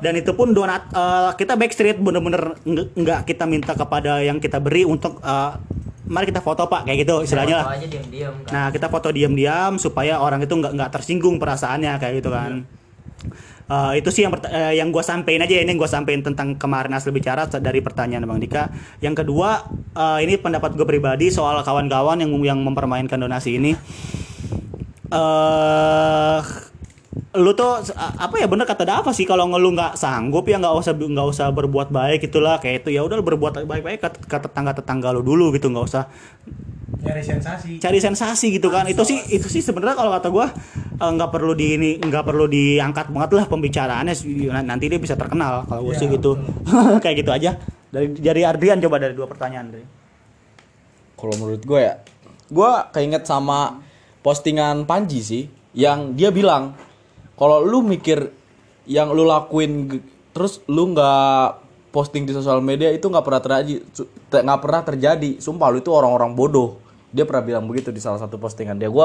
dan 0.00 0.12
itu 0.16 0.32
pun 0.32 0.56
donat 0.56 0.88
uh, 0.96 1.32
kita 1.36 1.56
backstreet 1.56 2.00
bener-bener 2.00 2.56
nggak 2.96 3.28
kita 3.28 3.44
minta 3.44 3.76
kepada 3.76 4.24
yang 4.24 4.40
kita 4.40 4.58
beri 4.58 4.88
untuk 4.88 5.20
uh, 5.20 5.60
mari 6.12 6.28
kita 6.28 6.44
foto 6.44 6.68
pak 6.68 6.84
kayak 6.84 7.08
gitu 7.08 7.24
istilahnya 7.24 7.62
lah 7.62 7.66
kan. 7.72 7.80
Nah, 8.52 8.66
kita 8.68 8.92
foto 8.92 9.08
diam-diam 9.14 9.80
supaya 9.80 10.20
orang 10.20 10.44
itu 10.44 10.52
nggak 10.52 10.76
nggak 10.76 10.90
tersinggung 10.92 11.40
perasaannya 11.40 11.96
kayak 11.96 12.14
gitu 12.20 12.28
kan. 12.28 12.68
Eh, 13.72 13.92
itu 14.04 14.08
sih 14.12 14.28
yang 14.28 14.34
eh, 14.50 14.76
yang 14.76 14.92
gue 14.92 15.00
sampein 15.00 15.40
aja 15.40 15.54
ini 15.56 15.72
yang 15.72 15.80
gue 15.80 15.88
sampein 15.88 16.20
tentang 16.20 16.60
kemarin 16.60 16.92
asli 16.92 17.14
bicara 17.14 17.48
dari 17.48 17.80
pertanyaan 17.80 18.28
bang 18.28 18.40
Dika. 18.42 18.64
Yang 19.00 19.24
kedua 19.24 19.64
eh, 19.96 20.18
ini 20.28 20.36
pendapat 20.36 20.76
gue 20.76 20.84
pribadi 20.84 21.32
soal 21.32 21.56
kawan-kawan 21.64 22.20
yang 22.20 22.32
yang 22.44 22.58
mempermainkan 22.60 23.16
donasi 23.16 23.56
ini. 23.56 23.72
Eh 25.12 26.40
lu 27.36 27.52
tuh 27.52 27.80
apa 27.96 28.40
ya 28.40 28.48
bener 28.48 28.64
kata 28.64 28.84
Dava 28.88 29.12
sih 29.12 29.28
kalau 29.28 29.48
ngeluh 29.52 29.72
nggak 29.76 30.00
sanggup 30.00 30.48
ya 30.48 30.56
nggak 30.56 30.72
usah 30.72 30.92
nggak 30.96 31.28
usah 31.28 31.52
berbuat 31.52 31.92
baik 31.92 32.28
itulah 32.28 32.56
kayak 32.60 32.84
itu 32.84 32.96
ya 32.96 33.04
udah 33.04 33.20
lu 33.20 33.24
berbuat 33.24 33.64
baik-baik 33.68 34.00
ke, 34.00 34.08
ke 34.24 34.36
tetangga 34.40 34.72
tetangga 34.76 35.12
lu 35.12 35.20
dulu 35.20 35.52
gitu 35.52 35.68
nggak 35.68 35.84
usah 35.84 36.08
Nyari 37.02 37.18
sensasi. 37.18 37.82
cari 37.82 37.98
sensasi 37.98 38.46
gitu 38.54 38.70
kan. 38.70 38.86
Itu 38.86 39.02
sih 39.02 39.18
itu 39.34 39.50
sih 39.50 39.58
sebenarnya 39.58 39.98
kalau 39.98 40.10
kata 40.14 40.28
gua 40.30 40.46
eh, 41.02 41.10
nggak 41.10 41.30
perlu 41.34 41.52
di 41.58 41.66
ini 41.74 41.90
nggak 41.98 42.22
perlu 42.22 42.46
diangkat 42.46 43.10
banget 43.10 43.30
lah 43.42 43.44
pembicaraannya. 43.50 44.14
Nanti 44.62 44.84
dia 44.86 45.00
bisa 45.02 45.18
terkenal 45.18 45.66
kalau 45.66 45.82
gue 45.90 45.98
sih 45.98 46.06
gitu. 46.06 46.38
kayak 47.02 47.26
gitu 47.26 47.30
aja. 47.34 47.58
Dari 47.90 48.14
dari 48.14 48.46
Adrian 48.46 48.78
coba 48.78 49.02
dari 49.02 49.18
dua 49.18 49.26
pertanyaan 49.26 49.66
dari 49.74 49.84
Kalau 51.18 51.34
menurut 51.38 51.62
gue 51.62 51.80
ya, 51.80 51.94
gue 52.50 52.70
keinget 52.94 53.22
sama 53.26 53.82
postingan 54.22 54.88
Panji 54.88 55.20
sih, 55.20 55.44
yang 55.76 56.16
dia 56.16 56.30
bilang 56.30 56.78
kalau 57.36 57.60
lu 57.62 57.82
mikir 57.82 58.30
yang 58.86 59.10
lu 59.10 59.26
lakuin 59.26 60.02
terus 60.32 60.62
lu 60.66 60.94
nggak 60.94 61.60
posting 61.92 62.24
di 62.24 62.32
sosial 62.32 62.64
media 62.64 62.88
itu 62.88 63.04
nggak 63.04 63.24
pernah 63.26 63.42
terjadi, 63.42 63.74
nggak 64.30 64.60
pernah 64.62 64.82
terjadi. 64.82 65.30
Sumpah 65.38 65.68
lu 65.68 65.84
itu 65.84 65.92
orang-orang 65.92 66.32
bodoh. 66.32 66.80
Dia 67.12 67.28
pernah 67.28 67.44
bilang 67.44 67.64
begitu 67.68 67.92
di 67.92 68.00
salah 68.00 68.16
satu 68.16 68.40
postingan 68.40 68.80
dia. 68.80 68.88
Gue 68.88 69.04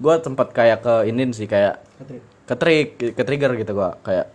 gue 0.00 0.14
tempat 0.20 0.52
kayak 0.52 0.80
ke 0.80 0.94
ini 1.12 1.28
sih 1.36 1.44
kayak 1.44 1.84
ke 2.48 2.54
trik, 2.58 2.88
ke 3.14 3.22
trigger 3.22 3.52
gitu 3.60 3.76
gua 3.76 3.94
kayak 4.02 4.32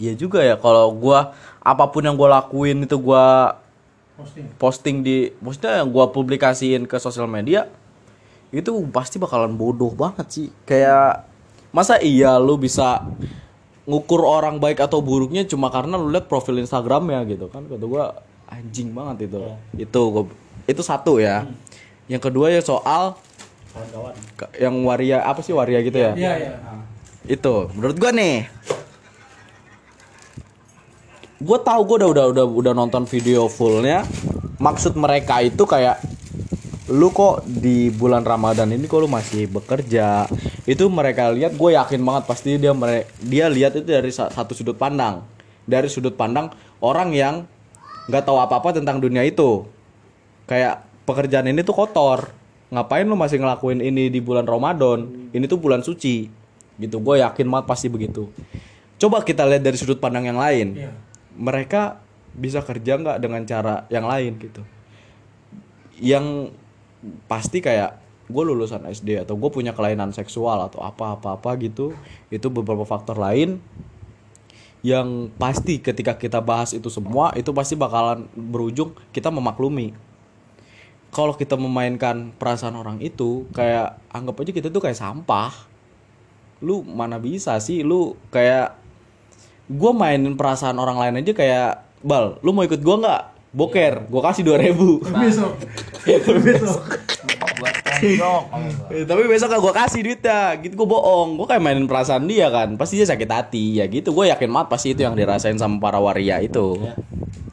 Iya 0.00 0.12
juga 0.16 0.40
ya 0.40 0.56
kalau 0.56 0.90
gua 0.96 1.36
apa 1.60 1.84
pun 1.92 2.02
yang 2.02 2.16
gua 2.16 2.42
lakuin 2.42 2.88
itu 2.88 2.96
gua 2.98 3.56
Posting. 4.12 4.44
posting 4.60 4.96
di 5.04 5.30
maksudnya 5.40 5.84
yang 5.84 5.88
gua 5.92 6.10
publikasiin 6.10 6.88
ke 6.88 6.96
sosial 6.98 7.28
media 7.28 7.68
itu 8.52 8.68
pasti 8.92 9.16
bakalan 9.16 9.56
bodoh 9.56 9.90
banget 9.90 10.26
sih. 10.28 10.48
Kayak 10.62 11.24
masa 11.72 11.96
iya 11.98 12.36
lu 12.36 12.60
bisa 12.60 13.00
ngukur 13.82 14.22
orang 14.22 14.60
baik 14.60 14.78
atau 14.78 15.00
buruknya 15.00 15.42
cuma 15.42 15.72
karena 15.72 15.96
lu 15.96 16.12
lihat 16.12 16.28
profil 16.28 16.60
Instagramnya 16.60 17.24
gitu 17.26 17.48
kan? 17.48 17.64
Kata 17.64 17.82
gua 17.82 18.20
anjing 18.46 18.92
banget 18.92 19.32
itu. 19.32 19.40
Itu 19.74 20.00
gua- 20.12 20.32
itu 20.68 20.82
satu 20.84 21.16
ya. 21.16 21.48
Yang 22.06 22.28
kedua 22.28 22.52
ya 22.52 22.60
soal 22.60 23.16
ke- 24.36 24.52
yang 24.60 24.76
waria 24.84 25.24
apa 25.24 25.40
sih 25.40 25.56
waria 25.56 25.80
gitu 25.80 25.96
ya? 25.96 26.12
Iya, 26.12 26.32
iya. 26.36 26.54
itu 27.24 27.70
menurut 27.72 27.96
gua 27.96 28.12
nih. 28.12 28.44
Gue 31.42 31.58
tahu 31.58 31.82
gue 31.82 31.96
udah 32.06 32.10
udah 32.14 32.24
udah 32.30 32.46
udah 32.46 32.72
nonton 32.72 33.02
video 33.02 33.50
fullnya. 33.50 34.06
Maksud 34.62 34.94
mereka 34.94 35.42
itu 35.42 35.66
kayak 35.66 35.98
lu 36.90 37.14
kok 37.14 37.46
di 37.46 37.94
bulan 37.94 38.26
Ramadan 38.26 38.66
ini 38.74 38.90
kok 38.90 38.98
lu 38.98 39.06
masih 39.06 39.46
bekerja? 39.46 40.26
Itu 40.66 40.90
mereka 40.90 41.30
lihat 41.30 41.54
gue 41.54 41.70
yakin 41.78 42.02
banget 42.02 42.24
pasti 42.26 42.58
dia 42.58 42.74
mere- 42.74 43.06
dia 43.22 43.46
lihat 43.46 43.78
itu 43.78 43.86
dari 43.86 44.10
sa- 44.10 44.32
satu 44.34 44.50
sudut 44.50 44.74
pandang. 44.74 45.22
Dari 45.62 45.86
sudut 45.86 46.18
pandang 46.18 46.50
orang 46.82 47.14
yang 47.14 47.46
nggak 48.10 48.26
tahu 48.26 48.38
apa 48.42 48.58
apa 48.58 48.74
tentang 48.74 48.98
dunia 48.98 49.22
itu. 49.22 49.62
Kayak 50.50 50.82
pekerjaan 51.06 51.46
ini 51.46 51.62
tuh 51.62 51.76
kotor. 51.76 52.34
Ngapain 52.72 53.06
lu 53.06 53.14
masih 53.14 53.38
ngelakuin 53.38 53.78
ini 53.78 54.10
di 54.10 54.18
bulan 54.18 54.42
Ramadan? 54.42 55.30
Ini 55.30 55.44
tuh 55.46 55.62
bulan 55.62 55.86
suci. 55.86 56.26
Gitu 56.80 56.96
gue 56.98 57.14
yakin 57.22 57.46
banget 57.46 57.66
pasti 57.70 57.86
begitu. 57.86 58.26
Coba 58.98 59.22
kita 59.22 59.46
lihat 59.46 59.62
dari 59.62 59.78
sudut 59.78 60.02
pandang 60.02 60.26
yang 60.26 60.38
lain. 60.38 60.78
Iya. 60.78 60.92
mereka 61.32 61.96
bisa 62.36 62.60
kerja 62.60 63.00
nggak 63.00 63.16
dengan 63.16 63.40
cara 63.48 63.88
yang 63.88 64.04
lain 64.04 64.36
gitu? 64.36 64.60
Yang 65.96 66.52
pasti 67.26 67.58
kayak 67.58 67.98
gue 68.30 68.42
lulusan 68.42 68.86
SD 68.86 69.26
atau 69.26 69.34
gue 69.36 69.50
punya 69.50 69.74
kelainan 69.74 70.14
seksual 70.14 70.62
atau 70.70 70.80
apa 70.80 71.18
apa 71.18 71.36
apa 71.36 71.50
gitu 71.58 71.92
itu 72.30 72.46
beberapa 72.48 72.86
faktor 72.86 73.18
lain 73.18 73.58
yang 74.82 75.30
pasti 75.38 75.78
ketika 75.78 76.18
kita 76.18 76.42
bahas 76.42 76.74
itu 76.74 76.90
semua 76.90 77.30
itu 77.38 77.54
pasti 77.54 77.78
bakalan 77.78 78.26
berujung 78.34 78.90
kita 79.14 79.30
memaklumi. 79.30 79.94
Kalau 81.12 81.38
kita 81.38 81.54
memainkan 81.54 82.34
perasaan 82.34 82.74
orang 82.74 82.98
itu 82.98 83.46
kayak 83.54 84.00
anggap 84.10 84.42
aja 84.42 84.50
kita 84.50 84.68
tuh 84.74 84.82
kayak 84.82 84.98
sampah. 84.98 85.54
Lu 86.58 86.82
mana 86.82 87.22
bisa 87.22 87.54
sih? 87.62 87.86
Lu 87.86 88.18
kayak 88.34 88.74
gue 89.70 89.92
mainin 89.94 90.34
perasaan 90.34 90.82
orang 90.82 90.98
lain 90.98 91.22
aja 91.22 91.32
kayak 91.32 91.70
bal 92.02 92.42
lu 92.42 92.50
mau 92.50 92.66
ikut 92.66 92.82
gue 92.82 92.96
nggak 92.98 93.22
boker 93.52 94.08
gue 94.08 94.22
kasih 94.22 94.42
dua 94.42 94.56
ribu 94.58 94.98
Besok. 95.04 95.52
Besok. 96.40 96.82
buat 97.52 97.74
tonjok. 97.84 98.42
Eh, 98.90 99.04
tapi 99.04 99.22
besok 99.24 99.48
gak 99.48 99.60
gue 99.60 99.74
kasih 99.76 100.00
duitnya 100.02 100.40
gitu 100.58 100.74
gue 100.74 100.88
bohong 100.88 101.36
gue 101.36 101.46
kayak 101.46 101.60
mainin 101.60 101.84
perasaan 101.84 102.24
dia 102.24 102.48
kan 102.48 102.74
pasti 102.74 102.96
dia 102.96 103.06
sakit 103.06 103.28
hati 103.28 103.78
ya 103.78 103.84
gitu 103.86 104.10
gue 104.10 104.26
yakin 104.26 104.48
banget 104.48 104.68
pasti 104.68 104.88
itu 104.90 105.00
yang 105.00 105.12
dirasain 105.12 105.54
sama 105.54 105.78
para 105.78 105.96
waria 105.96 106.40
itu 106.40 106.80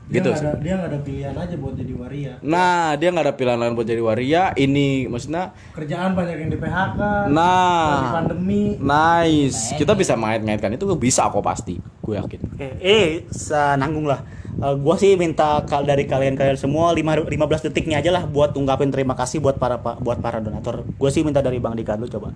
Dia 0.10 0.18
gitu 0.18 0.30
nggak 0.34 0.42
sih 0.42 0.48
ada, 0.48 0.58
dia 0.58 0.74
nggak 0.74 0.90
ada 0.90 1.00
pilihan 1.00 1.34
aja 1.38 1.54
buat 1.54 1.76
jadi 1.76 1.94
waria. 1.94 2.32
nah 2.42 2.98
dia 2.98 3.08
nggak 3.14 3.26
ada 3.30 3.36
pilihan 3.36 3.58
lain 3.62 3.74
buat 3.78 3.86
jadi 3.86 4.02
waria 4.02 4.44
ini 4.58 5.06
maksudnya 5.06 5.54
Kerjaan 5.70 6.18
banyak 6.18 6.36
yang 6.40 6.50
di 6.50 6.58
PHK. 6.58 7.00
Nah 7.30 8.18
pandemi. 8.18 8.74
nice 8.82 9.78
kita 9.78 9.94
bisa 9.94 10.18
mengait-ngaitkan 10.18 10.74
itu 10.74 10.90
bisa 10.98 11.30
kok 11.30 11.46
pasti 11.46 11.78
gue 11.78 12.16
yakin 12.16 12.40
Oke, 12.58 12.68
eh 12.80 13.22
senanggung 13.30 14.10
lah. 14.10 14.26
Eh, 14.60 14.76
gua 14.76 14.96
sih 15.00 15.16
minta 15.16 15.64
kal 15.64 15.88
dari 15.88 16.04
kalian 16.04 16.36
kalian 16.36 16.60
semua 16.60 16.92
lima 16.92 17.16
15 17.16 17.64
detiknya 17.72 18.04
aja 18.04 18.12
lah 18.12 18.28
buat 18.28 18.52
ungkapin 18.52 18.92
terima 18.92 19.16
kasih 19.16 19.40
buat 19.40 19.56
para 19.56 19.80
pa- 19.80 19.96
buat 19.96 20.20
para 20.20 20.44
donatur. 20.44 20.84
Gue 21.00 21.10
sih 21.10 21.24
minta 21.24 21.40
dari 21.40 21.64
Bang 21.64 21.80
Dika 21.80 21.96
dulu 21.96 22.12
coba. 22.12 22.36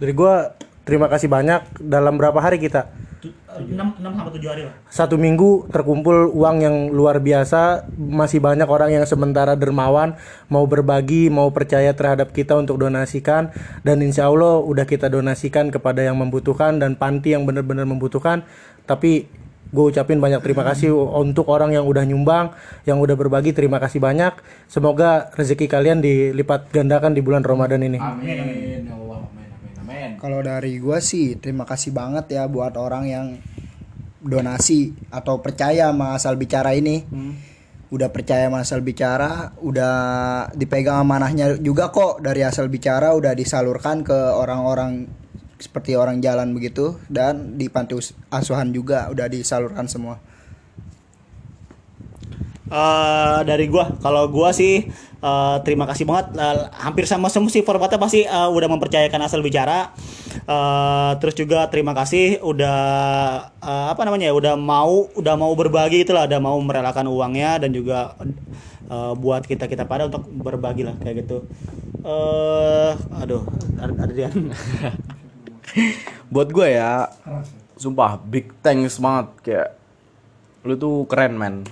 Dari 0.00 0.12
gua 0.16 0.56
terima 0.88 1.12
kasih 1.12 1.28
banyak 1.28 1.76
dalam 1.80 2.16
berapa 2.16 2.40
hari 2.40 2.56
kita 2.56 2.88
6 3.24 3.96
sampai 4.00 4.32
7 4.36 4.50
hari 4.52 4.62
lah. 4.68 4.74
satu 4.90 5.16
minggu 5.16 5.70
terkumpul 5.72 6.28
uang 6.28 6.56
yang 6.60 6.76
luar 6.92 7.24
biasa 7.24 7.88
masih 7.96 8.42
banyak 8.42 8.68
orang 8.68 8.92
yang 8.92 9.04
sementara 9.08 9.56
dermawan 9.56 10.18
mau 10.52 10.68
berbagi 10.68 11.32
mau 11.32 11.48
percaya 11.48 11.96
terhadap 11.96 12.36
kita 12.36 12.52
untuk 12.58 12.76
donasikan 12.76 13.48
dan 13.80 14.04
insya 14.04 14.28
Allah 14.28 14.60
udah 14.60 14.84
kita 14.84 15.08
donasikan 15.08 15.72
kepada 15.72 16.04
yang 16.04 16.20
membutuhkan 16.20 16.76
dan 16.76 17.00
panti 17.00 17.32
yang 17.32 17.48
benar-benar 17.48 17.88
membutuhkan 17.88 18.44
tapi 18.84 19.24
gue 19.74 19.84
ucapin 19.90 20.22
banyak 20.22 20.38
terima 20.38 20.62
kasih 20.62 20.94
untuk 20.94 21.50
orang 21.50 21.74
yang 21.74 21.82
udah 21.82 22.06
nyumbang 22.06 22.54
yang 22.86 23.02
udah 23.02 23.18
berbagi 23.18 23.50
terima 23.50 23.82
kasih 23.82 23.98
banyak. 23.98 24.38
Semoga 24.70 25.34
rezeki 25.34 25.66
kalian 25.66 25.98
dilipat 25.98 26.70
gandakan 26.70 27.18
di 27.18 27.20
bulan 27.26 27.42
Ramadan 27.42 27.82
ini. 27.82 27.98
Amin. 27.98 28.86
Ya 28.86 28.94
Allah 28.94 29.26
amin 29.26 29.48
amin 29.50 29.74
amin. 29.82 30.10
Kalau 30.22 30.38
dari 30.46 30.78
gua 30.78 31.02
sih 31.02 31.34
terima 31.42 31.66
kasih 31.66 31.90
banget 31.90 32.38
ya 32.38 32.46
buat 32.46 32.78
orang 32.78 33.04
yang 33.10 33.26
donasi 34.22 34.94
atau 35.10 35.42
percaya 35.42 35.90
sama 35.90 36.14
asal 36.14 36.38
bicara 36.38 36.70
ini. 36.72 37.02
Udah 37.92 38.10
percaya 38.10 38.50
sama 38.50 38.66
asal 38.66 38.82
bicara, 38.82 39.54
udah 39.62 39.94
dipegang 40.56 41.02
amanahnya 41.02 41.58
juga 41.58 41.90
kok. 41.90 42.22
Dari 42.22 42.42
asal 42.42 42.70
bicara 42.70 43.14
udah 43.14 43.34
disalurkan 43.34 44.02
ke 44.06 44.14
orang-orang 44.14 45.23
seperti 45.64 45.96
orang 45.96 46.20
jalan 46.20 46.52
begitu 46.56 47.00
dan 47.08 47.56
di 47.60 47.66
panti 47.72 47.96
asuhan 48.28 48.68
juga 48.76 49.08
udah 49.12 49.26
disalurkan 49.32 49.86
semua. 49.88 50.16
eh, 52.70 53.38
dari 53.44 53.66
gua, 53.68 53.96
kalau 54.00 54.28
gua 54.32 54.50
sih 54.56 54.88
eh, 55.24 55.56
terima 55.66 55.84
kasih 55.88 56.04
banget. 56.08 56.26
Eh, 56.36 56.56
hampir 56.84 57.04
sama 57.08 57.28
semua 57.32 57.50
sih 57.52 57.62
formatnya 57.64 58.00
pasti 58.00 58.24
eh, 58.24 58.48
udah 58.50 58.68
mempercayakan 58.72 59.20
asal 59.24 59.40
bicara. 59.44 59.92
Eh, 60.44 61.12
terus 61.20 61.34
juga 61.38 61.68
terima 61.72 61.92
kasih 61.96 62.40
udah 62.42 62.78
eh, 63.62 63.86
apa 63.92 64.00
namanya 64.06 64.32
ya, 64.32 64.34
udah 64.34 64.54
mau 64.56 65.08
udah 65.14 65.34
mau 65.36 65.52
berbagi 65.56 66.04
itulah, 66.08 66.24
udah 66.28 66.40
mau 66.40 66.56
merelakan 66.60 67.06
uangnya 67.08 67.60
dan 67.62 67.70
juga 67.72 68.16
eh, 68.90 69.12
buat 69.16 69.44
kita 69.44 69.68
kita 69.68 69.84
pada 69.88 70.08
untuk 70.08 70.24
berbagi 70.32 70.82
lah 70.88 70.96
kayak 71.00 71.24
gitu. 71.24 71.44
Eh, 72.04 72.92
aduh, 73.20 73.44
Ad- 73.80 73.98
Adrian. 74.00 74.34
buat 76.32 76.48
gue 76.50 76.68
ya 76.76 77.08
sumpah 77.76 78.20
big 78.20 78.52
thanks 78.60 79.00
banget. 79.00 79.26
Kayak 79.42 79.68
lu 80.64 80.74
tuh 80.76 81.04
keren 81.08 81.36
men. 81.36 81.64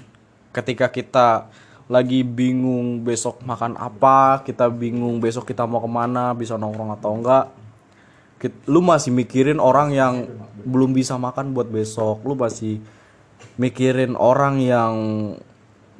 Ketika 0.53 0.93
kita 0.93 1.49
lagi 1.90 2.24
bingung 2.24 3.05
besok 3.05 3.43
makan 3.45 3.76
apa 3.76 4.40
kita 4.47 4.70
bingung 4.70 5.20
besok 5.20 5.45
kita 5.45 5.68
mau 5.68 5.82
ke 5.82 5.90
mana 5.90 6.32
bisa 6.32 6.57
nongkrong 6.57 6.95
atau 6.95 7.12
enggak 7.12 7.53
lu 8.66 8.80
masih 8.82 9.14
mikirin 9.14 9.62
orang 9.62 9.95
yang 9.95 10.26
belum 10.66 10.90
bisa 10.90 11.14
makan 11.14 11.55
buat 11.55 11.70
besok. 11.70 12.26
Lu 12.26 12.34
masih 12.34 12.82
mikirin 13.55 14.18
orang 14.18 14.59
yang 14.59 14.95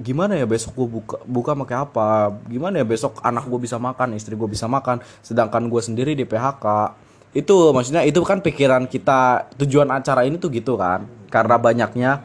gimana 0.03 0.35
ya 0.35 0.47
besok 0.49 0.75
gue 0.75 0.89
buka 0.99 1.17
buka 1.23 1.53
pakai 1.55 1.77
apa? 1.79 2.35
Gimana 2.51 2.83
ya 2.83 2.87
besok 2.87 3.23
anak 3.23 3.47
gue 3.47 3.61
bisa 3.63 3.79
makan 3.79 4.19
istri 4.19 4.35
gue 4.35 4.49
bisa 4.51 4.67
makan? 4.67 4.99
Sedangkan 5.23 5.71
gue 5.71 5.83
sendiri 5.83 6.19
di 6.19 6.27
PHK 6.27 6.67
itu 7.33 7.73
maksudnya 7.73 8.05
itu 8.05 8.21
kan 8.21 8.45
pikiran 8.45 8.85
kita 8.85 9.49
tujuan 9.57 9.89
acara 9.89 10.29
ini 10.29 10.37
tuh 10.37 10.53
gitu 10.53 10.77
kan. 10.77 11.09
Karena 11.33 11.57
banyaknya 11.57 12.21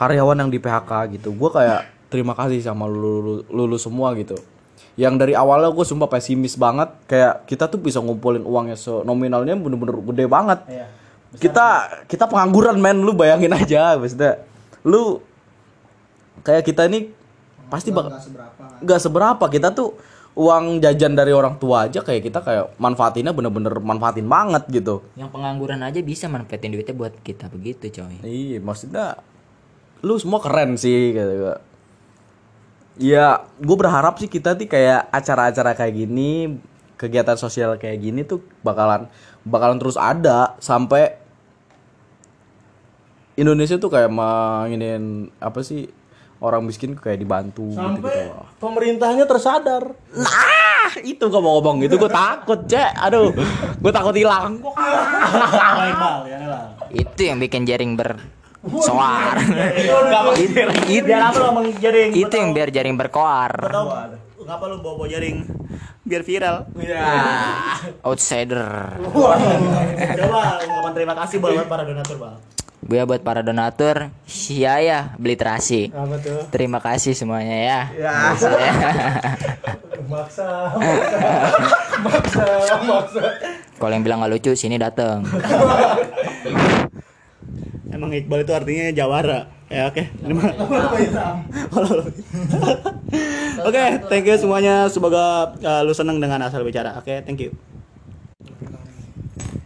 karyawan 0.00 0.40
yang 0.40 0.50
di 0.50 0.56
PHK 0.56 1.20
gitu. 1.20 1.36
Gue 1.36 1.52
kayak 1.52 2.08
terima 2.08 2.32
kasih 2.32 2.64
sama 2.64 2.88
lu, 2.88 3.44
lu, 3.44 3.64
lu 3.68 3.76
semua 3.76 4.16
gitu. 4.16 4.40
Yang 4.96 5.14
dari 5.20 5.34
awalnya 5.36 5.68
gue 5.68 5.84
sumpah 5.84 6.08
pesimis 6.08 6.56
banget. 6.56 6.88
Kayak 7.04 7.44
kita 7.44 7.68
tuh 7.68 7.76
bisa 7.76 8.00
ngumpulin 8.00 8.48
uangnya 8.48 8.80
so 8.80 9.04
nominalnya 9.04 9.52
bener-bener 9.60 10.00
gede 10.00 10.24
banget. 10.24 10.58
Kita 11.36 11.66
kita 12.08 12.24
pengangguran 12.24 12.80
men. 12.80 13.04
Lu 13.04 13.12
bayangin 13.12 13.52
aja 13.52 14.00
maksudnya. 14.00 14.40
Lu 14.88 15.20
kayak 16.40 16.64
kita 16.64 16.88
ini 16.88 17.12
pasti 17.68 17.92
bakal 17.92 18.16
nggak 18.80 19.00
seberapa. 19.04 19.44
Kita 19.52 19.68
tuh 19.76 20.00
uang 20.38 20.78
jajan 20.78 21.18
dari 21.18 21.34
orang 21.34 21.58
tua 21.58 21.90
aja 21.90 21.98
kayak 21.98 22.22
kita 22.30 22.38
kayak 22.46 22.78
manfaatinnya 22.78 23.34
bener-bener 23.34 23.74
manfaatin 23.82 24.30
banget 24.30 24.70
gitu 24.70 25.02
Yang 25.18 25.34
pengangguran 25.34 25.82
aja 25.82 25.98
bisa 25.98 26.30
manfaatin 26.30 26.78
duitnya 26.78 26.94
buat 26.94 27.14
kita 27.26 27.50
begitu, 27.50 27.90
coy. 27.90 28.22
Iya, 28.22 28.62
maksudnya 28.62 29.18
lu 30.06 30.14
semua 30.14 30.38
keren 30.38 30.78
sih 30.78 31.10
gitu. 31.10 31.58
Ya, 32.98 33.42
gue 33.58 33.76
berharap 33.78 34.22
sih 34.22 34.30
kita 34.30 34.54
tuh 34.54 34.70
kayak 34.70 35.10
acara-acara 35.10 35.74
kayak 35.74 35.94
gini, 36.06 36.58
kegiatan 36.98 37.38
sosial 37.38 37.78
kayak 37.78 38.02
gini 38.02 38.26
tuh 38.26 38.42
bakalan 38.66 39.06
bakalan 39.46 39.78
terus 39.78 39.94
ada 39.94 40.58
sampai 40.58 41.14
Indonesia 43.38 43.78
tuh 43.78 43.86
kayak 43.86 44.10
manginin 44.10 45.30
apa 45.38 45.62
sih 45.62 45.86
orang 46.38 46.62
miskin 46.62 46.94
kayak 46.94 47.18
dibantu 47.18 47.66
gitu, 47.74 47.82
Sampai 47.82 48.30
pemerintahnya 48.62 49.24
tersadar. 49.26 49.94
Nah, 50.14 50.90
itu 51.02 51.18
gak 51.18 51.42
mau 51.42 51.58
ngomong 51.58 51.82
gitu, 51.82 51.98
gue 51.98 52.10
takut, 52.10 52.62
cek. 52.66 52.94
Aduh, 53.10 53.34
gue 53.78 53.92
takut 53.92 54.14
hilang. 54.14 54.62
Itu 56.94 57.20
yang 57.26 57.38
bikin 57.42 57.66
jaring 57.66 57.98
bersoar. 57.98 59.42
itu, 59.74 59.94
itu, 61.02 61.10
jaring? 61.82 62.10
itu 62.14 62.34
yang 62.34 62.50
biar 62.54 62.68
jaring 62.70 62.94
berkoar. 62.94 63.52
Ngapa 64.48 64.64
lu 64.64 64.80
bawa 64.80 65.04
bawa 65.04 65.08
jaring? 65.12 65.44
Biar 66.08 66.24
viral. 66.24 66.72
Outsider. 68.00 68.96
Coba 69.12 70.40
ungkapan 70.64 70.92
terima 70.96 71.14
kasih 71.20 71.36
buat 71.36 71.68
para 71.68 71.84
donatur, 71.84 72.16
Bang. 72.16 72.40
Gue 72.78 73.02
buat 73.02 73.26
para 73.26 73.42
donatur, 73.42 74.14
sia 74.22 74.78
ya 74.78 75.10
beli 75.18 75.34
terasi. 75.34 75.90
Apa 75.90 76.14
tuh? 76.22 76.46
Terima 76.54 76.78
kasih 76.78 77.10
semuanya 77.10 77.58
ya. 77.58 77.80
Maksa, 80.08 80.72
maksa, 82.00 82.46
maksa. 82.86 83.22
Kalau 83.78 83.92
yang 83.92 84.04
bilang 84.06 84.22
gak 84.22 84.30
lucu 84.30 84.54
sini 84.54 84.78
dateng. 84.78 85.26
Emang 87.94 88.14
Iqbal 88.14 88.46
itu 88.46 88.52
artinya 88.54 88.94
jawara. 88.94 89.50
Ya 89.68 89.90
oke. 89.90 90.00
Terima 90.00 90.42
Oke, 93.68 93.84
thank 94.06 94.24
you 94.24 94.38
semuanya. 94.38 94.86
Semoga 94.86 95.50
uh, 95.60 95.82
lu 95.82 95.92
seneng 95.92 96.22
dengan 96.22 96.46
asal 96.46 96.62
bicara. 96.62 96.94
Oke, 97.00 97.20
thank 97.26 97.42
you. 97.42 97.50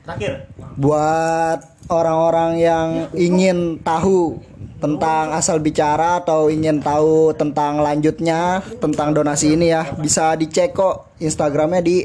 Terakhir. 0.02 0.48
buat 0.80 1.60
orang-orang 1.90 2.52
yang 2.60 2.88
ingin 3.16 3.80
tahu 3.82 4.38
tentang 4.82 5.30
asal 5.30 5.62
bicara 5.62 6.18
atau 6.18 6.50
ingin 6.50 6.82
tahu 6.82 7.30
tentang 7.38 7.78
lanjutnya 7.78 8.66
tentang 8.82 9.14
donasi 9.14 9.54
ini 9.54 9.70
ya 9.70 9.86
bisa 9.94 10.34
dicek 10.34 10.74
kok 10.74 11.14
instagramnya 11.22 11.78
di 11.78 12.02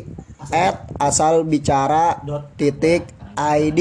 @asalbicara 1.02 2.22
titik 2.54 3.10
id 3.38 3.80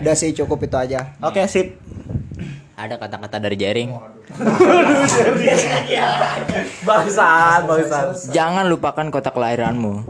udah 0.00 0.16
sih 0.16 0.32
cukup 0.32 0.64
itu 0.64 0.76
aja 0.80 1.12
Oke, 1.20 1.44
sip. 1.44 1.76
Ada 2.76 3.00
kata-kata 3.00 3.40
dari 3.40 3.56
jaring. 3.56 3.88
Bangsat, 6.84 7.64
bangsat. 7.64 8.36
Jangan 8.36 8.68
lupakan 8.68 9.08
kota 9.08 9.32
kelahiranmu. 9.32 10.04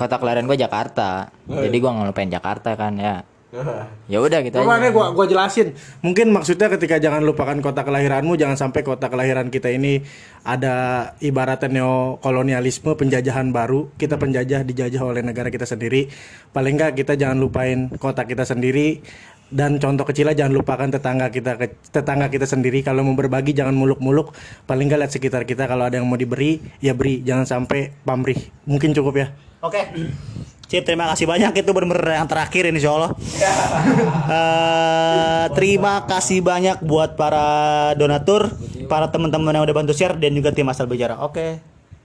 Kota 0.00 0.16
kelahiran 0.16 0.48
gue 0.48 0.56
Jakarta. 0.56 1.28
Jadi 1.44 1.76
gue 1.76 1.90
nggak 1.92 2.08
lupain 2.08 2.32
Jakarta 2.32 2.72
kan 2.72 2.96
ya. 2.96 3.20
Ya 4.06 4.22
udah 4.22 4.46
gitu 4.46 4.62
Coba 4.62 4.78
aja. 4.78 4.94
gua 4.94 5.10
gua 5.10 5.26
jelasin. 5.26 5.74
Mungkin 6.06 6.30
maksudnya 6.30 6.70
ketika 6.70 7.02
jangan 7.02 7.26
lupakan 7.26 7.58
kota 7.58 7.82
kelahiranmu, 7.82 8.38
jangan 8.38 8.54
sampai 8.54 8.86
kota 8.86 9.10
kelahiran 9.10 9.50
kita 9.50 9.74
ini 9.74 10.06
ada 10.46 11.10
ibaratnya 11.18 11.82
neokolonialisme, 11.82 12.94
penjajahan 12.94 13.50
baru. 13.50 13.90
Kita 13.98 14.22
penjajah 14.22 14.62
dijajah 14.62 15.02
oleh 15.02 15.26
negara 15.26 15.50
kita 15.50 15.66
sendiri. 15.66 16.06
Paling 16.54 16.78
enggak 16.78 17.02
kita 17.02 17.18
jangan 17.18 17.42
lupain 17.42 17.90
kota 17.98 18.22
kita 18.22 18.46
sendiri 18.46 19.02
dan 19.50 19.82
contoh 19.82 20.06
kecilnya 20.06 20.46
jangan 20.46 20.54
lupakan 20.54 20.88
tetangga 20.94 21.26
kita 21.34 21.58
ke- 21.58 21.74
tetangga 21.90 22.30
kita 22.30 22.46
sendiri 22.46 22.86
kalau 22.86 23.02
mau 23.02 23.18
berbagi 23.18 23.50
jangan 23.50 23.74
muluk-muluk 23.74 24.30
paling 24.62 24.86
enggak 24.86 25.02
lihat 25.02 25.12
sekitar 25.18 25.42
kita 25.42 25.66
kalau 25.66 25.90
ada 25.90 25.98
yang 25.98 26.06
mau 26.06 26.14
diberi 26.14 26.62
ya 26.78 26.94
beri 26.94 27.18
jangan 27.26 27.50
sampai 27.50 27.90
pamrih 28.06 28.38
mungkin 28.62 28.94
cukup 28.94 29.14
ya 29.18 29.26
Oke. 29.66 29.82
Cip, 30.70 30.86
terima 30.86 31.10
kasih 31.10 31.26
banyak. 31.26 31.50
Itu 31.58 31.74
benar-benar 31.74 32.22
yang 32.22 32.30
terakhir 32.30 32.62
ini, 32.70 32.78
insya 32.78 32.94
Allah. 32.94 33.10
Eh, 34.30 35.46
terima 35.58 36.06
kasih 36.06 36.38
banyak 36.38 36.86
buat 36.86 37.18
para 37.18 37.42
donatur, 37.98 38.46
para 38.86 39.10
teman-teman 39.10 39.58
yang 39.58 39.66
udah 39.66 39.74
bantu 39.74 39.90
share 39.90 40.14
dan 40.14 40.30
juga 40.38 40.54
tim 40.54 40.70
asal 40.70 40.86
bicara. 40.86 41.18
Oke. 41.26 41.58